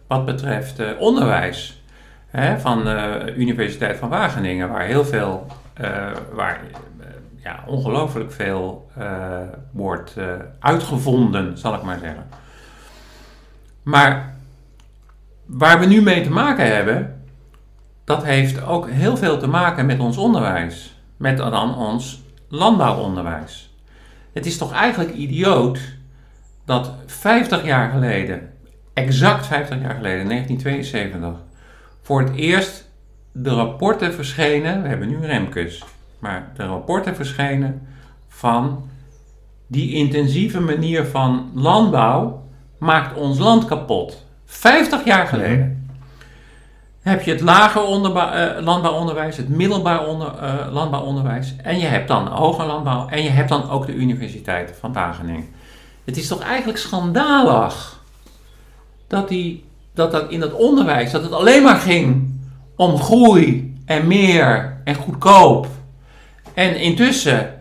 wat 0.07 0.25
betreft 0.25 0.81
onderwijs. 0.99 1.78
Hè, 2.29 2.59
van 2.59 2.85
de 2.85 3.33
Universiteit 3.37 3.97
van 3.97 4.09
Wageningen, 4.09 4.69
waar 4.69 4.85
heel 4.85 5.05
veel, 5.05 5.47
eh, 5.75 6.11
waar 6.33 6.61
eh, 7.01 7.07
ja, 7.43 7.65
ongelooflijk 7.67 8.33
veel 8.33 8.91
eh, 8.97 9.41
wordt 9.71 10.17
eh, 10.17 10.27
uitgevonden, 10.59 11.59
zal 11.59 11.75
ik 11.75 11.83
maar 11.83 11.99
zeggen. 11.99 12.27
Maar 13.83 14.37
waar 15.47 15.81
we 15.81 15.87
nu 15.87 16.03
mee 16.03 16.23
te 16.23 16.31
maken 16.31 16.75
hebben, 16.75 17.23
dat 18.05 18.25
heeft 18.25 18.63
ook 18.63 18.91
heel 18.91 19.17
veel 19.17 19.39
te 19.39 19.47
maken 19.47 19.87
met 19.87 19.99
ons 19.99 20.17
onderwijs. 20.17 20.97
Met 21.17 21.37
dan 21.37 21.77
ons 21.77 22.23
landbouwonderwijs. 22.49 23.75
Het 24.33 24.47
is 24.47 24.59
toch 24.59 24.73
eigenlijk 24.73 25.15
idioot 25.15 25.81
dat 26.65 26.93
50 27.07 27.65
jaar 27.65 27.91
geleden 27.91 28.53
exact 28.95 29.47
50 29.47 29.81
jaar 29.81 29.95
geleden, 29.95 30.29
1972, 30.29 31.48
voor 32.09 32.21
het 32.21 32.35
eerst 32.35 32.89
de 33.33 33.51
rapporten 33.51 34.15
verschenen. 34.15 34.83
We 34.83 34.89
hebben 34.89 35.09
nu 35.09 35.27
Remkes, 35.27 35.85
maar 36.19 36.53
de 36.57 36.67
rapporten 36.67 37.17
verschenen 37.17 37.89
van 38.29 38.89
die 39.67 39.95
intensieve 39.95 40.61
manier 40.61 41.05
van 41.05 41.51
landbouw 41.55 42.45
maakt 42.79 43.17
ons 43.17 43.39
land 43.39 43.65
kapot. 43.65 44.25
50 44.45 45.05
jaar 45.05 45.27
geleden. 45.27 45.91
Heb 47.01 47.23
je 47.23 47.31
het 47.31 47.41
lager 47.41 47.83
eh, 47.83 48.63
landbouwonderwijs, 48.63 49.37
het 49.37 49.49
middelbaar 49.49 50.07
onder, 50.07 50.39
eh, 50.39 50.73
landbouwonderwijs 50.73 51.57
en 51.63 51.79
je 51.79 51.87
hebt 51.87 52.09
dan 52.09 52.27
hoger 52.27 52.67
landbouw 52.67 53.09
en 53.09 53.23
je 53.23 53.31
hebt 53.31 53.49
dan 53.49 53.71
ook 53.71 53.87
de 53.87 53.95
Universiteit 53.95 54.77
van 54.81 54.93
Wageningen. 54.93 55.49
Het 56.05 56.17
is 56.17 56.29
toch 56.29 56.41
eigenlijk 56.41 56.79
schandalig 56.79 58.01
dat, 59.07 59.29
die, 59.29 59.65
dat 59.99 60.13
dat 60.13 60.31
in 60.31 60.41
het 60.41 60.53
onderwijs, 60.53 61.11
dat 61.11 61.23
het 61.23 61.33
alleen 61.33 61.63
maar 61.63 61.77
ging 61.77 62.37
om 62.77 62.99
groei 62.99 63.77
en 63.85 64.07
meer 64.07 64.81
en 64.85 64.95
goedkoop. 64.95 65.67
En 66.55 66.77
intussen, 66.77 67.55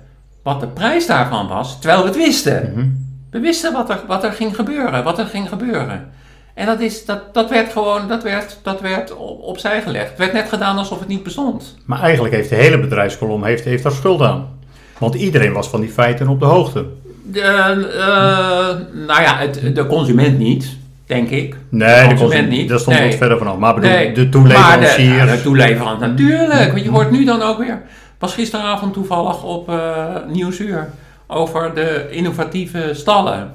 wat 0.44 0.60
de 0.60 0.68
prijs 0.68 1.08
daarvan 1.08 1.48
was, 1.48 1.80
terwijl 1.80 2.02
we 2.02 2.08
het 2.08 2.18
wisten. 2.18 2.72
Mhm. 2.74 2.88
We 3.32 3.40
wisten 3.40 3.74
wat 3.74 3.90
er, 3.90 4.00
wat 4.08 4.24
er 4.24 4.32
ging 4.32 4.56
gebeuren, 4.56 5.04
wat 5.04 5.20
er 5.20 5.26
ging 5.26 5.50
gebeuren. 5.50 6.12
En 6.54 6.66
dat, 6.66 6.80
is, 6.80 7.06
dat, 7.06 7.34
dat 7.34 7.50
werd 7.50 7.72
gewoon, 7.72 8.08
dat 8.08 8.24
werd, 8.24 8.60
dat 8.64 8.82
werd 8.82 9.16
op, 9.16 9.42
opzij 9.42 9.82
gelegd. 9.82 10.10
Het 10.10 10.18
werd 10.18 10.34
net 10.34 10.50
gedaan 10.50 10.78
alsof 10.78 11.00
het 11.00 11.08
niet 11.08 11.24
bestond. 11.24 11.76
Maar 11.86 12.02
eigenlijk 12.02 12.34
heeft 12.34 12.50
de 12.50 12.56
hele 12.56 12.80
bedrijfskolom 12.80 13.44
heeft, 13.44 13.64
heeft 13.64 13.84
daar 13.84 13.92
schuld 13.92 14.22
aan. 14.22 14.60
Want 14.98 15.16
iedereen 15.16 15.54
was 15.54 15.68
van 15.68 15.82
die 15.82 15.90
feiten 15.90 16.28
op 16.28 16.40
de 16.40 16.46
hoogte. 16.46 16.86
De, 17.24 17.42
eh, 17.42 19.06
nou 19.08 19.22
ja, 19.22 19.38
het, 19.38 19.76
de 19.76 19.88
consument 19.88 20.38
niet, 20.38 20.78
denk 21.08 21.30
ik. 21.30 21.56
Nee, 21.70 22.08
de 22.10 22.16
consument 22.16 22.50
niet. 22.50 22.70
Dat 22.70 22.80
stond 22.82 22.98
Nee. 22.98 23.08
wat 23.08 23.18
verder 23.18 23.38
vanaf. 23.38 23.58
Maar 23.58 23.74
bedoel, 23.76 23.90
Nee, 23.90 24.12
de 24.12 24.16
Maar 24.16 24.24
de, 24.26 24.30
toeleveranciers... 24.30 25.16
ja, 25.18 25.26
de 25.26 25.42
toeleverant, 25.42 26.00
natuurlijk. 26.00 26.72
Want 26.72 26.84
je 26.84 26.90
hoort 26.90 27.12
nu 27.12 27.26
dan 27.26 27.42
ook 27.42 27.58
weer, 27.58 27.82
was 28.20 28.34
gisteravond 28.34 28.94
toevallig 28.94 29.44
op 29.44 29.70
eh 29.70 30.06
Nieuwsuur, 30.28 30.90
over 31.28 31.72
de 31.76 32.08
innovatieve 32.12 32.90
stallen. 32.94 33.52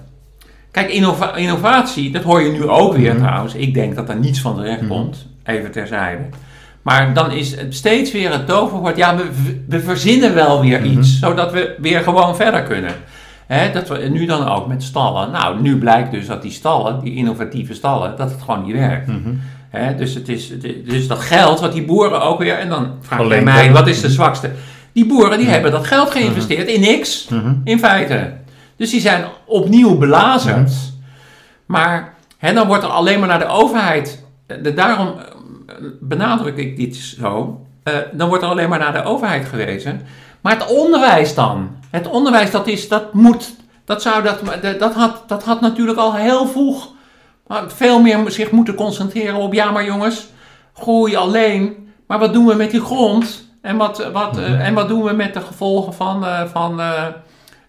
Kijk, 0.70 0.90
innova- 0.90 1.36
innovatie, 1.36 2.10
dat 2.10 2.22
hoor 2.22 2.42
je 2.42 2.52
nu 2.52 2.68
ook 2.68 2.96
weer 2.96 3.14
Mhm. 3.14 3.22
trouwens. 3.22 3.54
Ik 3.54 3.74
denk 3.74 3.94
dat 3.94 4.08
er 4.08 4.16
niets 4.16 4.40
van 4.40 4.54
terecht 4.56 4.86
komt, 4.88 5.26
even 5.44 5.70
terzijde. 5.70 6.22
Maar 6.82 7.14
dan 7.14 7.30
is 7.30 7.56
het 7.56 7.74
steeds 7.74 8.12
weer 8.12 8.32
het 8.32 8.46
toverwoord, 8.46 8.96
ja, 8.96 9.16
we, 9.16 9.22
we 9.68 9.80
verzinnen 9.80 10.34
wel 10.34 10.60
weer 10.60 10.80
Mhm. 10.80 10.98
iets, 10.98 11.18
zodat 11.18 11.52
we 11.52 11.74
weer 11.78 12.00
gewoon 12.00 12.36
verder 12.36 12.62
kunnen. 12.62 12.92
Dat 13.72 13.88
we 13.88 13.98
nu 13.98 14.26
dan 14.26 14.48
ook 14.48 14.66
met 14.66 14.82
stallen. 14.82 15.30
Nou, 15.30 15.60
nu 15.60 15.78
blijkt 15.78 16.10
dus 16.10 16.26
dat 16.26 16.42
die 16.42 16.50
stallen, 16.50 17.00
die 17.00 17.14
innovatieve 17.14 17.74
stallen, 17.74 18.16
dat 18.16 18.30
het 18.30 18.42
gewoon 18.42 18.64
niet 18.64 18.74
werkt. 18.74 19.06
Mhm. 19.06 19.96
Dus, 19.96 20.14
het 20.14 20.28
is, 20.28 20.52
dus 20.84 21.06
dat 21.08 21.18
geld 21.18 21.60
wat 21.60 21.72
die 21.72 21.84
boeren 21.84 22.22
ook 22.22 22.38
weer, 22.38 22.58
en 22.58 22.68
dan 22.68 22.90
vraag 23.00 23.28
je 23.34 23.40
mij, 23.40 23.72
wat 23.72 23.86
is 23.88 24.00
de 24.00 24.10
zwakste? 24.10 24.50
Die 24.92 25.06
boeren 25.06 25.38
die 25.38 25.48
hebben 25.48 25.70
dat 25.70 25.86
geld 25.86 26.10
geïnvesteerd 26.10 26.68
in 26.68 26.80
niks, 26.80 27.28
Mhm. 27.28 27.54
in 27.64 27.78
feite. 27.78 28.32
Dus 28.76 28.90
die 28.90 29.00
zijn 29.00 29.24
opnieuw 29.46 29.98
belazerd. 29.98 30.72
Maar 31.66 32.14
dan 32.54 32.66
wordt 32.66 32.82
er 32.84 32.88
alleen 32.90 33.18
maar 33.18 33.28
naar 33.28 33.38
de 33.38 33.46
overheid, 33.46 34.24
eh, 34.46 34.56
de, 34.62 34.74
daarom 34.74 35.08
eh, 35.08 35.74
benadruk 36.00 36.56
ik 36.56 36.76
dit 36.76 36.96
zo, 36.96 37.60
eh, 37.82 37.94
dan 38.12 38.28
wordt 38.28 38.44
er 38.44 38.50
alleen 38.50 38.68
maar 38.68 38.78
naar 38.78 38.92
de 38.92 39.04
overheid 39.04 39.44
gewezen. 39.46 40.00
Maar 40.42 40.58
het 40.58 40.66
onderwijs 40.66 41.34
dan, 41.34 41.76
het 41.90 42.08
onderwijs 42.08 42.50
dat 42.50 42.66
is, 42.66 42.88
dat 42.88 43.14
moet, 43.14 43.54
dat 43.84 44.02
zou 44.02 44.22
dat, 44.22 44.40
dat 44.78 44.94
had, 44.94 45.22
dat 45.26 45.44
had 45.44 45.60
natuurlijk 45.60 45.98
al 45.98 46.14
heel 46.14 46.46
vroeg 46.46 46.92
maar 47.52 47.70
veel 47.70 48.00
meer 48.00 48.30
zich 48.30 48.50
moeten 48.50 48.74
concentreren 48.74 49.34
op, 49.34 49.52
ja 49.52 49.70
maar 49.70 49.84
jongens, 49.84 50.26
groei 50.72 51.16
alleen, 51.16 51.88
maar 52.06 52.18
wat 52.18 52.32
doen 52.32 52.46
we 52.46 52.54
met 52.54 52.70
die 52.70 52.80
grond? 52.80 53.50
En 53.60 53.76
wat, 53.76 54.10
wat, 54.12 54.38
eh, 54.38 54.66
en 54.66 54.74
wat 54.74 54.88
doen 54.88 55.02
we 55.02 55.12
met 55.12 55.34
de 55.34 55.40
gevolgen 55.40 55.94
van, 55.94 56.26
eh, 56.26 56.44
van 56.44 56.80
eh, 56.80 57.06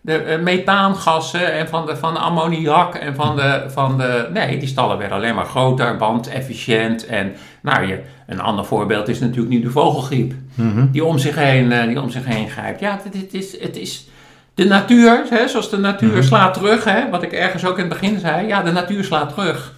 de 0.03 0.17
eh, 0.17 0.39
methaangassen 0.39 1.53
en 1.53 1.67
van 1.67 1.85
de, 1.85 1.97
van 1.97 2.13
de 2.13 2.19
ammoniak 2.19 2.95
en 2.95 3.15
van 3.15 3.35
de, 3.35 3.63
van 3.67 3.97
de... 3.97 4.27
Nee, 4.33 4.57
die 4.57 4.67
stallen 4.67 4.97
werden 4.97 5.17
alleen 5.17 5.35
maar 5.35 5.45
groter, 5.45 5.97
bandefficiënt. 5.97 7.05
En 7.05 7.35
nou, 7.61 7.87
je, 7.87 8.01
een 8.27 8.41
ander 8.41 8.65
voorbeeld 8.65 9.07
is 9.07 9.19
natuurlijk 9.19 9.53
nu 9.53 9.61
de 9.61 9.69
vogelgriep. 9.69 10.33
Mhm. 10.55 10.91
Die 10.91 11.03
om 11.05 11.17
zich 11.17 11.35
heen, 11.35 11.71
eh, 11.71 11.87
die 11.87 12.01
om 12.01 12.09
zich 12.09 12.25
heen 12.25 12.49
grijpt. 12.49 12.79
Ja, 12.79 12.99
het, 13.03 13.13
het 13.13 13.33
is... 13.33 13.61
Het 13.61 13.77
is 13.77 14.07
de 14.55 14.65
natuur, 14.65 15.23
hè, 15.29 15.47
zoals 15.47 15.69
de 15.69 15.77
natuur 15.77 16.13
Mhm. 16.13 16.23
slaat 16.23 16.53
terug, 16.53 16.83
hè, 16.83 17.09
wat 17.09 17.23
ik 17.23 17.31
ergens 17.31 17.65
ook 17.65 17.77
in 17.77 17.89
het 17.89 17.99
begin 17.99 18.19
zei. 18.19 18.47
Ja, 18.47 18.61
de 18.61 18.71
natuur 18.71 19.03
slaat 19.03 19.33
terug. 19.33 19.73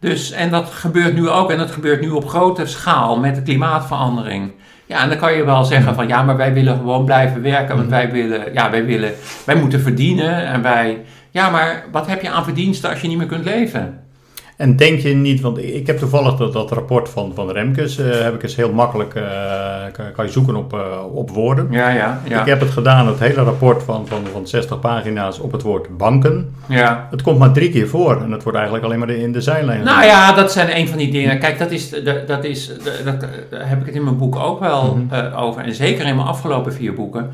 Dus, 0.00 0.30
en 0.30 0.50
dat 0.50 0.70
gebeurt 0.70 1.14
nu 1.14 1.28
ook, 1.28 1.50
en 1.50 1.58
dat 1.58 1.70
gebeurt 1.70 2.00
nu 2.00 2.10
op 2.10 2.28
grote 2.28 2.66
schaal 2.66 3.18
met 3.18 3.34
de 3.34 3.42
klimaatverandering. 3.42 4.52
Ja, 4.90 5.02
en 5.02 5.08
dan 5.08 5.18
kan 5.18 5.32
je 5.32 5.44
wel 5.44 5.64
zeggen 5.64 5.94
van 5.94 6.08
ja, 6.08 6.22
maar 6.22 6.36
wij 6.36 6.52
willen 6.52 6.76
gewoon 6.76 7.04
blijven 7.04 7.42
werken, 7.42 7.76
want 7.76 7.88
wij 7.88 8.10
willen, 8.10 8.52
ja, 8.52 8.70
wij 8.70 8.84
willen, 8.84 9.12
wij 9.46 9.54
moeten 9.54 9.80
verdienen 9.80 10.46
en 10.46 10.62
wij, 10.62 11.04
ja, 11.30 11.50
maar 11.50 11.84
wat 11.92 12.06
heb 12.06 12.22
je 12.22 12.30
aan 12.30 12.44
verdiensten 12.44 12.90
als 12.90 13.00
je 13.00 13.08
niet 13.08 13.18
meer 13.18 13.26
kunt 13.26 13.44
leven? 13.44 14.00
En 14.60 14.76
denk 14.76 15.00
je 15.00 15.14
niet, 15.14 15.40
want 15.40 15.58
ik 15.58 15.86
heb 15.86 15.98
toevallig 15.98 16.34
dat, 16.36 16.52
dat 16.52 16.70
rapport 16.70 17.08
van, 17.08 17.32
van 17.34 17.50
Remkes, 17.50 17.98
eh, 17.98 18.20
heb 18.20 18.34
ik 18.34 18.42
eens 18.42 18.56
heel 18.56 18.72
makkelijk, 18.72 19.14
eh, 19.14 19.22
kan, 19.92 20.12
kan 20.12 20.24
je 20.24 20.30
zoeken 20.30 20.56
op, 20.56 20.72
eh, 20.72 20.80
op 21.14 21.30
woorden. 21.30 21.66
Ja, 21.70 21.88
ja, 21.88 22.20
ja. 22.28 22.40
Ik 22.40 22.46
heb 22.46 22.60
het 22.60 22.70
gedaan, 22.70 23.06
het 23.06 23.18
hele 23.18 23.42
rapport 23.42 23.82
van, 23.82 24.06
van, 24.06 24.18
van 24.32 24.46
60 24.46 24.80
pagina's 24.80 25.38
op 25.38 25.52
het 25.52 25.62
woord 25.62 25.96
banken. 25.96 26.54
ja. 26.68 27.06
Het 27.10 27.22
komt 27.22 27.38
maar 27.38 27.52
drie 27.52 27.70
keer 27.70 27.88
voor 27.88 28.22
en 28.22 28.30
het 28.30 28.42
wordt 28.42 28.58
eigenlijk 28.58 28.86
alleen 28.86 28.98
maar 28.98 29.10
in 29.10 29.32
de 29.32 29.40
zijlijn. 29.40 29.84
Nou 29.84 30.04
ja, 30.04 30.32
dat 30.32 30.52
zijn 30.52 30.76
een 30.76 30.88
van 30.88 30.98
die 30.98 31.10
dingen. 31.10 31.38
Kijk, 31.38 31.58
dat 31.58 31.70
is, 31.70 31.90
dat 32.26 32.44
is, 32.44 32.72
dat, 33.04 33.20
daar 33.50 33.68
heb 33.68 33.80
ik 33.80 33.86
het 33.86 33.94
in 33.94 34.04
mijn 34.04 34.18
boek 34.18 34.36
ook 34.36 34.60
wel 34.60 34.96
Mhm. 34.96 35.34
over. 35.34 35.62
En 35.62 35.74
zeker 35.74 36.06
in 36.06 36.16
mijn 36.16 36.28
afgelopen 36.28 36.72
vier 36.72 36.94
boeken. 36.94 37.30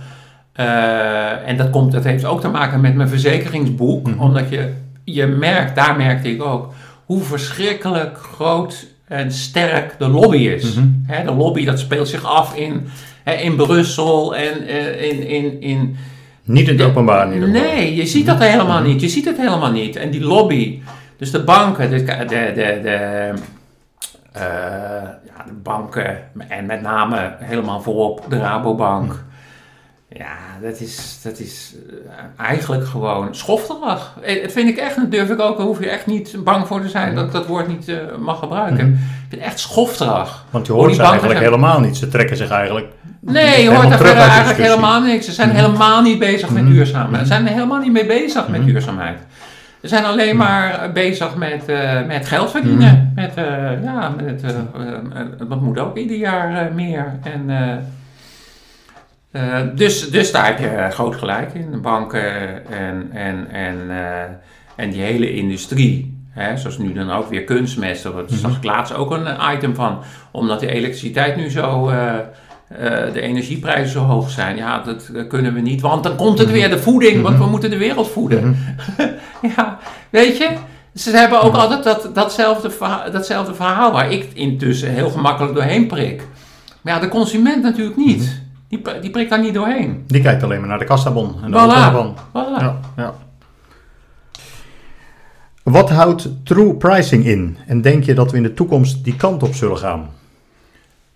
En 1.47 1.57
dat, 1.57 1.71
komt, 1.71 1.93
dat 1.93 2.05
heeft 2.05 2.25
ook 2.25 2.41
te 2.41 2.49
maken 2.49 2.81
met 2.81 2.95
mijn 2.95 3.09
verzekeringsboek. 3.09 4.07
Mhm. 4.07 4.21
Omdat 4.21 4.49
je, 4.49 4.73
je 5.05 5.27
merkt, 5.27 5.75
daar 5.77 5.97
merkte 5.97 6.31
ik 6.31 6.43
ook, 6.43 6.73
hoe 7.07 7.23
verschrikkelijk 7.23 8.19
groot 8.19 8.87
en 9.05 9.33
sterk 9.33 9.99
de 9.99 10.09
lobby 10.09 10.37
is. 10.37 10.75
Mhm. 10.75 10.87
Hè, 11.07 11.25
de 11.25 11.33
lobby 11.33 11.65
dat 11.65 11.79
speelt 11.79 12.09
zich 12.09 12.25
af 12.25 12.57
in, 12.57 12.89
hè, 13.23 13.33
in 13.33 13.57
Brussel 13.57 14.37
en 14.37 14.67
eh, 14.67 15.11
in, 15.11 15.27
in, 15.27 15.61
in, 15.61 15.97
Niet 16.43 16.69
in 16.69 16.79
het 16.79 16.89
openbaar 16.89 17.27
in 17.27 17.33
ieder 17.33 17.49
geval. 17.49 17.63
Nee, 17.63 17.95
je 17.95 18.07
ziet 18.07 18.27
dat 18.27 18.39
helemaal 18.39 18.83
niet. 18.83 19.01
Je 19.01 19.09
ziet 19.09 19.25
het 19.25 19.37
helemaal 19.37 19.71
niet. 19.71 19.97
En 19.97 20.11
die 20.11 20.25
lobby, 20.25 20.81
dus 21.17 21.31
de 21.31 21.45
banken, 21.45 21.91
de, 21.91 22.03
de, 22.05 22.25
de, 22.27 22.81
de, 22.83 23.33
eh, 24.33 24.43
ja, 25.27 25.45
de 25.47 25.53
banken 25.63 26.19
en 26.49 26.67
met 26.67 26.83
name 26.83 27.35
helemaal 27.39 27.81
voorop 27.81 28.25
de 28.29 28.39
Rabobank. 28.39 29.25
Ja, 30.19 30.37
dat 30.69 30.81
is, 30.81 31.19
dat 31.23 31.39
is 31.39 31.75
eh, 32.09 32.45
eigenlijk 32.47 32.87
gewoon 32.87 33.35
schofterig. 33.35 34.13
Eh, 34.23 34.43
Dat 34.43 34.53
vind 34.53 34.69
ik 34.69 34.77
echt, 34.77 34.97
dat 34.97 35.11
durf 35.11 35.31
ik 35.31 35.41
ook, 35.41 35.57
daar 35.57 35.67
hoef 35.67 35.81
je 35.81 35.89
echt 35.91 36.07
niet 36.07 36.37
bang 36.45 36.67
voor 36.67 36.81
te 36.83 36.89
zijn 36.89 37.15
dat 37.15 37.25
ik 37.27 37.33
dat 37.33 37.47
woord 37.47 37.69
niet 37.69 37.89
eh, 37.89 37.97
mag 38.19 38.39
gebruiken. 38.39 38.87
Mhm. 38.91 38.95
Ik 38.97 39.27
vind 39.29 39.43
echt 39.43 39.59
schofterig. 39.59 40.45
Want 40.51 40.67
je 40.67 40.73
hoort 40.73 40.95
ze 40.95 41.03
eigenlijk 41.03 41.33
zijn- 41.39 41.45
helemaal 41.53 41.81
niet. 41.81 41.97
Ze 41.97 42.09
trekken 42.09 42.37
zich 42.37 42.51
eigenlijk 42.51 42.87
Nee, 43.21 43.63
je 43.63 43.71
hoort 43.75 43.89
daar 43.89 43.99
verder 43.99 44.23
eigenlijk 44.23 44.59
helemaal 44.59 45.01
niks. 45.01 45.25
Ze 45.27 45.33
zijn 45.33 45.49
Mhm. 45.49 45.57
helemaal 45.59 46.03
niet 46.03 46.19
bezig 46.19 46.51
met 46.51 46.63
Mhm. 46.63 46.73
duurzaamheid. 46.73 47.27
Ze 47.27 47.33
Mhm. 47.35 47.43
zijn 47.43 47.55
helemaal 47.55 47.81
niet 47.81 47.93
mee 47.93 48.07
bezig 48.07 48.49
met 48.49 48.61
Mhm. 48.61 48.69
duurzaamheid. 48.71 49.19
Ze 49.81 49.89
zijn 49.89 50.05
alleen 50.05 50.37
maar 50.37 50.91
bezig 50.93 51.37
met, 51.37 51.63
met 52.07 52.27
geld 52.29 52.51
verdienen. 52.51 53.13
Met, 53.15 53.33
ja, 53.85 54.13
met, 54.23 54.43
dat 55.49 55.61
moet 55.61 55.79
ook 55.79 55.97
ieder 55.97 56.17
jaar 56.17 56.73
meer. 56.75 57.19
En, 57.23 57.51
eh, 59.31 59.59
eh, 59.61 59.67
dus, 59.75 60.11
dus 60.11 60.33
daar 60.33 60.47
heb 60.47 60.59
je 60.59 60.87
groot 60.91 61.15
gelijk 61.17 61.55
in. 61.55 61.71
De 61.71 61.77
banken 61.79 62.67
en, 62.71 63.09
en, 63.13 63.51
en, 63.51 63.77
eh, 63.91 64.23
en 64.77 64.91
die 64.91 65.03
hele 65.03 65.35
industrie. 65.35 66.15
Hè, 66.31 66.57
zoals 66.57 66.79
nu 66.79 66.93
dan 66.93 67.11
ook 67.11 67.29
weer 67.31 67.45
kunstmest. 67.45 68.05
Mhm. 68.05 68.23
zag 68.29 68.57
ik 68.57 68.65
laatst 68.65 68.95
ook 68.95 69.11
een 69.11 69.27
item 69.55 69.75
van. 69.75 69.99
Omdat 70.31 70.61
de 70.61 70.67
elektriciteit 70.71 71.37
nu 71.37 71.51
zo... 71.51 71.89
eh, 71.89 72.15
eh, 72.69 73.13
de 73.13 73.21
energieprijzen 73.21 73.93
zo 73.93 74.01
hoog 74.05 74.31
zijn. 74.31 74.57
Ja, 74.57 74.81
dat, 74.83 75.09
dat 75.13 75.27
kunnen 75.27 75.55
we 75.55 75.61
niet. 75.61 75.81
Want 75.81 76.03
dan 76.03 76.17
komt 76.17 76.39
het 76.39 76.51
weer 76.51 76.71
de 76.71 76.79
voeding. 76.79 77.23
Want 77.23 77.35
we 77.37 77.41
Mhm. 77.43 77.51
moeten 77.51 77.71
de 77.71 77.77
wereld 77.79 78.09
voeden. 78.11 78.49
Mhm. 78.97 79.09
Ja, 79.57 79.79
weet 80.11 80.37
je? 80.37 80.51
Ze 80.95 81.11
hebben 81.17 81.41
ook 81.43 81.55
altijd 81.55 81.85
dat, 81.85 82.11
datzelfde, 82.15 82.71
verhaal, 82.71 83.11
datzelfde 83.11 83.55
verhaal 83.55 83.93
waar 83.93 84.13
ik 84.13 84.29
intussen 84.35 84.91
heel 84.91 85.11
gemakkelijk 85.11 85.55
doorheen 85.55 85.87
prik. 85.87 86.23
Maar 86.83 86.95
ja, 86.95 87.01
de 87.01 87.09
consument 87.09 87.63
natuurlijk 87.63 87.97
niet. 87.97 88.43
Die, 88.69 88.83
die 89.01 89.11
prikt 89.11 89.31
daar 89.31 89.41
niet 89.41 89.55
doorheen. 89.55 90.05
Die 90.07 90.23
kijkt 90.23 90.43
alleen 90.43 90.59
maar 90.61 90.69
naar 90.69 90.79
de 90.79 90.85
kassabon 90.85 91.35
en 91.43 91.51
de 91.51 91.57
Voilà. 91.57 91.61
auto 91.61 91.81
ervan. 91.87 92.17
Voilà. 92.29 92.61
Ja, 92.63 92.77
ja. 92.97 93.15
Wat 95.63 95.91
houdt 95.91 96.29
true 96.45 96.75
pricing 96.75 97.25
in? 97.27 97.57
En 97.67 97.81
denk 97.81 98.05
je 98.05 98.15
dat 98.15 98.31
we 98.31 98.37
in 98.37 98.43
de 98.43 98.55
toekomst 98.55 99.05
die 99.05 99.17
kant 99.17 99.43
op 99.43 99.55
zullen 99.55 99.79
gaan? 99.79 100.09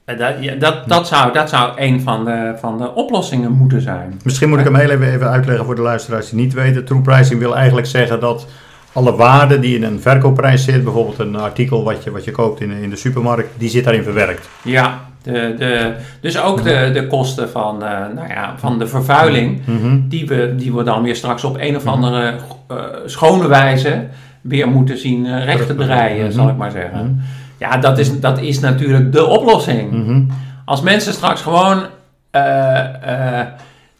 En 0.05 0.19
Dat, 0.19 0.35
ja, 0.41 0.55
dat, 0.55 0.89
dat, 0.89 1.07
zou, 1.07 1.33
dat 1.33 1.49
zou 1.49 1.73
een 1.77 2.01
van 2.01 2.25
de, 2.25 2.55
van 2.61 2.79
de 2.79 2.95
oplossingen 2.95 3.53
moeten 3.53 3.81
zijn. 3.81 4.21
Misschien 4.25 4.49
moet 4.49 4.59
ik 4.59 4.65
hem 4.65 4.75
heel 4.75 4.91
even, 4.91 5.13
even 5.13 5.29
uitleggen 5.31 5.65
voor 5.65 5.75
de 5.75 5.83
luisteraars 5.83 6.31
die 6.31 6.39
niet 6.41 6.53
weten. 6.53 6.85
True 6.85 7.01
pricing 7.01 7.41
wil 7.41 7.57
eigenlijk 7.57 7.87
zeggen 7.87 8.21
dat 8.21 8.47
alle 8.93 9.17
waarde 9.17 9.59
die 9.59 9.77
in 9.77 9.83
een 9.83 10.01
verkoopprijs 10.01 10.65
zit, 10.65 10.85
bijvoorbeeld 10.85 11.19
een 11.19 11.37
artikel 11.37 11.85
wat 11.85 12.05
je, 12.05 12.11
wat 12.11 12.25
je 12.25 12.31
koopt 12.31 12.61
in, 12.61 12.71
in 12.71 12.91
de 12.91 12.97
supermarkt, 12.97 13.49
die 13.59 13.69
zit 13.69 13.85
daarin 13.85 14.03
verwerkt. 14.03 14.49
Ja, 14.63 15.01
de, 15.23 15.55
de, 15.59 15.93
dus 16.21 16.41
ook 16.41 16.63
de, 16.63 16.91
de 16.95 17.07
kosten 17.07 17.51
van, 17.51 17.85
eh, 17.85 17.99
nou 18.15 18.29
ja, 18.29 18.55
van 18.57 18.79
de 18.79 18.87
vervuiling. 18.87 19.61
Mhm. 19.65 19.99
die 20.09 20.27
we, 20.27 20.55
die 20.57 20.75
we 20.75 20.83
dan 20.83 21.03
weer 21.03 21.17
straks 21.17 21.45
op 21.45 21.57
een 21.61 21.77
of 21.77 21.87
andere 21.87 22.35
eh, 22.69 22.77
schone 23.07 23.49
wijze 23.49 24.07
weer 24.41 24.69
moeten 24.69 24.99
zien 24.99 25.27
eh, 25.27 25.45
recht 25.45 25.67
te 25.67 25.75
Mhm. 25.75 26.31
zal 26.31 26.49
ik 26.49 26.57
maar 26.57 26.71
zeggen. 26.71 27.23
Ja, 27.59 27.77
dat 27.77 27.99
is, 27.99 28.21
dat 28.21 28.41
is 28.41 28.61
natuurlijk 28.61 29.13
de 29.13 29.27
oplossing. 29.27 29.91
Mhm. 29.93 30.23
Als 30.65 30.81
mensen 30.81 31.13
straks 31.13 31.43
gewoon 31.43 31.83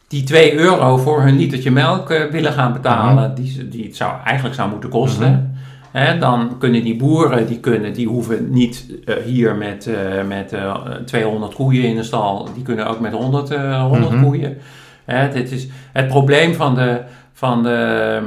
die 0.09 0.23
2 0.25 0.55
euro 0.59 0.97
voor 0.97 1.23
hun 1.23 1.37
litertje 1.37 1.71
melk 1.71 2.09
willen 2.31 2.53
gaan 2.53 2.73
betalen, 2.73 3.35
die, 3.35 3.69
die 3.69 3.85
het 3.85 3.97
zou, 3.97 4.13
eigenlijk 4.25 4.55
zou 4.57 4.71
moeten 4.71 4.91
kosten. 4.91 5.59
Dan 5.93 6.59
kunnen 6.59 6.83
die 6.83 6.97
boeren, 6.97 7.47
die, 7.47 7.61
kunnen, 7.61 7.93
die 7.93 8.09
hoeven 8.09 8.51
niet 8.51 8.87
uh, 9.05 9.15
hier 9.25 9.55
met, 9.55 9.87
uh, 9.87 10.27
met 10.29 10.53
uh, 10.53 10.75
200 11.05 11.55
koeien 11.55 11.85
in 11.85 11.97
de 11.97 12.03
stal, 12.03 12.49
die 12.55 12.63
kunnen 12.63 12.87
ook 12.87 13.01
met 13.01 13.13
100, 13.13 13.49
100 13.49 13.91
mm-hmm. 13.91 14.23
koeien. 14.25 14.57
Hè, 15.05 15.33
dit 15.33 15.51
is 15.51 15.69
het 15.93 16.09
probleem 16.09 16.55
van, 16.55 16.75
de, 16.75 17.01
van, 17.33 17.63
de, 17.63 18.21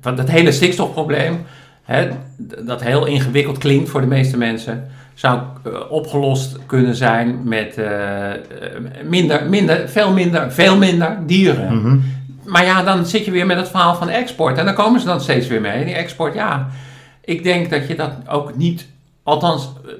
van 0.00 0.18
het 0.18 0.30
hele 0.30 0.52
stikstofprobleem, 0.52 1.42
hè, 1.82 2.08
dat 2.64 2.82
heel 2.82 3.06
ingewikkeld 3.06 3.58
klinkt 3.58 3.88
voor 3.88 4.00
de 4.00 4.06
meeste 4.06 4.36
mensen, 4.36 4.84
zou 5.14 5.40
opgelost 5.90 6.58
kunnen 6.66 6.94
zijn 6.94 7.40
met 7.44 7.80
minder, 9.08 9.48
minder, 9.48 9.88
veel 9.88 10.12
minder, 10.12 10.52
veel 10.52 10.76
minder 10.76 11.18
dieren. 11.26 11.74
Mm-hmm 11.74 12.20
maar 12.44 12.64
ja, 12.64 12.82
dan 12.82 13.06
zit 13.06 13.24
je 13.24 13.30
weer 13.30 13.46
met 13.46 13.56
het 13.56 13.68
verhaal 13.68 13.94
van 13.94 14.08
export. 14.08 14.58
En 14.58 14.64
dan 14.64 14.74
komen 14.74 15.00
ze 15.00 15.06
dan 15.06 15.20
steeds 15.20 15.46
weer 15.46 15.60
mee. 15.60 15.84
Die 15.84 15.94
export, 15.94 16.34
ja. 16.34 16.68
Ik 17.24 17.42
denk 17.42 17.70
dat 17.70 17.88
je 17.88 17.94
dat 17.94 18.12
ook 18.28 18.56
niet. 18.56 18.86
Althans, 19.22 19.72
eh, 19.86 19.92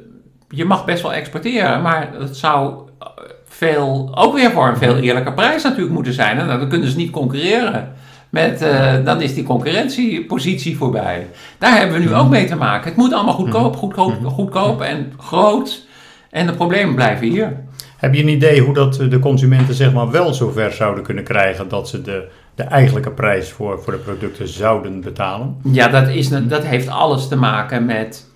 je 0.49 0.65
mag 0.65 0.85
best 0.85 1.03
wel 1.03 1.13
exporteren. 1.13 1.83
Maar 1.83 2.09
het 2.19 2.37
zou 2.37 2.75
eh, 2.99 3.07
veel. 3.47 4.13
Ook 4.15 4.35
weer 4.35 4.51
voor 4.51 4.69
een 4.69 4.77
veel 4.77 4.97
eerlijke 4.97 5.33
prijs 5.33 5.63
natuurlijk 5.63 5.93
moeten 5.93 6.13
zijn. 6.13 6.39
En 6.39 6.47
dan 6.47 6.69
kunnen 6.69 6.89
ze 6.89 6.97
niet 6.97 7.11
concurreren. 7.11 7.93
Met, 8.31 8.63
uh, 8.63 8.93
dan 9.05 9.21
is 9.21 9.35
die 9.35 9.45
concurrentiepositie 9.45 10.77
voorbij. 10.77 11.27
Daar 11.59 11.77
hebben 11.77 11.99
we 11.99 12.05
nu 12.05 12.15
ook 12.15 12.29
mee 12.29 12.47
te 12.47 12.57
maken. 12.57 12.89
Het 12.89 12.97
moet 12.97 13.13
allemaal 13.13 13.35
goedkoop, 13.35 13.77
goedkoop, 13.77 14.25
goedkoop 14.25 14.81
en 14.81 15.13
groot. 15.19 15.87
En 16.31 16.47
de 16.47 16.53
problemen 16.53 16.95
blijven 16.95 17.27
hier. 17.27 17.65
Heb 18.03 18.15
je 18.15 18.23
een 18.23 18.29
idee 18.29 18.61
hoe 18.61 18.75
dat 18.75 18.95
de 18.95 19.19
consumenten 19.19 19.75
zeg 19.75 19.93
maar 19.93 20.11
wel 20.11 20.35
zover 20.35 20.73
zouden 20.73 21.05
kunnen 21.05 21.25
krijgen 21.25 21.69
dat 21.69 21.89
ze 21.89 22.03
de, 22.03 22.29
de 22.55 22.63
eigenlijke 22.63 23.11
prijs 23.11 23.51
voor, 23.51 23.83
voor 23.83 23.93
de 23.93 23.99
producten 23.99 24.49
zouden 24.49 25.01
betalen? 25.01 25.57
Ja, 25.63 25.89
dat, 25.89 26.09
is, 26.09 26.29
dat 26.29 26.65
heeft 26.65 26.89
alles 26.89 27.29
te 27.29 27.37
maken 27.37 27.85
met 27.85 28.27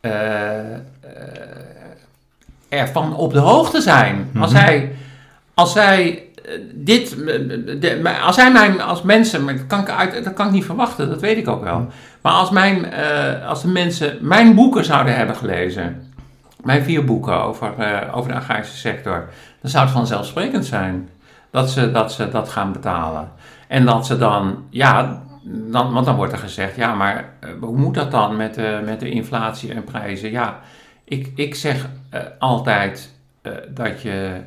uh, 0.00 0.10
ervan 2.68 3.16
op 3.16 3.32
de 3.32 3.38
hoogte 3.38 3.80
zijn. 3.80 4.30
Als 4.38 4.52
mhm. 4.52 4.62
hij, 4.62 4.92
als 5.54 5.74
hij 5.74 6.22
dit, 6.74 7.16
de, 7.80 8.18
als 8.24 8.36
hij 8.36 8.52
mijn, 8.52 8.80
als 8.80 9.02
mensen, 9.02 9.46
dat 9.46 9.66
kan, 9.66 9.80
ik 9.80 9.90
uit, 9.90 10.24
dat 10.24 10.34
kan 10.34 10.46
ik 10.46 10.52
niet 10.52 10.64
verwachten, 10.64 11.08
dat 11.08 11.20
weet 11.20 11.36
ik 11.38 11.48
ook 11.48 11.64
wel. 11.64 11.78
Mhm. 11.78 11.88
Maar 12.20 12.32
als, 12.32 12.50
mijn, 12.50 12.86
uh, 12.86 13.48
als 13.48 13.62
de 13.62 13.68
mensen 13.68 14.18
mijn 14.20 14.54
boeken 14.54 14.84
zouden 14.84 15.16
hebben 15.16 15.36
gelezen, 15.36 16.12
mijn 16.64 16.82
vier 16.84 17.04
boeken 17.04 17.42
over, 17.42 17.74
uh, 17.78 18.16
over 18.16 18.30
de 18.30 18.36
agrarische 18.36 18.76
sector, 18.76 19.28
dan 19.60 19.70
zou 19.70 19.84
het 19.84 19.94
vanzelfsprekend 19.94 20.66
zijn 20.66 21.08
dat 21.50 21.70
ze, 21.70 21.90
dat 21.90 22.12
ze 22.12 22.28
dat 22.28 22.48
gaan 22.48 22.72
betalen. 22.72 23.32
En 23.68 23.84
dat 23.84 24.06
ze 24.06 24.18
dan, 24.18 24.64
ja, 24.70 25.22
dan, 25.44 25.92
want 25.92 26.06
dan 26.06 26.16
wordt 26.16 26.32
er 26.32 26.38
gezegd, 26.38 26.76
ja, 26.76 26.94
maar 26.94 27.28
uh, 27.40 27.50
hoe 27.60 27.76
moet 27.76 27.94
dat 27.94 28.10
dan 28.10 28.36
met, 28.36 28.58
uh, 28.58 28.80
met 28.80 29.00
de 29.00 29.10
inflatie 29.10 29.72
en 29.72 29.84
prijzen? 29.84 30.30
Ja, 30.30 30.60
ik, 31.04 31.32
ik 31.34 31.54
zeg 31.54 31.88
altijd 32.38 33.12
dat 33.68 34.02
je 34.02 34.40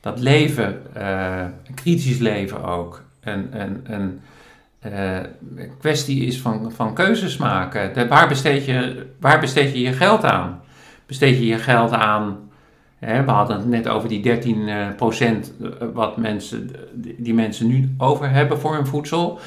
dat 0.00 0.20
leven, 0.20 0.82
kritisch 1.74 2.18
leven 2.18 2.64
ook, 2.64 3.02
een, 3.20 3.48
een 3.52 3.86
uh, 3.90 3.96
kwestie 5.78 6.24
is 6.24 6.40
van, 6.40 6.72
van 6.72 6.94
keuzes 6.94 7.36
maken. 7.36 8.08
Waar, 8.08 8.28
besteed 8.28 8.64
je, 8.64 9.06
waar 9.20 9.40
besteed 9.40 9.72
je 9.72 9.80
je 9.80 9.92
geld 9.92 10.24
aan? 10.24 10.62
Besteed 11.06 11.38
je 11.38 11.46
je 11.46 11.58
geld 11.58 11.92
aan, 11.92 12.38
we 12.98 13.30
hadden 13.30 13.56
het 13.56 13.68
net 13.68 13.88
over 13.88 14.08
die 14.08 14.22
13 14.22 14.58
uh, 14.58 14.86
procent 14.96 15.52
eh, 15.62 15.68
wat 15.92 16.16
mensen, 16.16 16.70
die 16.94 17.34
mensen 17.34 17.66
nu 17.66 17.94
over 17.98 18.30
hebben 18.30 18.60
voor 18.60 18.74
hun 18.74 18.86
voedsel, 18.86 19.38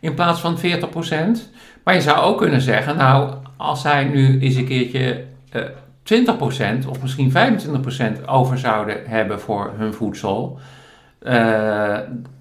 in 0.00 0.14
plaats 0.14 0.40
van 0.40 0.58
40 0.58 0.88
procent. 0.88 1.50
Maar 1.84 1.94
je 1.94 2.00
zou 2.00 2.18
ook 2.18 2.38
kunnen 2.38 2.60
zeggen, 2.60 2.96
nou, 2.96 3.34
als 3.56 3.80
zij 3.80 4.04
nu 4.04 4.40
eens 4.40 4.54
een 4.54 4.66
keertje 4.66 5.24
uh, 5.52 5.62
20 6.02 6.36
procent 6.36 6.86
of 6.86 7.02
misschien 7.02 7.30
25 7.30 7.80
procent 7.80 8.28
over 8.28 8.58
zouden 8.58 8.96
hebben 9.06 9.40
voor 9.40 9.72
hun 9.76 9.94
voedsel, 9.94 10.58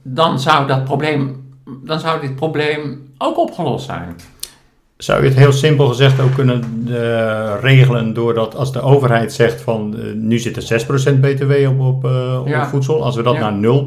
dan 0.03 0.39
zou 0.39 0.67
dat 0.67 0.83
probleem 0.83 1.42
dan 1.85 1.99
zou 1.99 2.21
dit 2.21 2.35
probleem 2.35 3.13
ook 3.17 3.37
opgelost 3.37 3.85
zijn. 3.85 4.15
Zou 4.97 5.21
je 5.21 5.29
het 5.29 5.37
heel 5.37 5.51
simpel 5.51 5.87
gezegd 5.87 6.19
ook 6.19 6.33
kunnen 6.33 6.85
uh, 6.87 7.53
regelen 7.61 8.13
doordat 8.13 8.55
als 8.55 8.71
de 8.71 8.81
overheid 8.81 9.33
zegt 9.33 9.61
van 9.61 9.95
uh, 9.97 10.13
nu 10.13 10.39
zit 10.39 10.69
er 10.69 10.85
6% 11.13 11.19
btw 11.19 11.67
op, 11.67 11.79
op, 11.79 12.05
uh, 12.05 12.39
op 12.39 12.47
ja. 12.47 12.67
voedsel, 12.67 13.03
als 13.03 13.15
we 13.15 13.23
dat 13.23 13.35
ja. 13.35 13.49
naar 13.49 13.81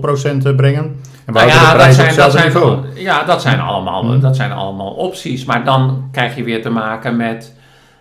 0% 0.53 0.57
brengen 0.57 0.84
en 1.24 1.32
we 1.32 1.32
nou 1.32 1.47
ja, 1.47 1.70
de 1.70 1.76
prijs 1.76 2.16
dat 2.16 2.32
zijn, 2.32 2.44
niveau. 2.44 2.78
Ja, 2.94 3.24
dat 3.24 3.42
zijn, 3.42 3.61
allemaal, 3.61 4.05
hmm. 4.05 4.20
dat 4.20 4.36
zijn 4.36 4.53
allemaal 4.53 4.90
opties, 4.90 5.44
maar 5.44 5.64
dan 5.64 6.09
krijg 6.12 6.36
je 6.36 6.44
weer 6.44 6.62
te 6.62 6.70
maken 6.70 7.16
met, 7.16 7.55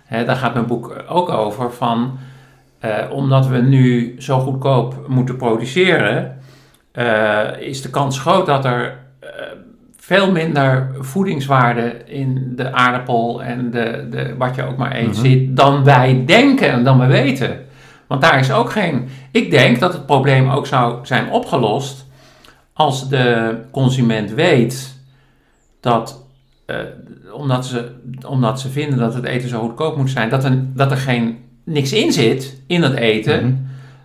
hè, 0.05 0.25
daar 0.25 0.35
gaat 0.35 0.53
mijn 0.53 0.65
boek 0.65 1.03
ook 1.07 1.29
over, 1.29 1.71
van 1.71 2.17
omdat 3.09 3.47
we 3.47 3.57
nu 3.57 4.15
zo 4.19 4.39
goedkoop 4.39 4.95
moeten 5.07 5.35
produceren, 5.35 6.37
is 7.59 7.81
de 7.81 7.89
kans 7.89 8.19
groot 8.19 8.45
dat 8.45 8.65
er 8.65 8.97
veel 10.05 10.31
minder 10.31 10.89
voedingswaarde 10.99 12.03
in 12.05 12.53
de 12.55 12.73
aardappel 12.73 13.43
en 13.43 13.71
de, 13.71 14.07
de, 14.09 14.35
wat 14.37 14.55
je 14.55 14.63
ook 14.63 14.77
maar 14.77 14.95
eet 14.95 15.07
mhm. 15.07 15.25
zit, 15.25 15.55
dan 15.55 15.83
wij 15.83 16.23
denken 16.25 16.69
en 16.69 16.83
dan 16.83 16.99
we 16.99 17.05
weten. 17.05 17.65
Want 18.07 18.21
daar 18.21 18.39
is 18.39 18.51
ook 18.51 18.71
geen. 18.71 19.09
Ik 19.31 19.51
denk 19.51 19.79
dat 19.79 19.93
het 19.93 20.05
probleem 20.05 20.49
ook 20.49 20.67
zou 20.67 21.05
zijn 21.05 21.29
opgelost 21.29 22.05
als 22.73 23.09
de 23.09 23.55
consument 23.71 24.31
weet 24.31 24.95
dat, 25.79 26.25
uh, 26.67 26.77
omdat, 27.33 27.65
ze, 27.65 27.91
omdat 28.27 28.59
ze 28.59 28.69
vinden 28.69 28.99
dat 28.99 29.13
het 29.13 29.25
eten 29.25 29.49
zo 29.49 29.59
goedkoop 29.59 29.97
moet 29.97 30.09
zijn, 30.09 30.29
dat 30.29 30.43
er, 30.43 30.65
dat 30.73 30.91
er 30.91 30.97
geen, 30.97 31.37
niks 31.63 31.93
in 31.93 32.11
zit 32.11 32.61
in 32.67 32.81
het 32.81 32.95
eten, 32.95 33.45
mhm. 33.45 33.55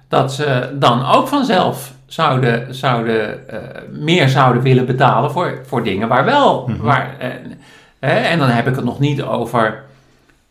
dat 0.09 0.33
ze 0.33 0.77
dan 0.79 1.07
ook 1.07 1.29
vanzelf 1.29 1.95
zouden, 2.13 2.75
zouden 2.75 3.41
uh, 3.53 3.59
meer 3.91 4.29
zouden 4.29 4.63
willen 4.63 4.87
betalen 4.87 5.31
voor, 5.31 5.61
voor 5.67 5.85
dingen 5.85 6.09
waar 6.09 6.25
wel. 6.25 6.65
Mm 6.67 6.75
-hmm. 6.75 6.85
waar, 6.85 7.17
uh, 8.01 8.33
en 8.33 8.39
dan 8.39 8.49
heb 8.49 8.67
ik 8.67 8.75
het 8.75 8.85
nog 8.85 8.99
niet 8.99 9.23
over. 9.23 9.83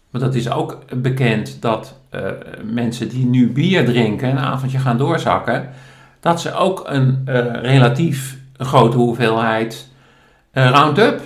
Maar 0.09 0.21
dat 0.21 0.35
is 0.35 0.51
ook 0.51 0.77
bekend 0.95 1.61
dat 1.61 1.95
uh, 2.15 2.21
mensen 2.63 3.09
die 3.09 3.25
nu 3.25 3.51
bier 3.51 3.85
drinken, 3.85 4.29
een 4.29 4.39
avondje 4.39 4.79
gaan 4.79 4.97
doorzakken, 4.97 5.69
dat 6.19 6.41
ze 6.41 6.53
ook 6.53 6.83
een 6.87 7.21
relatief 7.61 8.37
grote 8.57 8.97
hoeveelheid 8.97 9.87
Roundup 10.51 11.21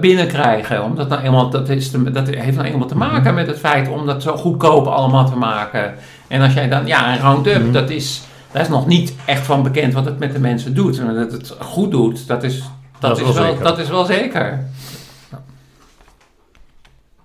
binnenkrijgen. 0.00 0.84
Omdat 0.84 1.08
nou 1.08 1.22
eenmaal, 1.22 1.50
dat, 1.50 1.68
is 1.68 1.90
dat 1.90 2.28
heeft 2.28 2.56
nou 2.56 2.68
eenmaal 2.68 2.88
te 2.88 2.96
maken 2.96 3.22
mhm. 3.22 3.34
met 3.34 3.46
het 3.46 3.58
feit 3.58 3.88
om 3.88 4.06
dat 4.06 4.22
zo 4.22 4.36
goedkoop 4.36 4.86
allemaal 4.86 5.30
te 5.30 5.36
maken. 5.36 5.94
En 6.28 6.42
als 6.42 6.54
jij 6.54 6.68
dan, 6.68 6.86
ja, 6.86 7.12
een 7.12 7.20
Roundup, 7.20 7.58
mm 7.58 7.62
-hmm. 7.62 7.72
dat 7.72 7.90
is 7.90 8.22
daar 8.54 8.62
is 8.62 8.68
nog 8.68 8.86
niet 8.86 9.14
echt 9.26 9.46
van 9.46 9.62
bekend 9.62 9.92
wat 9.92 10.04
het 10.04 10.18
met 10.18 10.32
de 10.32 10.38
mensen 10.38 10.74
doet. 10.74 10.98
En 10.98 11.14
dat 11.14 11.32
het 11.32 11.56
goed 11.60 11.90
doet, 11.90 12.26
dat 12.26 12.42
is, 12.42 12.70
dat, 12.98 13.18
is, 13.20 13.32
wel, 13.32 13.58
dat 13.58 13.78
is 13.78 13.88
wel 13.88 14.04
zeker. 14.04 14.66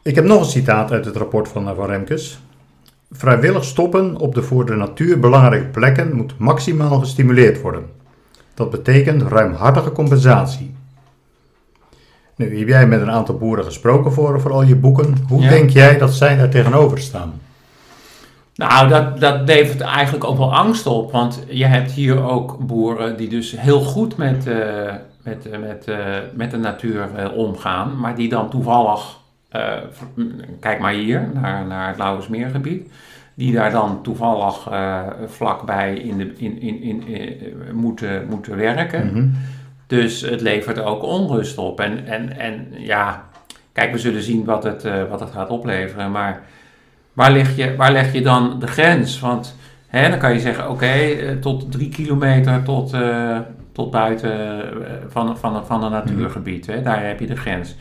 Ik 0.02 0.16
heb 0.16 0.26
nog 0.26 0.40
een 0.40 0.50
citaat 0.50 0.92
uit 0.92 1.06
het 1.06 1.16
rapport 1.16 1.48
van, 1.48 1.70
eh, 1.70 1.76
van 1.76 1.86
Remkes. 1.86 2.40
Vrijwillig 3.12 3.64
stoppen 3.64 4.18
op 4.18 4.36
de 4.36 4.42
voor 4.42 4.66
de 4.66 4.76
natuur 4.76 5.20
belangrijke 5.20 5.66
plekken 5.66 6.16
moet 6.16 6.38
maximaal 6.38 7.00
gestimuleerd 7.00 7.62
worden. 7.62 7.86
Dat 8.54 8.70
betekent 8.70 9.22
ruimhartige 9.22 9.92
compensatie. 9.92 10.76
Nu 12.36 12.58
heb 12.58 12.68
jij 12.68 12.88
met 12.88 13.02
een 13.02 13.12
aantal 13.12 13.38
boeren 13.38 13.66
gesproken 13.66 14.14
voor, 14.14 14.42
voor 14.42 14.52
al 14.52 14.64
je 14.64 14.76
boeken. 14.76 15.16
Hoe 15.28 15.48
denk 15.48 15.70
jij 15.70 15.98
dat 15.98 16.14
zij 16.14 16.38
daar 16.38 16.50
tegenover 16.50 17.00
staan? 17.00 17.34
Nou, 18.60 18.88
dat, 18.88 19.20
dat 19.20 19.48
levert 19.48 19.82
eigenlijk 19.82 20.24
ook 20.24 20.38
wel 20.38 20.56
angst 20.56 20.86
op. 20.86 21.12
Want 21.12 21.44
je 21.50 21.66
hebt 21.66 21.92
hier 21.92 22.24
ook 22.24 22.58
boeren 22.58 23.18
die 23.18 23.30
dus 23.30 23.60
heel 23.60 23.80
goed 23.80 24.18
met, 24.18 24.48
uh, 24.48 24.94
met, 25.24 25.48
uh, 25.48 25.58
met, 25.58 25.88
uh, 25.88 25.98
met 26.34 26.52
de 26.52 26.58
natuur 26.58 27.32
omgaan. 27.34 28.00
Maar 28.00 28.16
die 28.16 28.30
dan 28.30 28.50
toevallig, 28.50 29.18
kijk 30.60 30.80
maar 30.80 30.94
hier, 30.94 31.30
naar, 31.34 31.66
naar 31.66 31.88
het 31.88 31.98
Lauwersmeergebied. 31.98 32.92
Die 33.34 33.54
daar 33.54 33.72
dan 33.72 34.02
toevallig 34.02 34.70
vlakbij 35.26 35.94
in 35.94 36.18
de, 36.18 36.34
in, 36.38 36.62
in, 36.62 37.08
in, 37.08 37.34
moeten, 37.74 38.26
moeten 38.30 38.58
werken. 38.58 39.06
Mm 39.06 39.14
-hmm. 39.14 39.34
Dus 39.88 40.22
het 40.22 40.42
levert 40.42 40.80
ook 40.80 41.04
onrust 41.04 41.58
op. 41.58 41.80
En, 41.80 42.06
en, 42.06 42.38
en 42.38 42.68
ja, 42.78 43.24
kijk, 43.72 43.92
we 43.92 43.98
zullen 43.98 44.24
zien 44.24 44.46
wat 44.46 44.64
het, 44.64 44.88
wat 45.10 45.20
het 45.20 45.32
gaat 45.32 45.50
opleveren. 45.50 46.12
Maar 46.12 46.42
waar 47.14 47.32
leg 47.32 47.56
je, 47.56 47.76
waar 47.76 47.92
leg 47.92 48.14
je 48.14 48.22
dan 48.22 48.60
de 48.60 48.68
grens? 48.68 49.20
Want 49.20 49.56
hè, 49.88 50.10
dan 50.10 50.20
kan 50.20 50.34
je 50.34 50.40
zeggen, 50.40 50.70
oké, 50.70 50.86
eh, 50.86 51.36
tot 51.36 51.72
drie 51.72 51.90
kilometer 51.90 52.64
tot, 52.64 52.94
uh, 52.94 53.38
tot 53.72 53.92
buiten 53.92 54.32
uh, 54.32 54.88
van, 55.08 55.38
van, 55.38 55.66
van 55.66 55.84
een 55.84 55.92
natuurgebied. 55.92 56.66
Hè, 56.68 56.82
daar 56.82 57.06
heb 57.06 57.20
je 57.20 57.28
de 57.28 57.36
grens. 57.36 57.76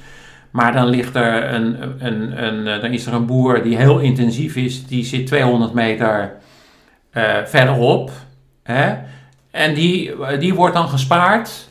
Maar 0.50 0.72
dan 0.72 0.88
ligt 0.88 1.14
er 1.14 1.54
een, 1.54 1.76
een, 1.98 2.44
een, 2.44 2.80
dan 2.80 2.92
is 2.92 3.06
er 3.06 3.14
een 3.14 3.26
boer 3.26 3.62
die 3.62 3.76
heel 3.76 3.98
intensief 3.98 4.56
is, 4.56 4.86
die 4.86 5.04
zit 5.04 5.26
200 5.26 5.72
meter 5.72 6.32
verderop. 7.44 8.10
Hè, 8.62 8.94
en 9.50 9.74
die, 9.74 10.14
die 10.38 10.54
wordt 10.54 10.74
dan 10.74 10.88
gespaard 10.88 11.68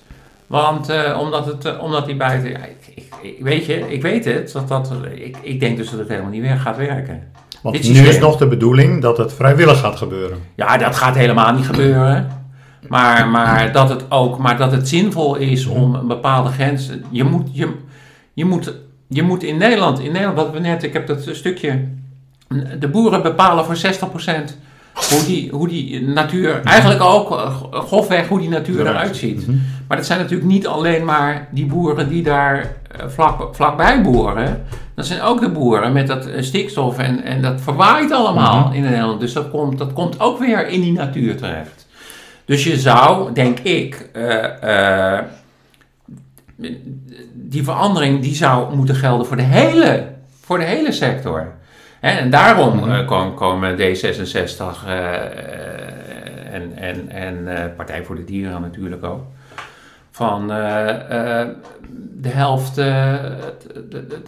Want 0.47 1.13
omdat, 1.17 1.45
het, 1.45 1.79
omdat 1.79 2.05
die 2.05 2.15
buiten. 2.15 2.51
Ik, 2.51 3.11
ik, 3.21 3.37
weet 3.39 3.65
je, 3.65 3.91
ik 3.91 4.01
weet 4.01 4.25
het. 4.25 4.51
Dat, 4.51 4.67
dat, 4.67 4.93
ik, 5.13 5.37
ik 5.41 5.59
denk 5.59 5.77
dus 5.77 5.89
dat 5.89 5.99
het 5.99 6.09
helemaal 6.09 6.31
niet 6.31 6.41
weer 6.41 6.57
gaat 6.57 6.77
werken. 6.77 7.31
Want 7.71 7.89
nu 7.89 8.07
is 8.07 8.19
nog 8.19 8.37
de 8.37 8.47
bedoeling 8.47 9.01
dat 9.01 9.17
het 9.17 9.33
vrijwillig 9.33 9.79
gaat 9.79 9.95
gebeuren. 9.95 10.37
Ja, 10.55 10.77
dat 10.77 10.95
gaat 10.95 11.15
helemaal 11.15 11.53
niet 11.53 11.65
gebeuren. 11.65 12.27
Maar, 12.87 13.27
maar, 13.27 13.71
dat, 13.71 13.89
het 13.89 14.11
ook, 14.11 14.37
maar 14.37 14.57
dat 14.57 14.71
het 14.71 14.87
zinvol 14.87 15.35
is 15.35 15.65
om 15.65 15.95
een 15.95 16.07
bepaalde 16.07 16.49
grens. 16.49 16.89
Je 17.09 17.23
moet, 17.23 17.49
je, 17.51 17.73
je 18.33 18.45
moet, 18.45 18.73
je 19.07 19.23
moet 19.23 19.43
in 19.43 19.57
Nederland, 19.57 19.99
in 19.99 20.11
Nederland, 20.11 20.37
wat 20.37 20.51
we 20.51 20.59
net, 20.59 20.83
ik 20.83 20.93
heb 20.93 21.07
dat 21.07 21.29
stukje. 21.31 21.87
De 22.79 22.87
boeren 22.87 23.21
bepalen 23.21 23.65
voor 23.65 23.77
60% 23.77 23.79
hoe 25.09 25.25
die, 25.25 25.49
hoe 25.51 25.67
die 25.67 26.01
natuur, 26.01 26.61
eigenlijk 26.63 27.01
ook 27.01 27.31
uh, 27.31 27.55
grofweg 27.71 28.27
hoe 28.27 28.39
die 28.39 28.49
natuur 28.49 28.87
eruit 28.87 29.15
ziet. 29.15 29.47
Mhm. 29.47 29.57
Maar 29.87 29.97
dat 29.97 30.05
zijn 30.05 30.19
natuurlijk 30.19 30.49
niet 30.49 30.67
alleen 30.67 31.05
maar 31.05 31.47
die 31.51 31.65
boeren 31.65 32.09
die 32.09 32.23
daar 32.23 32.57
uh, 32.59 33.07
vlak, 33.07 33.55
vlakbij 33.55 34.01
boeren. 34.01 34.63
Dat 34.95 35.05
zijn 35.05 35.21
ook 35.21 35.39
de 35.39 35.49
boeren 35.49 35.93
met 35.93 36.07
dat 36.07 36.29
stikstof 36.39 36.97
en, 36.97 37.23
en 37.23 37.41
dat 37.41 37.61
verwaait 37.61 38.11
allemaal 38.11 38.65
mhm. 38.65 38.75
in 38.75 38.81
Nederland. 38.81 39.19
Dus 39.19 39.33
dat 39.33 39.49
komt, 39.49 39.77
dat 39.77 39.93
komt 39.93 40.19
ook 40.19 40.39
weer 40.39 40.67
in 40.67 40.81
die 40.81 40.93
natuur 40.93 41.37
terecht. 41.37 41.87
Dus 42.45 42.63
je 42.63 42.79
zou, 42.79 43.33
denk 43.33 43.59
ik, 43.59 44.09
die 47.33 47.63
verandering 47.63 48.21
die 48.21 48.35
zou 48.35 48.75
moeten 48.75 48.95
gelden 48.95 49.27
voor 49.27 49.35
de 49.35 49.43
hele, 49.43 50.07
voor 50.41 50.57
de 50.57 50.63
hele 50.63 50.91
sector. 50.91 51.53
En 51.99 52.29
daarom 52.29 52.75
mhm. 52.75 52.91
eh, 52.91 53.35
komen 53.35 53.77
D66 53.77 54.87
eh, 54.87 55.13
en, 56.53 56.77
en, 56.77 57.09
en 57.09 57.57
eh, 57.57 57.75
Partij 57.75 58.03
voor 58.03 58.15
de 58.15 58.23
Dieren 58.23 58.61
natuurlijk 58.61 59.03
ook 59.03 59.21
van 60.11 60.47
de 60.47 62.27
helft 62.27 62.75
de, 62.75 63.19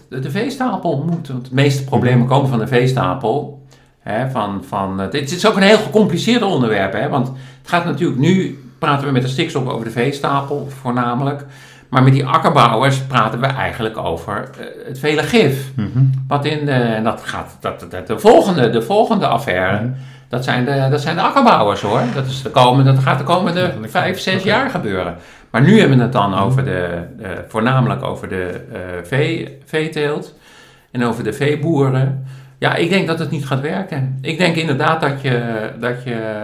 de, 0.09 0.19
de, 0.19 0.31
veestapel 0.31 1.03
moet. 1.09 1.27
Want 1.27 1.45
de 1.45 1.55
meeste 1.55 1.83
problemen 1.83 2.19
mhm. 2.19 2.27
komen 2.27 2.49
van 2.49 2.59
de 2.59 2.67
veestapel. 2.67 3.67
Hè, 3.99 4.29
van, 4.29 4.63
van, 4.63 4.99
het 4.99 5.13
is 5.13 5.47
ook 5.47 5.55
een 5.55 5.61
heel 5.61 5.77
gecompliceerd 5.77 6.41
onderwerp. 6.41 6.93
Hè, 6.93 7.09
want 7.09 7.27
het 7.27 7.69
gaat 7.69 7.85
natuurlijk 7.85 8.19
nu, 8.19 8.63
praten 8.77 9.07
we 9.07 9.13
met 9.13 9.21
de 9.21 9.27
stikstof 9.27 9.67
over 9.67 9.85
de 9.85 9.91
veestapel 9.91 10.67
voornamelijk. 10.81 11.45
Maar 11.89 12.03
met 12.03 12.13
die 12.13 12.25
akkerbouwers 12.25 13.01
praten 13.01 13.39
we 13.39 13.45
eigenlijk 13.45 13.97
over 13.97 14.49
uh, 14.59 14.65
het 14.87 14.99
vele 14.99 15.23
gif. 15.23 15.71
Mhm. 15.75 15.99
Wat 16.27 16.45
in 16.45 16.65
de, 16.65 16.71
en 16.71 17.03
dat 17.03 17.21
gaat, 17.23 17.57
dat, 17.59 17.85
dat, 17.89 18.07
de, 18.07 18.19
volgende, 18.19 18.69
de 18.69 18.81
volgende 18.81 19.27
affaire, 19.27 19.79
mhm. 19.79 19.91
dat, 20.27 20.43
zijn 20.43 20.65
de, 20.65 20.87
dat 20.89 21.01
zijn 21.01 21.15
de 21.15 21.21
akkerbouwers 21.21 21.81
hoor. 21.81 22.01
Dat, 22.13 22.25
is 22.25 22.41
de 22.41 22.49
komende, 22.49 22.91
dat 22.93 23.03
gaat 23.03 23.17
de 23.17 23.23
komende 23.23 23.73
vijf, 23.81 24.19
zes 24.19 24.43
jaar 24.43 24.69
gebeuren. 24.69 25.15
Maar 25.49 25.61
nu 25.61 25.79
hebben 25.79 25.97
we 25.97 26.03
het 26.03 26.13
dan 26.13 26.39
over 26.39 26.65
de, 26.65 27.03
voornamelijk 27.47 28.03
over 28.03 28.29
de 28.29 28.65
uh, 28.73 28.77
vee, 29.03 29.57
veeteelt 29.65 30.35
en 30.91 31.03
over 31.03 31.23
de 31.23 31.33
veeboeren. 31.33 32.25
Ja, 32.59 32.75
ik 32.75 32.89
denk 32.89 33.07
dat 33.07 33.19
het 33.19 33.31
niet 33.31 33.45
gaat 33.45 33.61
werken. 33.61 34.17
Ik 34.21 34.37
denk 34.37 34.55
inderdaad 34.55 35.01
dat 35.01 35.21
je, 35.21 35.69
dat 35.79 36.03
je 36.03 36.41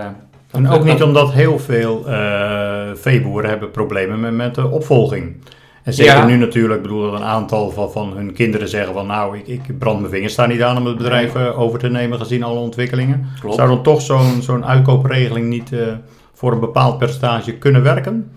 en 0.56 0.70
ook 0.70 0.84
niet 0.84 1.04
omdat 1.04 1.32
heel 1.32 1.60
veel 1.60 2.04
uh, 2.08 2.90
veeboeren 2.94 3.50
hebben 3.50 3.72
problemen 3.72 4.20
met, 4.20 4.34
met 4.34 4.56
de 4.56 4.68
opvolging. 4.68 5.36
En 5.84 5.94
zeker 5.94 6.26
nu 6.26 6.38
natuurlijk, 6.38 6.82
bedoel 6.82 7.02
dat 7.02 7.14
een 7.14 7.26
aantal 7.26 7.72
van, 7.72 7.92
van 7.92 8.14
hun 8.16 8.34
kinderen 8.34 8.68
zeggen 8.68 8.94
van 8.94 9.08
nou, 9.08 9.38
ik, 9.38 9.48
ik 9.48 9.80
brand 9.80 10.00
mijn 10.00 10.12
vingers 10.12 10.36
daar 10.36 10.48
niet 10.48 10.62
aan 10.62 10.78
om 10.78 10.86
het 10.86 10.98
bedrijf 10.98 11.36
uh, 11.36 11.60
over 11.60 11.80
te 11.80 11.90
nemen 11.90 12.20
gezien 12.20 12.44
alle 12.44 12.60
ontwikkelingen. 12.60 13.26
Klopt. 13.40 13.56
Zou 13.56 13.68
dan 13.68 13.84
toch 13.84 14.02
zo'n 14.02 14.42
zo'n 14.42 14.66
uitkoopregeling 14.66 15.48
niet 15.48 15.72
uh, 15.72 15.88
voor 16.34 16.52
een 16.52 16.60
bepaald 16.60 16.98
percentage 16.98 17.54
kunnen 17.54 17.84
werken? 17.84 18.32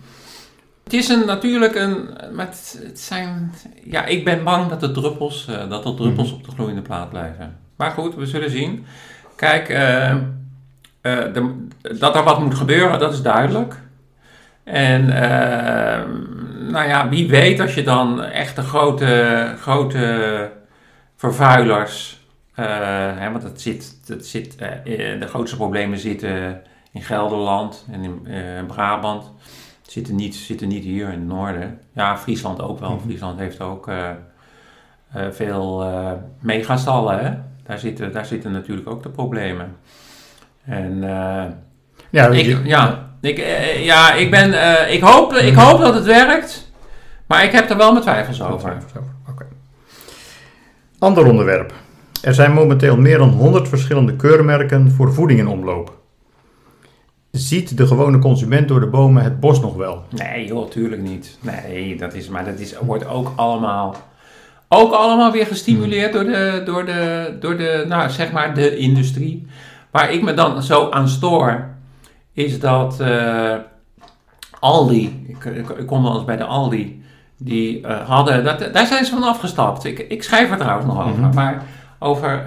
Het 0.85 0.93
is 0.93 1.09
een, 1.09 1.27
natuurlijk 1.27 1.75
een, 1.75 2.09
met, 2.33 2.81
het 2.87 3.01
zijn, 3.01 3.53
ja, 3.85 4.05
ik 4.05 4.25
ben 4.25 4.45
bang 4.45 4.69
dat 4.69 4.81
de 4.81 4.91
druppels, 4.91 5.49
dat 5.69 5.85
er 5.85 5.95
druppels 5.95 6.31
mm 6.31 6.37
op 6.37 6.45
de 6.45 6.51
gloeiende 6.51 6.83
plaat 6.83 7.11
blijven. 7.11 7.57
Maar 7.77 7.91
goed, 7.91 8.15
we 8.15 8.27
zullen 8.27 8.51
zien. 8.51 8.85
Kijk, 9.37 9.69
eh, 9.69 10.17
de, 11.33 11.67
dat 11.99 12.17
er 12.17 12.23
wat 12.23 12.41
moet 12.41 12.55
gebeuren, 12.55 12.99
dat 12.99 13.13
is 13.13 13.23
duidelijk. 13.23 13.77
En 14.65 15.05
uh, 15.05 16.05
nou 16.71 16.89
ja, 16.89 17.09
wie 17.09 17.29
weet 17.29 17.61
als 17.61 17.75
je 17.75 17.83
dan 17.83 18.23
echt 18.23 18.57
de 18.57 18.63
grote, 18.63 19.55
grote 19.61 20.51
vervuilers, 21.17 22.27
uh, 22.57 22.67
hè, 23.17 23.31
want 23.31 23.43
het 23.43 23.61
zit, 23.61 23.99
het 24.07 24.27
zit, 24.27 24.59
de 25.19 25.27
grootste 25.29 25.57
problemen 25.57 25.99
zitten 25.99 26.63
in 26.93 27.03
Gelderland 27.03 27.87
en 27.91 28.03
in 28.05 28.67
Brabant. 28.67 29.33
Zitten 29.83 30.15
niet, 30.15 30.35
zitten 30.35 30.69
niet 30.69 30.85
hier 30.85 31.07
in 31.07 31.19
het 31.19 31.29
noorden. 31.29 31.81
Ja, 31.93 32.19
Friesland 32.19 32.63
ook 32.63 32.81
wel. 32.81 32.91
Mhm. 32.91 33.01
Friesland 33.01 33.39
heeft 33.39 33.61
ook 33.61 33.91
veel 35.31 35.85
megastallen. 36.41 37.25
Hè? 37.25 37.35
Daar, 37.63 37.79
zitten, 37.79 38.13
daar 38.13 38.27
zitten 38.27 38.53
natuurlijk 38.53 38.89
ook 38.89 39.03
de 39.03 39.09
problemen. 39.09 39.77
En 40.69 40.93
uh, 41.03 41.45
ja, 42.11 42.27
ik, 42.29 42.59
ja, 42.65 43.09
ik, 43.21 43.39
uh, 43.39 43.85
ja, 43.85 44.13
ik, 44.13 44.31
ben, 44.31 44.51
uh, 44.51 44.93
ik, 44.93 45.01
hoop, 45.01 45.33
ik 45.33 45.55
mhm. 45.55 45.65
hoop 45.65 45.81
dat 45.81 45.95
het 45.95 46.05
werkt, 46.05 46.73
maar 47.27 47.45
ik 47.45 47.53
heb 47.53 47.71
er 47.71 47.77
wel 47.77 47.91
mijn 47.91 48.03
twijfels 48.03 48.43
over. 48.43 48.77
Oké. 49.31 49.47
Ander 50.99 51.27
onderwerp. 51.27 51.73
Er 52.23 52.35
zijn 52.35 52.53
momenteel 52.53 52.97
meer 52.97 53.19
dan 53.19 53.29
100 53.29 53.69
verschillende 53.69 54.17
keurmerken 54.17 54.91
voor 54.91 55.13
voeding 55.13 55.41
in 55.41 55.49
omloop. 55.49 55.97
Ziet 57.31 57.77
de 57.77 57.87
gewone 57.87 58.19
consument 58.19 58.69
door 58.69 58.81
de 58.81 58.87
bomen 58.87 59.23
het 59.23 59.41
bos 59.41 59.61
nog 59.61 59.77
wel? 59.77 60.05
Nee, 60.11 60.47
joh, 60.47 60.71
tuurlijk 60.71 61.03
niet. 61.03 61.39
Nee, 61.41 61.97
dat 61.97 62.15
is, 62.15 62.29
maar 62.29 62.45
dat 62.45 62.59
is, 62.59 62.75
wordt 62.79 63.07
ook 63.07 63.33
allemaal, 63.37 63.97
ook 64.69 64.93
allemaal 64.93 65.33
weer 65.33 65.47
gestimuleerd 65.47 66.13
door 66.13 66.25
de, 66.25 66.63
door 66.65 66.85
de, 66.85 67.37
door 67.41 67.57
de, 67.57 67.85
nou, 67.89 68.11
zeg 68.11 68.33
maar, 68.33 68.55
de 68.55 68.77
industrie. 68.77 69.47
Waar 69.91 70.13
ik 70.13 70.23
me 70.23 70.35
dan 70.35 70.63
zo 70.63 70.91
aan 70.91 71.09
stoor, 71.09 71.67
is 72.33 72.61
dat 72.61 72.99
uh, 73.01 73.55
Aldi, 74.61 75.25
ik, 75.29 75.45
ik, 75.45 75.69
ik, 75.69 75.87
kom 75.87 76.03
wel 76.03 76.15
eens 76.15 76.25
bij 76.25 76.37
de 76.37 76.45
Aldi, 76.45 77.03
die 77.37 77.81
uh, 77.81 78.09
hadden, 78.09 78.45
dat, 78.45 78.73
daar 78.73 78.87
zijn 78.87 79.05
ze 79.05 79.11
van 79.11 79.23
afgestapt. 79.23 79.85
Ik, 79.85 79.99
ik 79.99 80.23
schrijf 80.23 80.51
er 80.51 80.57
trouwens 80.57 80.87
nog 80.87 81.07
over, 81.07 81.21
mhm. 81.21 81.35
maar 81.35 81.63
over, 81.99 82.45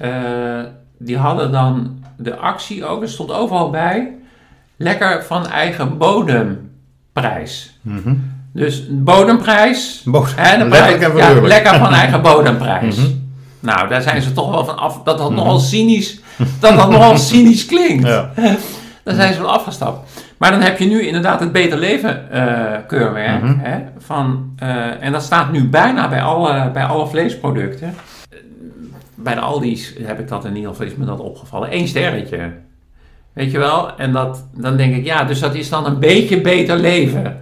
uh, 0.00 0.60
die 0.98 1.18
hadden 1.18 1.52
dan 1.52 2.02
de 2.16 2.36
actie 2.36 2.84
ook, 2.84 3.02
er 3.02 3.08
stond 3.08 3.32
overal 3.32 3.70
bij, 3.70 4.14
lekker 4.76 5.24
van 5.24 5.46
eigen 5.46 5.98
bodemprijs. 5.98 7.78
Mhm. 7.80 8.14
Dus 8.52 8.86
bodemprijs. 8.90 10.02
Bodem, 10.04 10.34
hè, 10.36 10.58
de 10.58 10.68
prijs, 10.68 11.16
ja, 11.16 11.40
lekker 11.40 11.78
van 11.78 11.92
eigen 11.92 12.22
bodemprijs. 12.22 12.96
Mhm. 12.96 13.10
Nou, 13.60 13.88
daar 13.88 14.02
zijn 14.02 14.22
ze 14.22 14.32
toch 14.32 14.50
wel 14.50 14.64
van 14.64 14.78
af. 14.78 15.02
Dat 15.02 15.18
dat 15.18 15.30
nogal 15.30 15.58
cynisch 15.58 16.20
dat 16.60 16.76
dat 16.76 16.90
nogal 16.90 17.18
cynisch 17.32 17.66
klinkt. 17.66 18.06
Ja. 18.06 18.30
Dan 19.04 19.14
zijn 19.14 19.34
ze 19.34 19.40
wel 19.40 19.52
afgestapt. 19.52 20.10
Maar 20.42 20.50
dan 20.50 20.60
heb 20.60 20.78
je 20.78 20.84
nu 20.84 21.06
inderdaad 21.06 21.40
het 21.40 21.52
Beter 21.52 21.78
Leven 21.78 22.28
uh, 22.32 22.62
keurmerk. 22.86 23.42
Mhm. 23.42 23.58
hè, 23.58 23.78
van, 23.98 24.54
uh, 24.62 25.02
en 25.02 25.12
dat 25.12 25.22
staat 25.22 25.52
nu 25.52 25.68
bijna 25.68 26.08
bij 26.08 26.22
alle, 26.22 26.70
bij 26.72 26.84
alle 26.84 27.06
vleesproducten. 27.06 27.94
Bij 29.14 29.34
de 29.34 29.40
Aldi's 29.40 29.94
heb 30.02 30.20
ik 30.20 30.28
dat 30.28 30.44
in 30.44 30.56
ieder 30.56 30.70
geval 30.70 30.86
is 30.86 30.94
me 30.94 31.04
dat 31.04 31.20
opgevallen. 31.20 31.74
Eén 31.74 31.88
sterretje. 31.88 32.52
Weet 33.32 33.50
je 33.50 33.58
wel? 33.58 33.96
En 33.96 34.12
dat, 34.12 34.46
dan 34.54 34.76
denk 34.76 34.96
ik, 34.96 35.04
ja, 35.04 35.24
dus 35.24 35.40
dat 35.40 35.54
is 35.54 35.68
dan 35.68 35.86
een 35.86 35.98
beetje 35.98 36.40
beter 36.40 36.76
leven. 36.76 37.36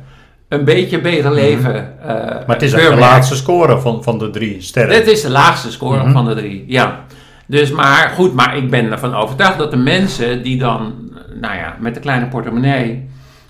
Een 0.48 0.64
beetje 0.64 1.00
beter 1.00 1.30
mhm. 1.30 1.40
leven. 1.40 1.94
Uh, 2.00 2.06
maar 2.06 2.44
het 2.46 2.62
is 2.62 2.70
de 2.72 2.96
laagste 2.98 3.36
score 3.36 3.80
van, 3.80 4.02
van 4.02 4.18
de 4.18 4.30
drie 4.30 4.62
sterren. 4.62 4.94
Het 4.94 5.06
is 5.06 5.22
de 5.22 5.30
laagste 5.30 5.70
score 5.70 6.02
mhm. 6.02 6.12
van 6.12 6.24
de 6.24 6.34
drie, 6.34 6.64
ja. 6.66 7.04
Dus 7.50 7.70
maar 7.70 8.08
goed, 8.08 8.34
maar 8.34 8.56
ik 8.56 8.70
ben 8.70 8.90
ervan 8.90 9.14
overtuigd 9.14 9.58
dat 9.58 9.70
de 9.70 9.76
mensen 9.76 10.42
die 10.42 10.58
dan, 10.58 10.94
nou 11.40 11.54
ja, 11.54 11.76
met 11.80 11.94
de 11.94 12.00
kleine 12.00 12.26
portemonnee, 12.26 13.08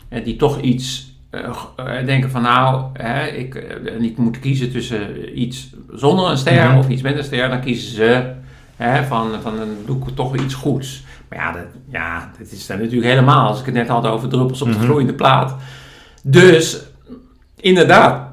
eh, 0.08 0.24
die 0.24 0.36
toch 0.36 0.60
iets 0.60 1.14
uh, 1.30 2.06
denken 2.06 2.30
van 2.30 2.42
nou, 2.42 2.84
hè, 2.92 3.26
ik, 3.26 3.54
ik 4.00 4.16
moet 4.16 4.38
kiezen 4.38 4.70
tussen 4.70 5.40
iets 5.40 5.70
zonder 5.92 6.30
een 6.30 6.38
ster 6.38 6.68
mhm. 6.68 6.78
of 6.78 6.88
iets 6.88 7.02
met 7.02 7.16
een 7.16 7.24
ster, 7.24 7.48
dan 7.48 7.60
kiezen 7.60 7.94
ze 7.94 8.32
hè, 8.76 9.04
van, 9.04 9.30
van 9.42 9.56
dan 9.56 9.68
doe 9.86 9.96
ik 10.06 10.14
toch 10.14 10.36
iets 10.36 10.54
goeds. 10.54 11.02
Maar 11.28 11.38
ja, 11.38 11.52
dat, 11.52 11.66
ja, 11.90 12.30
dat 12.38 12.50
is 12.50 12.66
dan 12.66 12.78
natuurlijk 12.78 13.10
helemaal, 13.10 13.48
als 13.48 13.60
ik 13.60 13.66
het 13.66 13.74
net 13.74 13.88
had 13.88 14.06
over 14.06 14.28
druppels 14.28 14.62
op 14.62 14.68
de 14.68 14.74
mhm. 14.74 14.84
gloeiende 14.84 15.14
plaat. 15.14 15.56
Dus 16.22 16.82
inderdaad, 17.56 18.32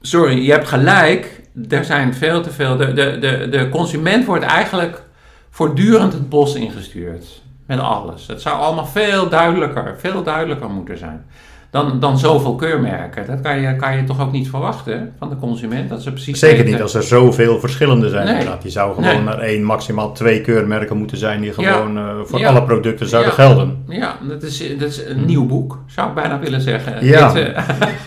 sorry, 0.00 0.44
je 0.44 0.50
hebt 0.52 0.68
gelijk 0.68 1.37
er 1.68 1.84
zijn 1.84 2.14
veel 2.14 2.40
te 2.40 2.50
veel. 2.50 2.76
De, 2.76 2.92
de, 2.92 3.18
de, 3.18 3.48
de 3.50 3.68
consument 3.68 4.24
wordt 4.24 4.44
eigenlijk 4.44 5.02
voortdurend 5.50 6.12
het 6.12 6.28
bos 6.28 6.54
ingestuurd. 6.54 7.42
Met 7.66 7.78
alles. 7.78 8.26
Het 8.26 8.40
zou 8.40 8.58
allemaal 8.58 8.86
veel 8.86 9.28
duidelijker, 9.28 9.94
veel 9.98 10.22
duidelijker 10.22 10.70
moeten 10.70 10.98
zijn. 10.98 11.26
Dan, 11.70 12.00
dan 12.00 12.18
zoveel 12.18 12.54
keurmerken. 12.54 13.26
Dat 13.26 13.40
kan 13.40 13.60
je, 13.60 13.76
kan 13.76 13.96
je 13.96 14.04
toch 14.04 14.20
ook 14.20 14.32
niet 14.32 14.48
verwachten 14.48 15.12
van 15.18 15.28
de 15.28 15.36
consument. 15.36 15.88
Dat 15.88 16.02
ze 16.02 16.12
precies 16.12 16.38
Zeker 16.38 16.56
weten- 16.56 16.72
niet 16.72 16.82
als 16.82 16.94
er 16.94 17.02
zoveel 17.02 17.60
verschillende 17.60 18.08
zijn. 18.08 18.26
Nee. 18.26 18.46
Je 18.62 18.70
zou 18.70 18.94
gewoon 18.94 19.10
Nee. 19.14 19.22
naar 19.22 19.38
één, 19.38 19.62
maximaal 19.64 20.12
twee 20.12 20.40
keurmerken 20.40 20.96
moeten 20.96 21.16
zijn 21.16 21.40
die 21.40 21.52
Ja. 21.56 21.72
gewoon 21.72 21.98
eh, 21.98 22.04
voor 22.24 22.38
Ja. 22.38 22.48
alle 22.48 22.62
producten 22.62 23.08
zouden 23.08 23.32
Ja. 23.36 23.42
gelden. 23.42 23.84
Ja, 23.88 24.16
dat 24.28 24.42
is, 24.42 24.62
dat 24.78 24.88
is 24.88 25.04
een 25.06 25.24
nieuw 25.24 25.46
boek, 25.46 25.78
zou 25.86 26.08
ik 26.08 26.14
bijna 26.14 26.38
willen 26.38 26.60
zeggen. 26.60 26.98
Hmm. 26.98 27.08
Ja. 27.08 27.32
Dit, 27.32 27.52
eh, 27.52 27.62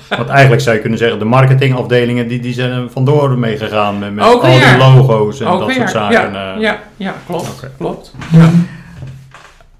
Want 0.18 0.30
eigenlijk 0.30 0.62
zou 0.62 0.76
je 0.76 0.82
kunnen 0.82 1.00
zeggen, 1.00 1.20
de 1.20 1.26
marketingafdelingen 1.26 2.28
die, 2.28 2.40
die 2.40 2.54
zijn 2.54 2.90
vandoor 2.90 3.38
meegegaan 3.38 4.00
met, 4.00 4.14
met 4.16 4.24
al 4.24 4.42
die 4.42 4.78
logo's 4.78 5.40
en 5.40 5.48
ook 5.48 5.60
dat 5.60 5.68
weer. 5.68 5.76
soort 5.78 5.90
zaken. 5.90 6.32
Ja, 6.32 6.54
eh. 6.56 6.62
ja, 6.62 6.80
ja, 6.98 7.14
klopt. 7.26 7.68
Klopt. 7.78 8.14
Ja. 8.32 8.50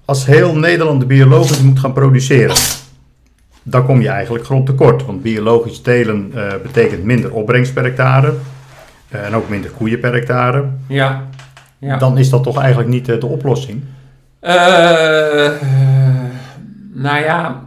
Als 0.04 0.26
heel 0.26 0.56
Nederland 0.56 1.00
de 1.00 1.06
biologisch 1.06 1.60
moet 1.62 1.78
gaan 1.78 1.92
produceren, 1.92 2.56
dan 3.62 3.84
kom 3.86 4.00
je 4.00 4.08
eigenlijk 4.08 4.44
grond 4.44 4.66
tekort. 4.66 5.06
Want 5.06 5.22
biologisch 5.22 5.80
telen 5.80 6.30
eh, 6.34 6.52
betekent 6.62 7.04
minder 7.04 7.32
opbrengst 7.32 7.74
per 7.74 7.82
hectare 7.84 8.32
eh, 9.08 9.26
en 9.26 9.34
ook 9.34 9.48
minder 9.48 9.70
koeien 9.70 10.00
per 10.00 10.12
hectare. 10.12 10.64
ja. 10.88 11.24
ja. 11.78 11.96
Dan 11.96 12.18
is 12.18 12.30
dat 12.30 12.42
toch 12.42 12.58
eigenlijk 12.58 12.88
niet 12.88 13.08
eh, 13.08 13.20
de 13.20 13.26
oplossing? 13.26 13.82
Nou 16.94 17.18
ja, 17.24 17.62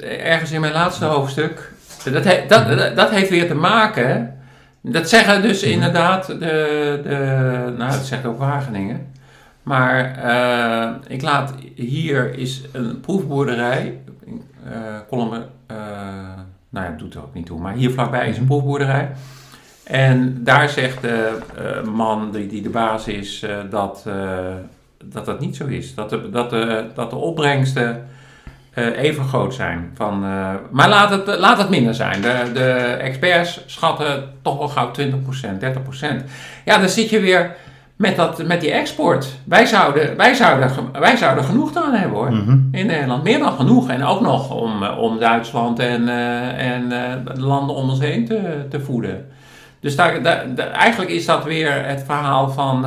ergens 0.00 0.50
in 0.52 0.60
mijn 0.60 0.72
laatste 0.72 1.04
hoofdstuk. 1.04 1.72
Dat, 2.12 2.24
he- 2.24 2.44
dat, 2.48 2.68
dat, 2.78 2.96
dat 2.96 3.10
heeft 3.10 3.30
weer 3.30 3.46
te 3.48 3.54
maken. 3.54 4.34
Dat 4.80 5.08
zeggen 5.08 5.42
dus 5.42 5.62
inderdaad 5.62 6.26
de, 6.26 7.00
de. 7.02 7.16
Nou, 7.78 7.90
dat 7.92 8.04
zegt 8.06 8.24
ook 8.24 8.38
Wageningen. 8.38 9.06
Maar 9.62 10.18
ik 11.06 11.22
laat 11.22 11.54
hier 11.74 12.38
is 12.38 12.62
een 12.72 13.00
proefboerderij. 13.00 13.98
Eh 14.72 14.98
Kolmen, 15.08 15.48
eh, 15.66 15.76
nou 16.68 16.84
ja, 16.84 16.90
dat 16.90 16.98
doet 16.98 17.14
er 17.14 17.22
ook 17.22 17.34
niet 17.34 17.46
toe. 17.46 17.60
Maar 17.60 17.74
hier 17.74 17.90
vlakbij 17.90 18.28
is 18.28 18.38
een 18.38 18.46
proefboerderij. 18.46 19.10
En 19.84 20.44
daar 20.44 20.68
zegt 20.68 21.02
de 21.02 21.38
eh, 21.56 21.82
man 21.82 22.30
die, 22.32 22.46
die 22.46 22.62
de 22.62 22.68
baas 22.68 23.06
is 23.08 23.46
dat, 23.70 24.04
dat 25.04 25.24
dat 25.24 25.40
niet 25.40 25.56
zo 25.56 25.66
is. 25.66 25.94
Dat 25.94 26.10
de, 26.10 26.30
dat 26.30 26.50
de, 26.50 26.86
dat 26.94 27.10
de 27.10 27.16
opbrengsten 27.16 28.06
even 28.96 29.24
groot 29.24 29.54
zijn. 29.54 29.90
Van, 29.94 30.20
maar 30.70 30.88
laat 30.88 31.10
het, 31.10 31.38
laat 31.38 31.58
het 31.58 31.68
minder 31.68 31.94
zijn. 31.94 32.20
De, 32.20 32.50
de 32.52 32.70
experts 33.00 33.62
schatten 33.66 34.32
toch 34.42 34.58
wel 34.58 34.68
gauw 34.68 34.90
20%, 35.00 35.02
30%. 35.60 36.24
Ja, 36.64 36.78
dan 36.78 36.88
zit 36.88 37.10
je 37.10 37.20
weer 37.20 37.56
met, 37.98 38.16
dat, 38.16 38.46
met 38.46 38.60
die 38.60 38.70
export. 38.70 39.38
Wij 39.44 39.66
zouden, 39.66 40.16
wij, 40.16 40.34
zouden, 40.34 40.70
wij 40.92 41.16
zouden 41.16 41.44
genoeg 41.44 41.76
aan 41.76 41.94
hebben 41.94 42.18
hoor. 42.18 42.32
Mhm. 42.32 42.58
In 42.72 42.86
Nederland. 42.86 43.22
Meer 43.22 43.38
dan 43.38 43.52
genoeg. 43.52 43.88
En 43.90 44.04
ook 44.04 44.20
nog 44.20 44.50
om, 44.50 44.82
eh, 44.82 44.98
om 44.98 45.18
Duitsland 45.18 45.78
en, 45.78 46.08
eh, 46.08 46.72
en 46.74 46.92
eh, 46.92 47.34
de 47.34 47.40
landen 47.40 47.76
om 47.76 47.88
ons 47.90 48.00
heen 48.00 48.24
te, 48.24 48.66
te 48.70 48.80
voeden. 48.80 49.26
Dus 49.80 49.96
daar, 49.96 50.22
daar- 50.22 50.54
daar- 50.54 50.70
eigenlijk 50.70 51.10
is 51.10 51.26
dat 51.26 51.44
weer 51.44 51.84
het 51.86 52.02
verhaal 52.06 52.48
van, 52.50 52.86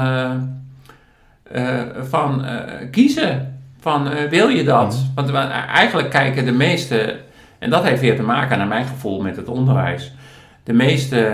van 2.09 2.45
kiezen. 2.91 3.59
Van 3.80 4.09
wil 4.30 4.47
je 4.47 4.64
dat? 4.64 5.05
Mhm. 5.16 5.32
Want 5.32 5.49
eigenlijk 5.76 6.09
kijken 6.09 6.45
de 6.45 6.51
meeste, 6.51 7.16
en 7.59 7.70
dat 7.70 7.84
heeft 7.84 8.01
weer 8.01 8.16
te 8.16 8.24
maken 8.24 8.57
naar 8.57 8.68
mijn 8.68 8.86
gevoel 8.86 9.22
met 9.22 9.36
het 9.36 9.47
onderwijs. 9.47 10.14
De 10.64 10.74
meeste 10.74 11.28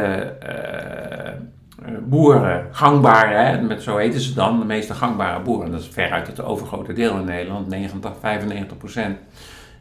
boeren, 2.07 2.65
gangbare, 2.71 3.33
hè, 3.35 3.61
met, 3.61 3.83
zo 3.83 3.97
heten 3.97 4.19
ze 4.21 4.33
dan, 4.33 4.59
de 4.59 4.65
meeste 4.65 4.93
gangbare 4.93 5.39
boeren, 5.41 5.71
dat 5.71 5.79
is 5.79 5.87
veruit 5.91 6.27
het 6.27 6.43
overgrote 6.43 6.93
deel 6.93 7.17
in 7.17 7.25
Nederland, 7.25 7.67
90, 7.67 8.11
95 8.19 8.77
procent, 8.77 9.17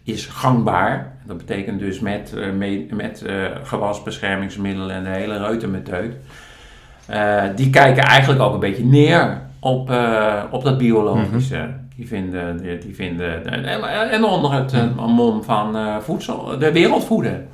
is 0.04 0.26
gangbaar. 0.26 1.12
Dat 1.24 1.36
betekent 1.36 1.78
dus 1.80 2.00
met, 2.00 2.34
eh, 2.36 2.50
me- 2.52 2.86
met 2.90 3.22
eh, 3.22 3.34
gewasbeschermingsmiddelen 3.62 4.90
en 4.96 5.02
de 5.04 5.08
hele 5.10 5.38
reutemeteut. 5.38 6.14
Eh, 7.06 7.42
die 7.56 7.70
kijken 7.70 8.02
eigenlijk 8.02 8.40
ook 8.42 8.54
een 8.54 8.60
beetje 8.60 8.84
neer 8.84 9.40
op, 9.58 9.90
eh, 9.90 10.42
op 10.50 10.64
dat 10.64 10.78
biologische. 10.78 11.68
Die 11.96 12.06
vinden, 12.06 12.56
die, 12.62 12.78
die 12.78 12.94
vinden 12.94 13.46
en, 13.46 14.10
en 14.10 14.24
onder 14.24 14.52
het 14.52 14.72
eh, 14.72 15.06
mom 15.06 15.42
van 15.42 15.76
eh, 15.76 15.96
voedsel, 15.98 16.58
de 16.58 16.72
wereld 16.72 17.04
voeden. 17.04 17.48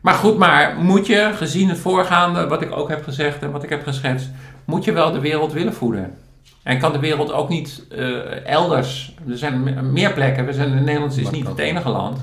Maar 0.00 0.14
goed, 0.14 0.38
maar 0.38 0.76
moet 0.78 1.06
je, 1.06 1.30
gezien 1.34 1.68
het 1.68 1.78
voorgaande, 1.78 2.46
wat 2.46 2.62
ik 2.62 2.76
ook 2.76 2.88
heb 2.88 3.04
gezegd 3.04 3.42
en 3.42 3.50
wat 3.50 3.62
ik 3.62 3.68
heb 3.70 3.82
geschetst, 3.82 4.30
moet 4.64 4.84
je 4.84 4.92
wel 4.92 5.12
de 5.12 5.20
wereld 5.20 5.52
willen 5.52 5.74
voeden. 5.74 6.14
En 6.62 6.78
kan 6.78 6.92
de 6.92 6.98
wereld 6.98 7.32
ook 7.32 7.48
niet 7.48 7.86
eh, 7.90 8.46
elders, 8.46 9.14
er 9.30 9.38
zijn 9.38 9.62
me- 9.62 9.82
meer 9.82 10.12
plekken, 10.12 10.46
we 10.46 10.52
zijn, 10.52 10.84
Nederland 10.84 11.16
is 11.16 11.30
niet 11.30 11.48
het 11.48 11.58
enige 11.58 11.88
land. 11.88 12.20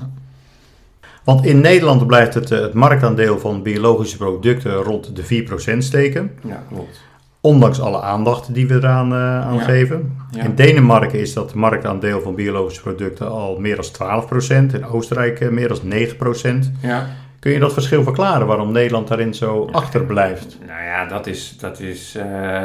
Want 1.24 1.44
in 1.46 1.60
Nederland 1.60 2.06
blijft 2.06 2.34
het, 2.34 2.50
eh, 2.50 2.60
het 2.60 2.72
marktaandeel 2.74 3.38
van 3.38 3.62
biologische 3.62 4.16
producten 4.16 4.72
rond 4.74 5.16
de 5.16 5.22
4% 5.24 5.84
steken. 5.84 6.30
Ja, 6.44 6.62
klopt. 6.72 7.00
Ondanks 7.40 7.80
alle 7.80 8.00
aandacht 8.02 8.54
die 8.54 8.66
we 8.68 8.74
eraan 8.74 9.12
eh, 9.12 9.40
aan 9.46 9.54
Ja. 9.54 9.60
geven. 9.62 10.16
Ja. 10.30 10.42
In 10.42 10.54
Denemarken 10.54 11.18
is 11.20 11.32
dat 11.32 11.54
marktaandeel 11.54 12.20
van 12.20 12.34
biologische 12.34 12.82
producten 12.82 13.28
al 13.30 13.58
meer 13.58 13.76
dan 13.76 13.84
12%. 13.92 14.74
In 14.74 14.84
Oostenrijk 14.86 15.50
meer 15.50 15.68
dan 15.68 15.78
9%. 15.88 16.70
Ja. 16.82 17.06
Kun 17.38 17.52
je 17.52 17.58
dat 17.58 17.72
verschil 17.72 18.02
verklaren 18.02 18.46
waarom 18.46 18.72
Nederland 18.72 19.08
daarin 19.08 19.34
zo 19.34 19.68
achterblijft? 19.72 20.58
Nou 20.66 20.82
ja, 20.82 21.06
dat 21.06 21.26
is, 21.26 21.56
dat 21.60 21.80
is 21.80 22.14
eh, 22.16 22.62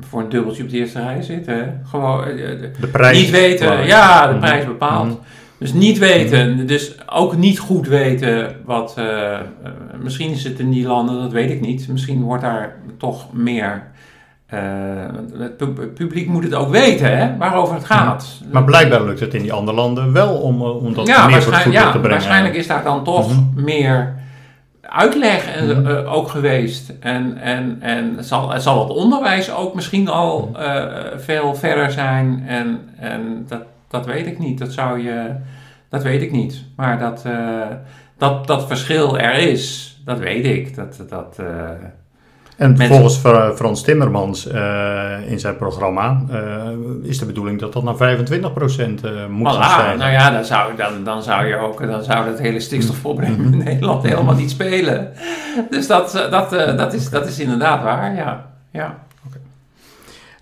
voor 0.00 0.20
een 0.20 0.28
dubbeltje 0.28 0.62
op 0.62 0.68
de 0.70 0.76
eerste 0.76 1.00
rij 1.02 1.22
zitten. 1.22 1.80
Gewoon 1.90 2.24
eh, 2.24 2.36
de- 2.36 2.70
De 2.80 2.86
prijs. 2.86 3.18
niet 3.20 3.30
weten, 3.30 3.86
ja, 3.86 4.26
de 4.26 4.32
Mhm. 4.32 4.40
prijs 4.44 4.64
bepaalt. 4.64 5.06
Mhm. 5.08 5.16
Dus 5.58 5.72
niet 5.72 5.98
weten, 5.98 6.66
dus 6.66 6.94
ook 7.10 7.36
niet 7.36 7.58
goed 7.58 7.88
weten 7.88 8.56
wat. 8.64 8.94
eh, 8.98 9.32
eh, 9.34 9.40
misschien 10.02 10.30
is 10.30 10.44
het 10.44 10.58
in 10.58 10.70
die 10.70 10.86
landen, 10.86 11.20
dat 11.20 11.32
weet 11.32 11.50
ik 11.50 11.60
niet. 11.60 11.88
Misschien 11.88 12.22
wordt 12.22 12.42
daar 12.42 12.76
toch 12.98 13.32
meer. 13.32 13.82
Eh, 14.46 14.60
het 15.38 15.56
pu- 15.56 15.80
het 15.80 15.94
publiek 15.94 16.28
moet 16.28 16.44
het 16.44 16.54
ook 16.54 16.68
weten, 16.70 17.18
hè, 17.18 17.36
waarover 17.36 17.74
het 17.74 17.84
gaat. 17.84 18.40
Maar 18.52 18.64
blijkbaar 18.64 19.02
lukt 19.04 19.20
het 19.20 19.34
in 19.34 19.42
die 19.42 19.52
andere 19.52 19.76
landen 19.76 20.12
wel 20.12 20.34
om, 20.36 20.60
eh, 20.62 20.76
om 20.84 20.94
dat 20.94 21.06
ja, 21.06 21.26
meer 21.26 21.42
voor 21.42 21.52
het 21.54 21.72
ja 21.72 21.82
te 21.84 21.90
brengen. 21.90 22.10
waarschijnlijk 22.10 22.54
is 22.54 22.66
daar 22.66 22.84
dan 22.84 23.04
toch 23.04 23.28
Mhm. 23.28 23.64
meer 23.64 24.14
uitleg 24.80 25.46
en, 25.54 25.80
Mhm. 25.82 25.86
eh, 25.86 26.12
ook 26.14 26.28
geweest. 26.28 26.92
En, 27.00 27.38
en, 27.38 27.76
en 27.80 28.16
zal, 28.24 28.60
zal 28.60 28.80
het 28.88 28.96
onderwijs 28.96 29.52
ook 29.54 29.74
misschien 29.74 30.08
al 30.08 30.50
Mhm. 30.52 30.60
eh, 30.62 30.84
veel 31.16 31.54
verder 31.54 31.90
zijn. 31.90 32.44
En, 32.46 32.80
en 32.98 33.44
dat, 33.48 33.62
dat 33.88 34.06
weet 34.06 34.26
ik 34.26 34.38
niet. 34.38 34.58
Dat 34.58 34.72
zou 34.72 35.02
je. 35.02 35.30
Dat 35.88 36.02
weet 36.02 36.22
ik 36.22 36.32
niet. 36.32 36.64
Maar 36.76 36.98
dat, 36.98 37.22
eh, 37.26 37.32
dat, 38.18 38.46
dat 38.46 38.66
verschil 38.66 39.18
er 39.18 39.34
is, 39.34 39.96
dat 40.04 40.18
weet 40.18 40.44
ik. 40.46 40.76
Dat, 40.76 41.04
dat, 41.08 41.36
eh, 41.40 41.46
En 42.56 42.68
Mensen- 42.68 42.86
volgens 42.86 43.16
Fra- 43.16 43.54
Frans 43.54 43.82
Timmermans 43.82 44.46
eh, 44.46 45.30
in 45.30 45.40
zijn 45.40 45.56
programma 45.56 46.22
eh, 46.30 46.38
is 47.02 47.18
de 47.18 47.26
bedoeling 47.26 47.60
dat 47.60 47.72
dat 47.72 47.82
naar 47.82 47.94
25% 47.96 49.04
eh 49.04 49.26
moet 49.30 49.52
gaan 49.52 49.70
stijgen. 49.70 49.98
nou 49.98 50.12
ja, 50.12 50.30
dan 50.30 50.44
zou, 50.44 50.76
dan, 50.76 51.04
dan 51.04 51.22
zou 51.22 51.46
je 51.46 51.56
ook, 51.56 51.86
dan 51.86 52.04
zou 52.04 52.24
dat 52.24 52.38
hele 52.38 52.60
stikstofprobleem 52.60 53.34
in 53.52 53.58
Nederland 53.64 54.02
helemaal 54.02 54.34
niet 54.34 54.50
spelen. 54.50 55.12
Dus 55.70 55.86
dat, 55.86 56.26
dat, 56.30 56.50
dat, 56.50 56.92
is, 56.92 57.10
dat 57.10 57.26
is 57.26 57.40
inderdaad 57.40 57.82
waar, 57.82 58.14
ja. 58.14 58.46
ja. 58.70 58.98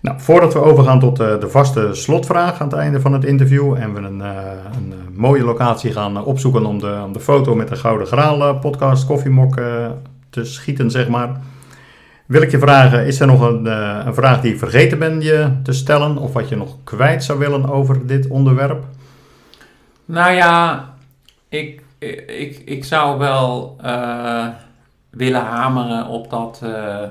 Nou, 0.01 0.17
voordat 0.19 0.53
we 0.53 0.59
overgaan 0.59 0.99
tot 0.99 1.17
de 1.17 1.47
vaste 1.49 1.89
slotvraag 1.91 2.61
aan 2.61 2.67
het 2.67 2.77
einde 2.77 3.01
van 3.01 3.13
het 3.13 3.23
interview 3.23 3.73
en 3.73 3.93
we 3.93 3.99
een, 3.99 4.19
een 4.19 4.93
mooie 5.13 5.43
locatie 5.43 5.91
gaan 5.91 6.23
opzoeken 6.23 6.65
om 6.65 6.79
de, 6.79 7.01
om 7.05 7.13
de 7.13 7.19
foto 7.19 7.55
met 7.55 7.67
de 7.67 7.75
Gouden 7.75 8.07
Graal 8.07 8.55
podcast 8.55 9.05
koffiemok 9.05 9.55
te 10.29 10.43
schieten, 10.45 10.91
zeg 10.91 11.07
maar. 11.07 11.29
Wil 12.25 12.41
ik 12.41 12.51
je 12.51 12.59
vragen, 12.59 13.05
is 13.05 13.19
er 13.19 13.27
nog 13.27 13.41
een, 13.41 13.67
eh, 13.67 14.01
een 14.05 14.13
vraag 14.13 14.41
die 14.41 14.51
ik 14.51 14.59
vergeten 14.59 14.99
ben 14.99 15.21
je 15.21 15.51
te 15.63 15.73
stellen 15.73 16.17
of 16.17 16.33
wat 16.33 16.49
je 16.49 16.55
nog 16.55 16.77
kwijt 16.83 17.23
zou 17.23 17.39
willen 17.39 17.69
over 17.69 18.07
dit 18.07 18.27
onderwerp? 18.27 18.83
Nou 20.05 20.31
ja, 20.31 20.85
ik, 21.49 21.81
ik, 22.27 22.61
ik 22.65 22.85
zou 22.85 23.17
wel 23.17 23.77
eh, 23.81 24.47
willen 25.09 25.41
hameren 25.41 26.07
op 26.07 26.29
dat 26.29 26.59
eh, 26.63 27.01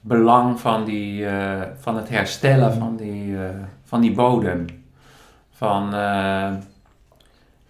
belang 0.00 0.60
van, 0.60 0.84
die, 0.84 1.26
van 1.80 1.96
het 1.96 2.08
herstellen 2.08 2.74
van 2.74 2.96
die, 2.96 3.36
van 3.84 4.00
die 4.00 4.12
bodem. 4.12 4.66
Van, 5.52 5.90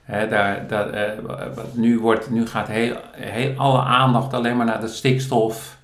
daar, 0.07 0.67
wat 1.55 1.75
nu, 1.75 1.99
wordt, 1.99 2.31
nu 2.31 2.47
gaat 2.47 2.69
heel, 2.69 2.97
heel, 3.13 3.55
alle 3.57 3.81
aandacht 3.81 4.35
alleen 4.35 4.57
maar 4.57 4.67
naar 4.67 4.81
de 4.81 4.89
stikstof. 4.89 5.81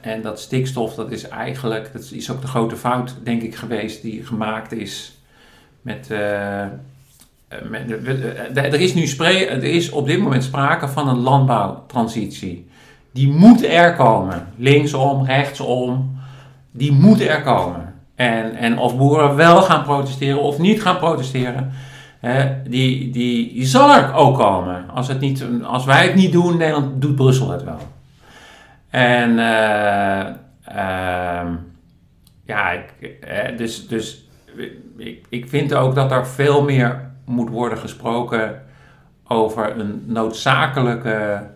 En 0.00 0.22
dat 0.22 0.40
stikstof, 0.40 0.94
dat 0.94 1.10
is 1.10 1.28
eigenlijk, 1.28 1.92
dat 1.92 2.10
is 2.12 2.30
ook 2.30 2.40
de 2.40 2.46
grote 2.46 2.76
fout, 2.76 3.14
denk 3.22 3.42
ik, 3.42 3.54
geweest 3.56 4.02
die 4.02 4.24
gemaakt 4.24 4.72
is 4.72 5.18
met... 5.82 6.10
eh, 6.10 6.62
eh, 6.62 6.68
met- 7.68 8.04
eh, 8.04 8.64
Er 8.64 8.80
is 8.80 8.94
nu 8.94 9.06
spre- 9.06 9.44
er 9.44 9.64
is 9.64 9.90
op 9.90 10.06
dit 10.06 10.20
moment 10.20 10.44
sprake 10.44 10.88
van 10.88 11.08
een 11.08 11.18
landbouwtransitie. 11.18 12.68
Die 13.12 13.28
moet 13.32 13.64
er 13.64 13.94
komen. 13.94 14.46
Linksom, 14.56 15.24
rechtsom. 15.24 16.18
Die 16.70 16.92
moet 16.92 17.20
er 17.20 17.42
komen. 17.42 17.94
En, 18.14 18.54
en 18.56 18.78
of 18.78 18.96
boeren 18.96 19.36
wel 19.36 19.62
gaan 19.62 19.82
protesteren 19.82 20.40
of 20.42 20.58
niet 20.58 20.82
gaan 20.82 20.98
protesteren. 20.98 21.72
die, 22.68 23.10
die, 23.10 23.52
die 23.52 23.64
zal 23.66 23.94
er 23.94 24.14
ook 24.14 24.38
komen. 24.38 24.84
Als, 24.94 25.08
het 25.08 25.20
niet, 25.20 25.44
als 25.62 25.84
wij 25.84 26.06
het 26.06 26.14
niet 26.14 26.32
doen, 26.32 26.58
dan 26.58 26.92
doet 26.98 27.14
Brussel 27.16 27.50
het 27.50 27.64
wel. 27.64 27.78
En 28.90 29.38
eh, 29.38 30.26
ehm, 30.62 31.54
ja, 32.44 32.70
ik, 32.70 33.18
eh, 33.20 33.56
dus, 33.56 33.88
dus 33.88 34.28
ik, 34.96 35.26
ik 35.28 35.48
vind 35.48 35.74
ook 35.74 35.94
dat 35.94 36.12
er 36.12 36.26
veel 36.26 36.64
meer 36.64 37.10
moet 37.24 37.48
worden 37.48 37.78
gesproken 37.78 38.62
over 39.24 39.78
een 39.78 40.02
noodzakelijke 40.06 41.50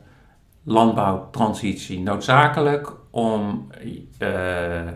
landbouwtransitie. 0.63 2.01
Noodzakelijk 2.01 2.93
om, 3.11 3.71
eh, 4.19 4.89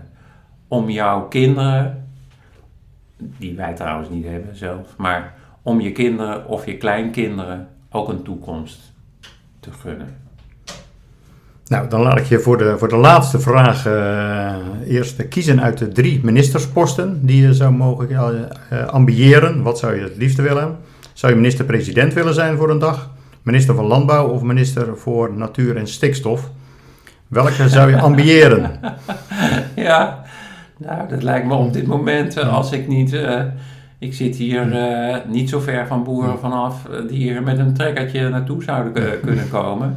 om 0.69 0.91
jouw 0.91 1.29
kinderen, 1.29 2.09
die 3.17 3.57
wij 3.57 3.75
trouwens 3.75 4.09
niet 4.09 4.25
hebben 4.25 4.57
zelf, 4.57 4.97
maar 4.97 5.35
om 5.63 5.81
je 5.81 5.93
kinderen 5.93 6.47
of 6.47 6.67
je 6.67 6.77
kleinkinderen 6.77 7.69
ook 7.91 8.09
een 8.09 8.23
toekomst 8.23 8.93
te 9.61 9.73
gunnen. 9.73 10.24
Nou, 11.75 11.89
dan 11.89 12.01
laat 12.01 12.19
ik 12.19 12.25
je 12.25 12.39
voor 12.39 12.59
de, 12.59 12.79
voor 12.79 12.89
de 12.89 12.97
laatste 12.97 13.41
vraag 13.41 13.87
uh, 13.87 14.55
eerst 14.87 15.29
kiezen 15.29 15.63
uit 15.63 15.79
de 15.79 15.89
drie 15.89 16.21
ministersposten 16.23 17.27
die 17.27 17.43
je 17.43 17.55
zou 17.55 17.73
mogen 17.73 18.09
uh, 18.11 18.87
ambiëren. 18.87 19.63
Wat 19.63 19.79
zou 19.79 19.95
je 19.95 20.03
het 20.03 20.17
liefste 20.17 20.43
willen? 20.43 20.77
Zou 21.13 21.33
je 21.33 21.39
minister-president 21.39 22.13
willen 22.13 22.35
zijn 22.35 22.57
voor 22.57 22.71
een 22.71 22.79
dag? 22.79 23.11
Minister 23.43 23.75
van 23.75 23.85
Landbouw 23.85 24.29
of 24.29 24.43
minister 24.43 24.97
voor 24.97 25.33
Natuur 25.33 25.77
en 25.77 25.87
Stikstof? 25.87 26.51
Welke 27.29 27.69
zou 27.69 27.91
je 27.91 28.01
ambiëren? 28.09 28.71
ja, 29.77 30.25
nou, 30.77 31.09
dat 31.09 31.23
lijkt 31.23 31.47
me 31.47 31.55
op 31.55 31.73
dit 31.73 31.87
moment, 31.87 32.39
als 32.39 32.73
ik 32.73 32.89
niet... 32.89 33.17
ik 33.99 34.15
zit 34.15 34.37
hier 34.37 34.67
niet 35.29 35.49
zo 35.49 35.61
ver 35.61 35.87
van 35.87 36.05
boeren 36.05 36.39
vanaf 36.39 36.89
die 37.09 37.19
hier 37.19 37.43
met 37.43 37.59
een 37.59 37.75
trekkertje 37.75 38.29
naartoe 38.29 38.63
zouden 38.63 39.21
kunnen 39.21 39.51
komen. 39.51 39.97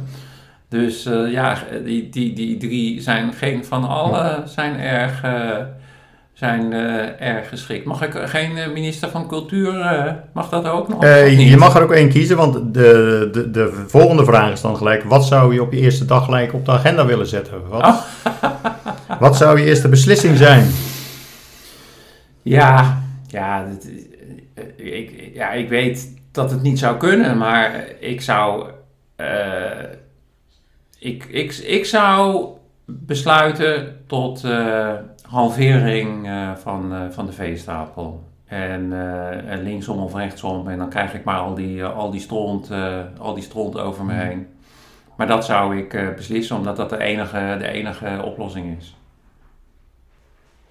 Dus 0.68 1.06
uh, 1.06 1.32
ja, 1.32 1.58
die, 1.84 2.08
die, 2.08 2.32
die 2.32 2.56
drie 2.56 3.00
zijn 3.00 3.32
geen 3.32 3.64
van 3.64 3.88
alle 3.88 4.42
zijn 4.44 4.80
erg, 4.80 5.24
uh, 5.24 5.56
zijn, 6.32 6.72
uh, 6.72 7.20
erg 7.20 7.48
geschikt. 7.48 7.84
Mag 7.84 8.02
ik 8.02 8.12
geen 8.14 8.72
minister 8.72 9.08
van 9.08 9.28
cultuur, 9.28 9.74
mag 10.32 10.48
dat 10.48 10.66
ook 10.66 10.88
nog? 10.88 11.02
je 11.02 11.56
mag 11.58 11.76
er 11.76 11.82
ook 11.82 11.92
één 11.92 12.08
kiezen, 12.08 12.36
want 12.36 12.74
de, 12.74 13.28
de, 13.32 13.50
de 13.50 13.84
volgende 13.86 14.24
vraag 14.24 14.52
is 14.52 14.60
dan 14.60 14.76
gelijk, 14.76 15.04
wat 15.04 15.24
zou 15.24 15.54
je 15.54 15.62
op 15.62 15.72
je 15.72 15.78
eerste 15.78 16.04
dag 16.04 16.24
gelijk 16.24 16.54
op 16.54 16.64
de 16.64 16.72
agenda 16.72 17.06
willen 17.06 17.26
zetten? 17.26 17.68
Wat, 17.68 17.82
oh. 17.82 18.00
wat 19.20 19.36
zou 19.36 19.58
je 19.58 19.66
eerste 19.66 19.88
beslissing 19.88 20.36
zijn? 20.36 20.66
Ja, 22.42 23.02
ja, 23.26 23.66
ik, 24.76 25.30
ja, 25.34 25.50
ik 25.50 25.68
weet 25.68 26.14
dat 26.32 26.50
het 26.50 26.62
niet 26.62 26.78
zou 26.78 26.96
kunnen, 26.96 27.38
maar 27.38 27.84
ik 28.00 28.20
zou 28.20 28.66
ik, 30.98 31.24
ik, 31.24 31.52
ik 31.54 31.84
zou 31.84 32.46
besluiten 32.84 33.96
tot 34.06 34.44
uh, 34.44 34.88
halvering 35.28 36.26
uh, 36.26 36.50
van, 36.54 36.92
uh, 36.92 37.00
van 37.10 37.26
de 37.26 37.32
veestapel. 37.32 38.26
En, 38.46 38.92
linksom 39.62 39.98
of 39.98 40.14
rechtsom. 40.14 40.68
En 40.68 40.78
dan 40.78 40.88
krijg 40.88 41.14
ik 41.14 41.24
maar 41.24 41.38
al 41.38 41.54
die, 41.54 41.84
al 41.84 42.10
die, 42.10 42.20
stront, 42.20 42.70
al 43.18 43.34
die 43.34 43.42
stront 43.42 43.78
over 43.78 44.04
me 44.04 44.12
heen. 44.12 44.46
Maar 45.16 45.26
dat 45.26 45.44
zou 45.44 45.76
ik 45.76 46.14
beslissen, 46.16 46.56
omdat 46.56 46.76
dat 46.76 46.90
de 46.90 46.98
enige, 46.98 47.56
de 47.58 47.68
enige 47.68 48.22
oplossing 48.24 48.76
is. 48.78 48.96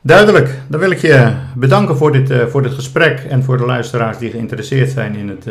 Duidelijk. 0.01 0.59
Dan 0.67 0.79
wil 0.79 0.91
ik 0.91 0.97
je 0.97 1.33
bedanken 1.55 1.97
voor 1.97 2.11
dit, 2.11 2.49
voor 2.49 2.61
dit 2.61 2.73
gesprek 2.73 3.19
en 3.19 3.43
voor 3.43 3.57
de 3.57 3.65
luisteraars 3.65 4.17
die 4.17 4.31
geïnteresseerd 4.31 4.89
zijn 4.89 5.15
in 5.15 5.29
het 5.29 5.47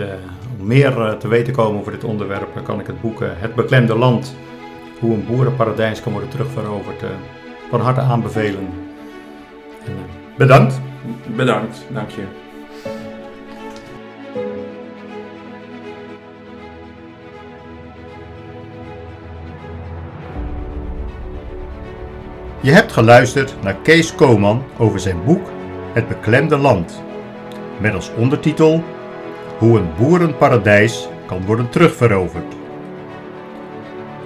om 0.61 0.67
meer 0.67 1.17
te 1.19 1.29
weten 1.29 1.53
komen 1.53 1.81
over 1.81 1.93
dit 1.93 2.05
onderwerp. 2.05 2.55
Dan 2.55 2.63
kan 2.63 2.81
ik 2.81 2.87
het 2.87 3.01
boek 3.01 3.21
Het 3.21 3.55
Beklemde 3.55 3.97
Land 3.97 4.35
hoe 5.01 5.15
een 5.15 5.27
boerenparadijs 5.27 6.03
kan 6.03 6.13
worden 6.13 6.31
terugveroverd, 6.31 7.03
uh, 7.03 7.09
van 7.71 7.81
harte 7.81 8.01
aanbevelen. 8.01 8.69
En, 9.85 9.93
uh, 9.93 10.37
bedankt. 10.37 10.81
Bedankt, 11.37 11.85
dank 11.93 12.11
je. 12.11 12.23
Je 22.61 22.73
hebt 22.73 22.93
geluisterd 22.93 23.55
naar 23.63 23.75
Kees 23.75 24.15
Koman 24.15 24.63
over 24.79 25.01
zijn 25.01 25.25
boek 25.25 25.47
Het 25.93 26.09
beklemde 26.09 26.57
land. 26.57 27.03
Met 27.81 27.95
als 27.95 28.11
ondertitel 28.17 28.83
Hoe 29.59 29.79
een 29.79 29.89
boerenparadijs 29.99 31.09
kan 31.27 31.45
worden 31.45 31.69
terugveroverd. 31.69 32.56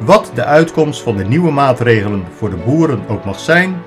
Wat 0.01 0.31
de 0.35 0.45
uitkomst 0.45 1.03
van 1.03 1.17
de 1.17 1.25
nieuwe 1.25 1.51
maatregelen 1.51 2.25
voor 2.37 2.51
de 2.51 2.57
boeren 2.57 3.09
ook 3.09 3.25
mag 3.25 3.41
zijn, 3.41 3.83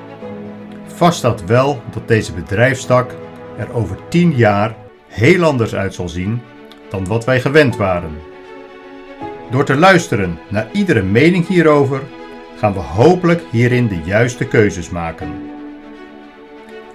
vast 0.87 1.17
staat 1.17 1.45
wel 1.45 1.81
dat 1.91 2.07
deze 2.07 2.33
bedrijfstak 2.33 3.15
er 3.57 3.73
over 3.73 3.97
10 4.09 4.35
jaar 4.35 4.75
heel 5.07 5.43
anders 5.43 5.75
uit 5.75 5.93
zal 5.93 6.09
zien 6.09 6.41
dan 6.89 7.07
wat 7.07 7.25
wij 7.25 7.41
gewend 7.41 7.75
waren. 7.75 8.17
Door 9.51 9.65
te 9.65 9.75
luisteren 9.75 10.39
naar 10.49 10.67
iedere 10.71 11.03
mening 11.03 11.47
hierover 11.47 12.01
gaan 12.57 12.73
we 12.73 12.79
hopelijk 12.79 13.41
hierin 13.51 13.87
de 13.87 14.01
juiste 14.05 14.45
keuzes 14.45 14.89
maken. 14.89 15.29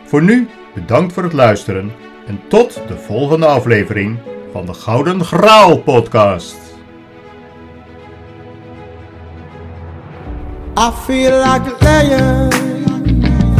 Voor 0.05 0.23
nu 0.23 0.49
bedankt 0.75 1.13
voor 1.13 1.23
het 1.23 1.33
luisteren 1.33 1.93
en 2.27 2.41
tot 2.49 2.83
de 2.89 2.97
volgende 2.97 3.47
aflevering 3.47 4.19
van 4.53 4.67
de 4.67 4.75
Gouden 4.75 5.25
Graal 5.25 5.79
podcast. 5.79 6.68
I 10.81 10.93
feel 10.93 11.33
like 11.41 11.67
a 11.67 11.75
lion. 11.85 12.53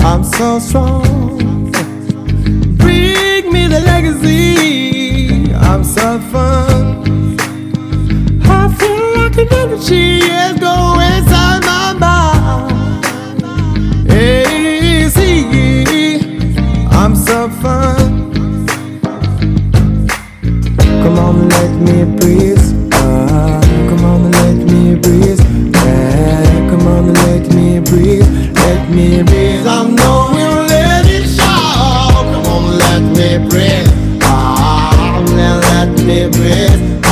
I'm 0.05 0.23
so 0.23 0.61
strong. 0.61 1.03
Bring 2.77 3.53
me 3.53 3.67
the 3.67 3.81
legacy. 3.85 5.53
I'm 5.53 5.83
so 5.83 6.21
fun. 6.31 7.03
I 8.45 8.69
feel 8.79 9.05
like 9.19 9.37
an 9.37 9.49
energy 9.53 10.19
is 10.19 10.61
going 10.61 11.13
inside 11.19 11.65
my 11.67 11.93
mind. 11.99 13.05
See, 15.13 16.21
I'm 16.87 17.17
so 17.17 17.49
fun. 17.61 18.31
Come 21.03 21.19
on, 21.19 21.49
let 21.49 21.73
me 21.81 22.05
breathe. 22.17 22.93
Uh, 22.93 23.61
come 23.89 24.05
on, 24.05 24.31
let 24.31 24.55
me 24.55 24.95
breathe 24.95 25.38
me 28.91 29.23
breathe. 29.23 29.67
I 29.67 29.89
know 29.89 30.31
we'll 30.33 30.67
let 30.67 31.05
it 31.07 31.27
show. 31.29 31.45
Come 32.33 32.47
on, 32.47 32.79
let 32.79 33.03
me 33.17 33.49
breathe. 33.49 33.89
Ah, 34.23 35.23
let 35.37 35.89
me 36.05 36.29
breathe. 36.31 37.08